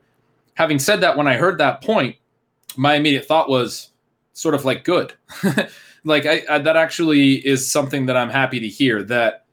Having 0.56 0.80
said 0.80 1.02
that, 1.02 1.18
when 1.18 1.28
I 1.28 1.36
heard 1.36 1.58
that 1.58 1.82
point, 1.82 2.16
my 2.78 2.96
immediate 2.96 3.26
thought 3.26 3.50
was 3.50 3.90
sort 4.34 4.56
of 4.56 4.66
like 4.66 4.84
good. 4.84 5.14
like 6.04 6.26
I, 6.26 6.44
I, 6.50 6.58
that 6.60 6.76
actually 6.76 7.46
is 7.46 7.70
something 7.70 8.06
that 8.06 8.16
I'm 8.18 8.30
happy 8.30 8.60
to 8.60 8.68
hear 8.68 9.04
that 9.04 9.46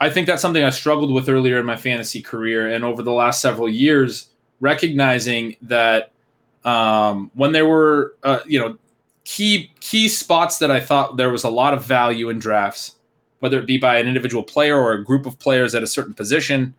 I 0.00 0.10
think 0.10 0.26
that's 0.26 0.42
something 0.42 0.64
I 0.64 0.70
struggled 0.70 1.12
with 1.12 1.28
earlier 1.28 1.58
in 1.58 1.66
my 1.66 1.76
fantasy 1.76 2.22
career 2.22 2.72
and 2.72 2.84
over 2.84 3.02
the 3.02 3.12
last 3.12 3.40
several 3.40 3.68
years 3.68 4.28
recognizing 4.60 5.56
that 5.62 6.12
um, 6.64 7.30
when 7.34 7.52
there 7.52 7.66
were 7.66 8.16
uh, 8.22 8.40
you 8.46 8.58
know 8.58 8.76
key 9.24 9.72
key 9.80 10.08
spots 10.08 10.58
that 10.58 10.70
I 10.70 10.80
thought 10.80 11.16
there 11.16 11.30
was 11.30 11.44
a 11.44 11.50
lot 11.50 11.74
of 11.74 11.84
value 11.84 12.30
in 12.30 12.38
drafts 12.38 12.96
whether 13.40 13.58
it 13.58 13.66
be 13.66 13.78
by 13.78 13.98
an 13.98 14.06
individual 14.06 14.42
player 14.42 14.78
or 14.78 14.92
a 14.92 15.04
group 15.04 15.26
of 15.26 15.38
players 15.38 15.74
at 15.74 15.82
a 15.82 15.86
certain 15.86 16.14
position 16.14 16.74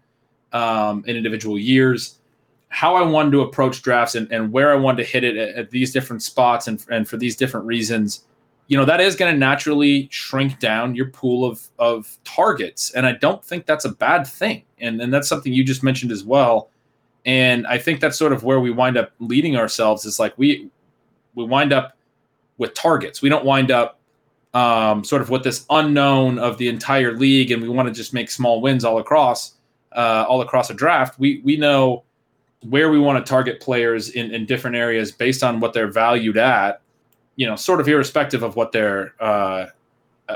um, 0.53 1.03
in 1.07 1.15
individual 1.15 1.59
years 1.59 2.17
how 2.69 2.95
I 2.95 3.01
wanted 3.01 3.31
to 3.31 3.41
approach 3.41 3.81
drafts 3.81 4.15
and, 4.15 4.31
and 4.31 4.49
where 4.53 4.71
I 4.71 4.75
wanted 4.75 5.03
to 5.03 5.09
hit 5.11 5.25
it 5.25 5.35
at, 5.35 5.55
at 5.55 5.71
these 5.71 5.91
different 5.91 6.23
spots 6.23 6.69
and, 6.69 6.83
and 6.89 7.05
for 7.07 7.17
these 7.17 7.35
different 7.35 7.65
reasons 7.65 8.23
you 8.71 8.77
know 8.77 8.85
that 8.85 9.01
is 9.01 9.17
going 9.17 9.33
to 9.33 9.37
naturally 9.37 10.07
shrink 10.11 10.57
down 10.59 10.95
your 10.95 11.07
pool 11.07 11.43
of 11.43 11.67
of 11.77 12.17
targets. 12.23 12.91
And 12.91 13.05
i 13.05 13.11
don't 13.11 13.43
think 13.43 13.65
that's 13.65 13.83
a 13.83 13.89
bad 13.89 14.25
thing. 14.25 14.63
And 14.79 15.01
and 15.01 15.13
that's 15.13 15.27
something 15.27 15.51
you 15.51 15.65
just 15.65 15.83
mentioned 15.83 16.09
as 16.09 16.23
well. 16.23 16.69
And 17.25 17.67
i 17.67 17.77
think 17.77 17.99
that's 17.99 18.17
sort 18.17 18.31
of 18.31 18.45
where 18.45 18.61
we 18.61 18.71
wind 18.71 18.95
up 18.95 19.11
leading 19.19 19.57
ourselves 19.57 20.05
is 20.05 20.19
like 20.19 20.37
we 20.37 20.69
we 21.35 21.43
wind 21.43 21.73
up 21.73 21.97
with 22.57 22.73
targets. 22.73 23.21
We 23.21 23.27
don't 23.27 23.43
wind 23.43 23.71
up 23.71 23.99
um, 24.53 25.03
sort 25.03 25.21
of 25.21 25.29
with 25.29 25.43
this 25.43 25.65
unknown 25.69 26.39
of 26.39 26.57
the 26.57 26.67
entire 26.67 27.13
league, 27.13 27.51
and 27.51 27.61
we 27.61 27.69
want 27.69 27.87
to 27.87 27.93
just 27.93 28.13
make 28.13 28.29
small 28.29 28.61
wins 28.61 28.83
all 28.83 28.97
across, 28.99 29.53
uh, 29.93 30.25
all 30.27 30.41
across 30.41 30.69
a 30.69 30.73
draft. 30.73 31.19
We 31.19 31.41
we 31.43 31.57
know 31.57 32.03
where 32.63 32.91
we 32.91 32.99
want 32.99 33.23
to 33.23 33.29
target 33.29 33.59
players 33.59 34.09
in, 34.09 34.31
in 34.31 34.45
different 34.45 34.75
areas 34.75 35.11
based 35.11 35.43
on 35.43 35.59
what 35.59 35.73
they're 35.73 35.91
valued 35.91 36.37
at, 36.37 36.81
you 37.35 37.47
know, 37.47 37.55
sort 37.55 37.81
of 37.81 37.87
irrespective 37.87 38.43
of 38.43 38.55
what 38.55 38.71
their 38.71 39.15
uh, 39.19 39.67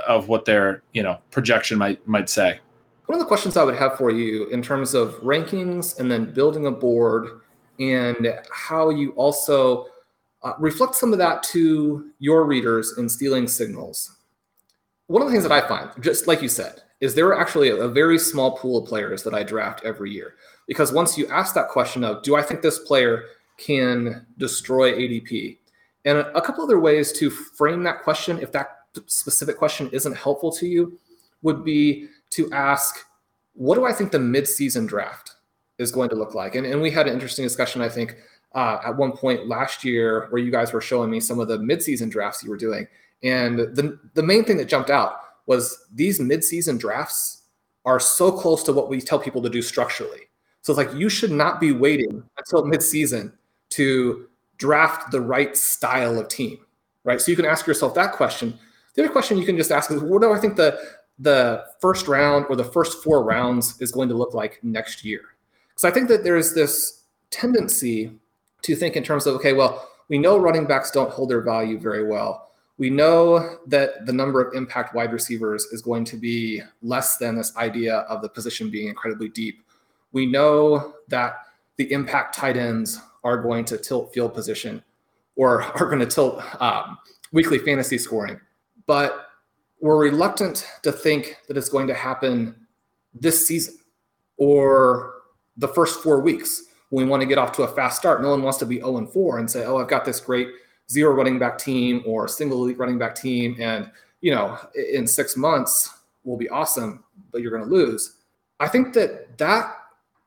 of 0.08 0.28
what 0.28 0.46
their 0.46 0.82
you 0.94 1.04
know 1.04 1.20
projection 1.32 1.78
might 1.78 2.06
might 2.08 2.30
say. 2.30 2.60
One 3.06 3.18
of 3.18 3.20
the 3.20 3.28
questions 3.28 3.56
I 3.56 3.64
would 3.64 3.76
have 3.76 3.98
for 3.98 4.10
you 4.10 4.48
in 4.48 4.64
terms 4.64 4.96
of 4.96 5.14
rankings 5.22 6.00
and 6.00 6.10
then 6.10 6.34
building 6.34 6.66
a 6.66 6.72
board 6.72 7.42
and 7.80 8.34
how 8.52 8.90
you 8.90 9.12
also 9.12 9.88
uh, 10.46 10.54
reflect 10.60 10.94
some 10.94 11.12
of 11.12 11.18
that 11.18 11.42
to 11.42 12.12
your 12.20 12.46
readers 12.46 13.00
in 13.00 13.10
stealing 13.10 13.48
signals. 13.48 14.16
One 15.08 15.24
of 15.24 15.28
the 15.28 15.32
things 15.32 15.44
that 15.44 15.52
I 15.52 15.68
find, 15.68 15.90
just 16.02 16.28
like 16.28 16.44
you 16.44 16.50
said, 16.50 16.84
is 17.02 17.16
there 17.16 17.28
are 17.28 17.40
actually 17.40 17.70
a, 17.70 17.88
very 17.88 18.20
small 18.20 18.56
pool 18.56 18.78
of 18.78 18.88
players 18.88 19.24
that 19.24 19.34
I 19.34 19.42
draft 19.42 19.84
every 19.84 20.12
year. 20.12 20.36
Because 20.68 20.94
once 20.94 21.18
you 21.18 21.28
ask 21.28 21.56
that 21.56 21.70
question 21.70 22.04
of, 22.04 22.22
do 22.22 22.36
I 22.36 22.44
think 22.44 22.62
this 22.62 22.78
player 22.80 23.26
can 23.58 24.26
destroy 24.38 24.94
ADP? 24.94 25.58
And 26.06 26.20
a, 26.20 26.38
a 26.38 26.42
couple 26.42 26.64
other 26.64 26.80
ways 26.80 27.12
to 27.14 27.32
frame 27.32 27.82
that 27.84 28.04
question, 28.04 28.40
if 28.40 28.52
that 28.52 28.68
specific 29.08 29.58
question 29.58 29.90
isn't 29.92 30.16
helpful 30.16 30.52
to 30.54 30.68
you, 30.68 31.00
would 31.42 31.66
be 31.66 32.08
to 32.32 32.52
ask, 32.52 33.04
what 33.54 33.76
do 33.76 33.86
I 33.86 33.94
think 33.94 34.12
the 34.12 34.20
midseason 34.20 34.88
draft 34.88 35.36
is 35.80 35.92
going 35.92 36.10
to 36.10 36.16
look 36.16 36.36
like? 36.36 36.54
And, 36.54 36.68
and 36.68 36.82
we 36.82 36.92
had 36.92 37.08
an 37.08 37.14
interesting 37.14 37.46
discussion, 37.46 37.82
I 37.82 37.90
think, 37.90 38.16
uh, 38.56 38.80
at 38.86 38.96
one 38.96 39.12
point 39.12 39.48
last 39.48 39.84
year 39.84 40.28
where 40.30 40.42
you 40.42 40.50
guys 40.50 40.74
were 40.74 40.82
showing 40.82 41.12
me 41.12 41.20
some 41.20 41.40
of 41.40 41.48
the 41.48 41.58
midseason 41.58 42.10
drafts 42.10 42.42
you 42.42 42.50
were 42.50 42.58
doing. 42.58 42.88
And 43.22 43.60
the, 43.60 44.00
the 44.14 44.24
main 44.24 44.46
thing 44.46 44.58
that 44.58 44.66
jumped 44.66 44.90
out 44.90 45.20
was 45.46 45.86
these 45.94 46.20
midseason 46.20 46.80
drafts 46.80 47.44
are 47.84 48.00
so 48.00 48.32
close 48.32 48.64
to 48.64 48.74
what 48.74 48.90
we 48.90 49.00
tell 49.02 49.20
people 49.20 49.42
to 49.42 49.50
do 49.50 49.62
structurally. 49.62 50.22
So 50.62 50.72
it's 50.72 50.78
like 50.78 50.94
you 51.00 51.10
should 51.10 51.32
not 51.32 51.60
be 51.60 51.72
waiting 51.72 52.24
until 52.38 52.64
midseason 52.64 53.34
to 53.72 54.28
draft 54.58 55.12
the 55.12 55.22
right 55.22 55.56
style 55.56 56.18
of 56.18 56.28
team, 56.28 56.58
right? 57.04 57.22
So 57.22 57.30
you 57.30 57.36
can 57.36 57.46
ask 57.46 57.68
yourself 57.68 57.94
that 57.96 58.14
question. 58.14 58.58
The 58.96 59.04
other 59.04 59.12
question 59.12 59.38
you 59.38 59.46
can 59.46 59.58
just 59.58 59.72
ask 59.72 59.92
is, 59.92 60.02
what 60.02 60.22
do 60.22 60.32
I 60.32 60.40
think 60.40 60.56
the 60.56 60.80
the 61.20 61.64
first 61.80 62.08
round 62.08 62.46
or 62.50 62.56
the 62.58 62.64
first 62.64 63.02
four 63.04 63.24
rounds 63.24 63.80
is 63.80 63.92
going 63.92 64.10
to 64.10 64.16
look 64.16 64.34
like 64.34 64.60
next 64.64 65.06
year? 65.06 65.22
Because 65.70 65.84
I 65.84 65.92
think 65.92 66.08
that 66.08 66.24
there's 66.24 66.54
this 66.54 67.04
tendency 67.30 68.12
to 68.66 68.76
think 68.76 68.96
in 68.96 69.04
terms 69.04 69.28
of, 69.28 69.36
okay, 69.36 69.54
well, 69.54 69.90
we 70.10 70.18
know 70.18 70.38
running 70.38 70.66
backs 70.66 70.92
don't 70.92 71.12
hold 71.12 71.30
their 71.30 71.42
value 71.42 71.80
very 71.80 72.04
well. 72.04 72.52
We 72.78 72.90
know 72.90 73.58
that 73.68 74.06
the 74.06 74.14
number 74.14 74.42
of 74.42 74.54
impact 74.54 74.94
wide 74.94 75.14
receivers 75.14 75.66
is 75.66 75.82
going 75.82 76.04
to 76.06 76.18
be 76.18 76.62
less 76.82 77.18
than 77.18 77.36
this 77.36 77.56
idea 77.56 78.00
of 78.10 78.22
the 78.22 78.30
position 78.30 78.70
being 78.70 78.90
incredibly 78.90 79.30
deep. 79.30 79.64
We 80.12 80.26
know 80.26 80.96
that 81.08 81.38
the 81.78 81.92
impact 81.92 82.36
tight 82.36 82.58
ends 82.58 83.00
are 83.24 83.38
going 83.38 83.66
to 83.66 83.78
tilt 83.78 84.14
field 84.14 84.34
position 84.34 84.84
or 85.36 85.64
are 85.80 85.86
going 85.86 86.00
to 86.00 86.06
tilt 86.06 86.42
um, 86.62 86.98
weekly 87.32 87.60
fantasy 87.60 87.98
scoring. 87.98 88.40
But 88.88 89.28
we're 89.80 89.98
reluctant 89.98 90.68
to 90.84 90.92
think 90.92 91.38
that 91.48 91.58
it's 91.58 91.70
going 91.70 91.88
to 91.88 91.94
happen 91.94 92.56
this 93.14 93.48
season 93.48 93.78
or 94.38 95.14
the 95.58 95.68
first 95.68 96.02
four 96.02 96.20
weeks 96.20 96.64
we 96.96 97.04
want 97.04 97.22
to 97.22 97.28
get 97.28 97.38
off 97.38 97.52
to 97.52 97.64
a 97.64 97.68
fast 97.68 97.98
start. 97.98 98.22
No 98.22 98.30
one 98.30 98.42
wants 98.42 98.58
to 98.60 98.66
be 98.66 98.78
0 98.78 98.98
and 98.98 99.10
4 99.12 99.40
and 99.40 99.52
say, 99.52 99.66
oh, 99.66 99.78
I've 99.78 99.90
got 99.90 100.06
this 100.06 100.22
great 100.22 100.48
zero 100.90 101.14
running 101.14 101.38
back 101.38 101.58
team 101.58 102.02
or 102.06 102.28
single 102.28 102.64
elite 102.64 102.78
running 102.78 102.98
back 102.98 103.16
team. 103.16 103.58
And, 103.60 103.92
you 104.22 104.32
know, 104.32 104.58
in 104.94 105.06
six 105.06 105.36
months 105.36 105.90
will 106.24 106.38
be 106.38 106.48
awesome, 106.48 107.04
but 107.34 107.42
you're 107.42 107.52
going 107.52 107.68
to 107.68 107.70
lose. 107.70 108.18
I 108.62 108.70
think 108.70 108.94
that 108.94 109.38
that 109.38 109.76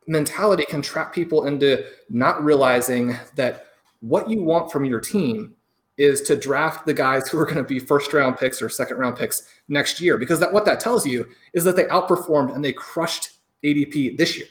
mentality 0.07 0.67
can 0.67 0.83
trap 0.83 1.15
people 1.15 1.47
into 1.47 1.87
not 2.11 2.45
realizing 2.45 3.17
that 3.35 3.69
what 4.01 4.29
you 4.29 4.43
want 4.43 4.71
from 4.71 4.85
your 4.85 5.01
team 5.01 5.55
is 5.97 6.21
to 6.23 6.37
draft 6.37 6.85
the 6.85 6.95
guys 6.95 7.29
who 7.29 7.39
are 7.39 7.45
going 7.45 7.57
to 7.57 7.65
be 7.65 7.79
first 7.79 8.13
round 8.13 8.37
picks 8.37 8.61
or 8.61 8.69
second 8.69 8.99
round 8.99 9.17
picks 9.17 9.49
next 9.69 10.01
year 10.01 10.19
because 10.19 10.39
that 10.39 10.53
what 10.53 10.65
that 10.67 10.81
tells 10.81 11.07
you 11.07 11.27
is 11.55 11.65
that 11.65 11.77
they 11.77 11.85
outperformed 11.85 12.55
and 12.55 12.65
they 12.65 12.73
crushed 12.73 13.31
ADP 13.65 14.19
this 14.19 14.37
year. 14.37 14.47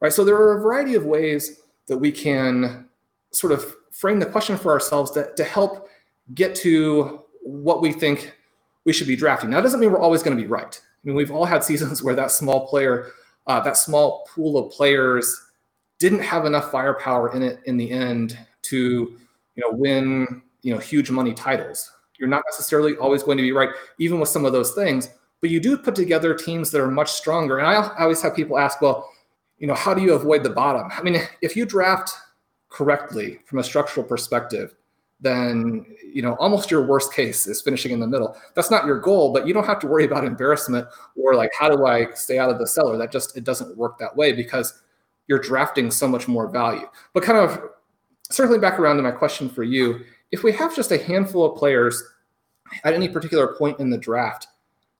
Right? 0.00 0.12
So 0.12 0.24
there 0.24 0.36
are 0.36 0.58
a 0.58 0.60
variety 0.60 0.94
of 0.94 1.04
ways 1.04 1.60
that 1.86 1.98
we 1.98 2.12
can 2.12 2.88
sort 3.30 3.52
of 3.52 3.74
frame 3.92 4.18
the 4.18 4.26
question 4.26 4.56
for 4.56 4.72
ourselves 4.72 5.10
to, 5.12 5.32
to 5.36 5.44
help 5.44 5.88
get 6.34 6.54
to 6.54 7.22
what 7.42 7.82
we 7.82 7.92
think 7.92 8.34
we 8.84 8.92
should 8.92 9.06
be 9.06 9.16
drafting. 9.16 9.50
Now, 9.50 9.56
that 9.56 9.62
doesn't 9.62 9.80
mean 9.80 9.92
we're 9.92 10.00
always 10.00 10.22
going 10.22 10.36
to 10.36 10.42
be 10.42 10.48
right. 10.48 10.80
I 10.82 11.06
mean, 11.06 11.16
we've 11.16 11.30
all 11.30 11.44
had 11.44 11.64
seasons 11.64 12.02
where 12.02 12.14
that 12.14 12.30
small 12.30 12.66
player, 12.66 13.12
uh, 13.46 13.60
that 13.60 13.76
small 13.76 14.26
pool 14.34 14.58
of 14.58 14.72
players 14.72 15.40
didn't 15.98 16.20
have 16.20 16.44
enough 16.44 16.70
firepower 16.70 17.34
in 17.34 17.42
it 17.42 17.60
in 17.66 17.76
the 17.76 17.90
end 17.90 18.38
to, 18.62 18.76
you 19.54 19.62
know, 19.62 19.70
win, 19.70 20.42
you 20.62 20.72
know, 20.72 20.80
huge 20.80 21.10
money 21.10 21.32
titles. 21.32 21.90
You're 22.18 22.28
not 22.28 22.42
necessarily 22.50 22.96
always 22.96 23.22
going 23.22 23.38
to 23.38 23.42
be 23.42 23.52
right, 23.52 23.70
even 23.98 24.18
with 24.18 24.28
some 24.28 24.44
of 24.44 24.52
those 24.52 24.72
things, 24.74 25.08
but 25.40 25.50
you 25.50 25.60
do 25.60 25.76
put 25.76 25.94
together 25.94 26.34
teams 26.34 26.70
that 26.70 26.80
are 26.80 26.90
much 26.90 27.12
stronger. 27.12 27.58
And 27.58 27.66
I, 27.66 27.74
I 27.74 28.02
always 28.02 28.22
have 28.22 28.34
people 28.34 28.58
ask, 28.58 28.80
well, 28.80 29.10
you 29.58 29.66
know, 29.66 29.74
how 29.74 29.94
do 29.94 30.02
you 30.02 30.14
avoid 30.14 30.42
the 30.42 30.50
bottom? 30.50 30.90
I 30.92 31.02
mean, 31.02 31.20
if 31.40 31.56
you 31.56 31.64
draft 31.66 32.12
correctly 32.68 33.38
from 33.46 33.58
a 33.58 33.64
structural 33.64 34.04
perspective, 34.04 34.74
then 35.20 35.86
you 36.12 36.22
know 36.22 36.34
almost 36.34 36.70
your 36.70 36.86
worst 36.86 37.12
case 37.12 37.46
is 37.46 37.62
finishing 37.62 37.92
in 37.92 38.00
the 38.00 38.06
middle. 38.06 38.36
That's 38.54 38.70
not 38.70 38.84
your 38.84 39.00
goal, 39.00 39.32
but 39.32 39.46
you 39.46 39.54
don't 39.54 39.64
have 39.64 39.78
to 39.80 39.86
worry 39.86 40.04
about 40.04 40.24
embarrassment 40.24 40.86
or 41.16 41.34
like 41.34 41.50
how 41.58 41.74
do 41.74 41.86
I 41.86 42.12
stay 42.14 42.38
out 42.38 42.50
of 42.50 42.58
the 42.58 42.66
cellar. 42.66 42.98
That 42.98 43.12
just 43.12 43.36
it 43.36 43.44
doesn't 43.44 43.76
work 43.76 43.98
that 43.98 44.14
way 44.14 44.32
because 44.32 44.82
you're 45.26 45.38
drafting 45.38 45.90
so 45.90 46.06
much 46.06 46.28
more 46.28 46.48
value. 46.48 46.86
But 47.12 47.22
kind 47.22 47.38
of 47.38 47.70
circling 48.30 48.60
back 48.60 48.78
around 48.78 48.96
to 48.96 49.02
my 49.02 49.10
question 49.10 49.48
for 49.48 49.62
you, 49.62 50.00
if 50.30 50.42
we 50.42 50.52
have 50.52 50.76
just 50.76 50.92
a 50.92 51.02
handful 51.02 51.44
of 51.44 51.58
players 51.58 52.02
at 52.82 52.94
any 52.94 53.08
particular 53.08 53.54
point 53.54 53.78
in 53.80 53.90
the 53.90 53.98
draft, 53.98 54.48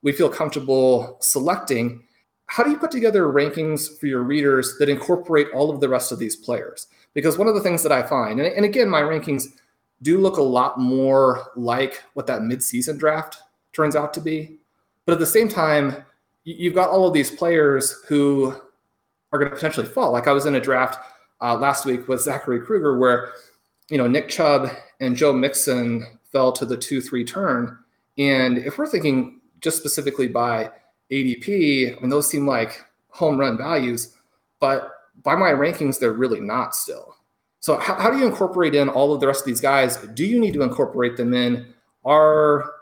we 0.02 0.12
feel 0.12 0.28
comfortable 0.28 1.16
selecting. 1.20 2.04
How 2.46 2.62
do 2.62 2.70
you 2.70 2.78
put 2.78 2.90
together 2.90 3.24
rankings 3.24 3.98
for 3.98 4.06
your 4.06 4.22
readers 4.22 4.76
that 4.78 4.88
incorporate 4.88 5.48
all 5.54 5.70
of 5.70 5.80
the 5.80 5.88
rest 5.88 6.12
of 6.12 6.18
these 6.18 6.36
players? 6.36 6.88
Because 7.14 7.38
one 7.38 7.48
of 7.48 7.54
the 7.54 7.60
things 7.60 7.82
that 7.82 7.92
I 7.92 8.02
find, 8.02 8.40
and, 8.40 8.52
and 8.54 8.64
again, 8.64 8.88
my 8.88 9.00
rankings 9.00 9.46
do 10.02 10.18
look 10.18 10.36
a 10.36 10.42
lot 10.42 10.78
more 10.78 11.52
like 11.56 12.02
what 12.14 12.26
that 12.26 12.42
midseason 12.42 12.98
draft 12.98 13.38
turns 13.72 13.96
out 13.96 14.12
to 14.14 14.20
be. 14.20 14.58
But 15.06 15.12
at 15.12 15.18
the 15.18 15.26
same 15.26 15.48
time, 15.48 15.96
you've 16.44 16.74
got 16.74 16.90
all 16.90 17.06
of 17.06 17.14
these 17.14 17.30
players 17.30 18.02
who 18.06 18.54
are 19.32 19.38
going 19.38 19.50
to 19.50 19.54
potentially 19.54 19.86
fall. 19.86 20.12
Like 20.12 20.28
I 20.28 20.32
was 20.32 20.46
in 20.46 20.54
a 20.54 20.60
draft 20.60 20.98
uh, 21.40 21.56
last 21.56 21.86
week 21.86 22.06
with 22.08 22.20
Zachary 22.20 22.60
Kruger, 22.60 22.98
where 22.98 23.32
you 23.90 23.98
know 23.98 24.06
Nick 24.06 24.28
Chubb 24.28 24.70
and 25.00 25.16
Joe 25.16 25.32
Mixon 25.32 26.06
fell 26.30 26.52
to 26.52 26.64
the 26.64 26.76
two-three 26.76 27.24
turn. 27.24 27.78
And 28.16 28.58
if 28.58 28.78
we're 28.78 28.86
thinking 28.86 29.40
just 29.60 29.78
specifically 29.78 30.28
by 30.28 30.70
ADP, 31.14 31.96
I 31.96 32.00
mean 32.00 32.10
those 32.10 32.28
seem 32.28 32.46
like 32.46 32.84
home 33.08 33.38
run 33.38 33.56
values, 33.56 34.14
but 34.60 34.90
by 35.22 35.36
my 35.36 35.50
rankings, 35.50 35.98
they're 35.98 36.12
really 36.12 36.40
not 36.40 36.74
still. 36.74 37.16
So 37.60 37.78
how, 37.78 37.94
how 37.94 38.10
do 38.10 38.18
you 38.18 38.26
incorporate 38.26 38.74
in 38.74 38.88
all 38.88 39.14
of 39.14 39.20
the 39.20 39.26
rest 39.26 39.40
of 39.40 39.46
these 39.46 39.60
guys? 39.60 39.96
Do 40.14 40.26
you 40.26 40.40
need 40.40 40.52
to 40.54 40.62
incorporate 40.62 41.16
them 41.16 41.32
in? 41.32 41.72
Are 42.04 42.72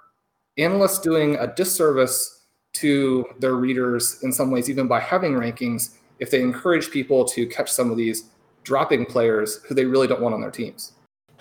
analysts 0.59 0.99
doing 0.99 1.37
a 1.37 1.47
disservice 1.47 2.47
to 2.75 3.25
their 3.39 3.55
readers 3.55 4.19
in 4.23 4.33
some 4.33 4.51
ways, 4.51 4.71
even 4.71 4.89
by 4.89 5.01
having 5.01 5.33
rankings, 5.33 5.95
if 6.19 6.31
they 6.31 6.41
encourage 6.41 6.91
people 6.91 7.25
to 7.27 7.47
catch 7.47 7.71
some 7.71 7.91
of 7.91 7.97
these 7.97 8.25
dropping 8.65 9.07
players 9.07 9.63
who 9.65 9.75
they 9.75 9.85
really 9.85 10.07
don't 10.07 10.21
want 10.21 10.35
on 10.35 10.41
their 10.41 10.51
teams? 10.51 10.93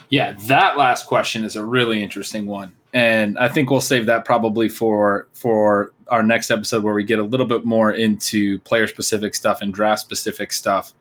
Yeah, 0.09 0.33
that 0.47 0.77
last 0.77 1.07
question 1.07 1.43
is 1.45 1.55
a 1.55 1.63
really 1.63 2.03
interesting 2.03 2.45
one. 2.45 2.73
And 2.93 3.37
I 3.39 3.47
think 3.47 3.69
we'll 3.69 3.81
save 3.81 4.05
that 4.07 4.25
probably 4.25 4.67
for 4.67 5.27
for 5.33 5.93
our 6.09 6.23
next 6.23 6.51
episode 6.51 6.83
where 6.83 6.93
we 6.93 7.03
get 7.03 7.19
a 7.19 7.23
little 7.23 7.45
bit 7.45 7.63
more 7.63 7.91
into 7.91 8.59
player 8.59 8.85
specific 8.87 9.33
stuff 9.33 9.61
and 9.61 9.73
draft 9.73 10.01
specific 10.01 10.51
stuff. 10.51 10.93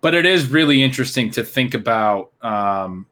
But 0.00 0.14
it 0.14 0.26
is 0.26 0.48
really 0.48 0.82
interesting 0.82 1.30
to 1.32 1.44
think 1.44 1.74
about 1.74 2.32
um, 2.42 3.06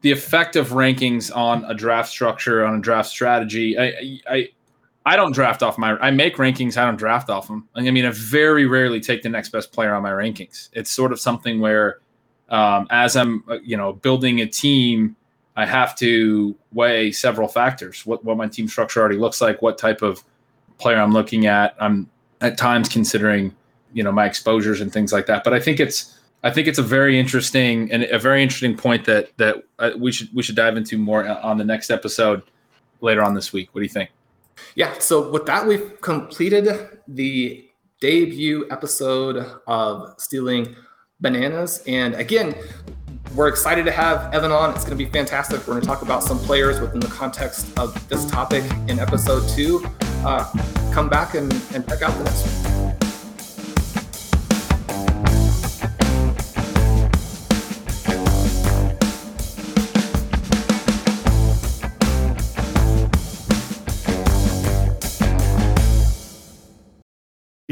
the 0.00 0.10
effect 0.10 0.56
of 0.56 0.68
rankings 0.70 1.34
on 1.34 1.64
a 1.66 1.74
draft 1.74 2.10
structure, 2.10 2.64
on 2.64 2.74
a 2.74 2.80
draft 2.80 3.08
strategy. 3.08 3.78
I, 3.78 4.20
I, 4.28 4.48
I 5.06 5.16
don't 5.16 5.32
draft 5.32 5.62
off 5.62 5.78
my. 5.78 5.96
I 5.98 6.10
make 6.10 6.36
rankings. 6.36 6.76
I 6.76 6.84
don't 6.86 6.96
draft 6.96 7.30
off 7.30 7.46
them. 7.46 7.68
I 7.74 7.82
mean, 7.90 8.04
I 8.04 8.10
very 8.10 8.66
rarely 8.66 9.00
take 9.00 9.22
the 9.22 9.28
next 9.28 9.50
best 9.50 9.72
player 9.72 9.94
on 9.94 10.02
my 10.02 10.10
rankings. 10.10 10.70
It's 10.72 10.90
sort 10.90 11.12
of 11.12 11.20
something 11.20 11.60
where, 11.60 12.00
um, 12.48 12.86
as 12.90 13.16
I'm, 13.16 13.44
uh, 13.48 13.58
you 13.62 13.76
know, 13.76 13.92
building 13.92 14.40
a 14.40 14.46
team, 14.46 15.14
I 15.56 15.66
have 15.66 15.94
to 15.96 16.54
weigh 16.72 17.12
several 17.12 17.48
factors. 17.48 18.04
What 18.04 18.24
what 18.24 18.36
my 18.36 18.48
team 18.48 18.68
structure 18.68 19.00
already 19.00 19.16
looks 19.18 19.40
like. 19.40 19.62
What 19.62 19.78
type 19.78 20.02
of 20.02 20.22
player 20.78 20.98
I'm 20.98 21.12
looking 21.12 21.46
at. 21.46 21.76
I'm 21.78 22.10
at 22.40 22.58
times 22.58 22.88
considering, 22.88 23.54
you 23.92 24.02
know, 24.02 24.12
my 24.12 24.26
exposures 24.26 24.80
and 24.80 24.92
things 24.92 25.12
like 25.12 25.26
that. 25.26 25.44
But 25.44 25.54
I 25.54 25.60
think 25.60 25.80
it's 25.80 26.18
I 26.42 26.50
think 26.50 26.66
it's 26.68 26.78
a 26.78 26.82
very 26.82 27.18
interesting 27.18 27.90
and 27.92 28.04
a 28.04 28.18
very 28.18 28.42
interesting 28.42 28.76
point 28.76 29.04
that 29.04 29.36
that 29.38 29.64
uh, 29.78 29.92
we 29.96 30.12
should 30.12 30.28
we 30.34 30.42
should 30.42 30.56
dive 30.56 30.76
into 30.76 30.98
more 30.98 31.26
on 31.26 31.58
the 31.58 31.64
next 31.64 31.90
episode. 31.90 32.42
later 33.00 33.22
on 33.22 33.34
this 33.34 33.52
week. 33.52 33.68
What 33.72 33.80
do 33.80 33.84
you 33.84 33.92
think? 33.92 34.10
Yeah. 34.74 34.98
So 34.98 35.30
with 35.30 35.46
that, 35.46 35.66
we've 35.66 36.00
completed 36.00 36.68
the 37.06 37.68
debut 38.00 38.66
episode 38.70 39.44
of 39.66 40.14
Stealing 40.18 40.74
Bananas. 41.20 41.82
And 41.86 42.14
again, 42.14 42.54
we're 43.34 43.48
excited 43.48 43.84
to 43.84 43.90
have 43.90 44.32
Evan 44.32 44.52
on. 44.52 44.70
It's 44.70 44.84
going 44.84 44.96
to 44.96 45.04
be 45.04 45.10
fantastic. 45.10 45.58
We're 45.60 45.74
going 45.74 45.80
to 45.80 45.86
talk 45.86 46.02
about 46.02 46.22
some 46.22 46.38
players 46.38 46.80
within 46.80 47.00
the 47.00 47.08
context 47.08 47.66
of 47.78 48.08
this 48.08 48.28
topic 48.30 48.64
in 48.88 48.98
episode 48.98 49.48
two. 49.48 49.84
Uh, 50.24 50.44
come 50.92 51.08
back 51.08 51.34
and, 51.34 51.52
and 51.74 51.86
check 51.88 52.02
out 52.02 52.16
the 52.16 52.24
next 52.24 52.46
one. 52.64 52.83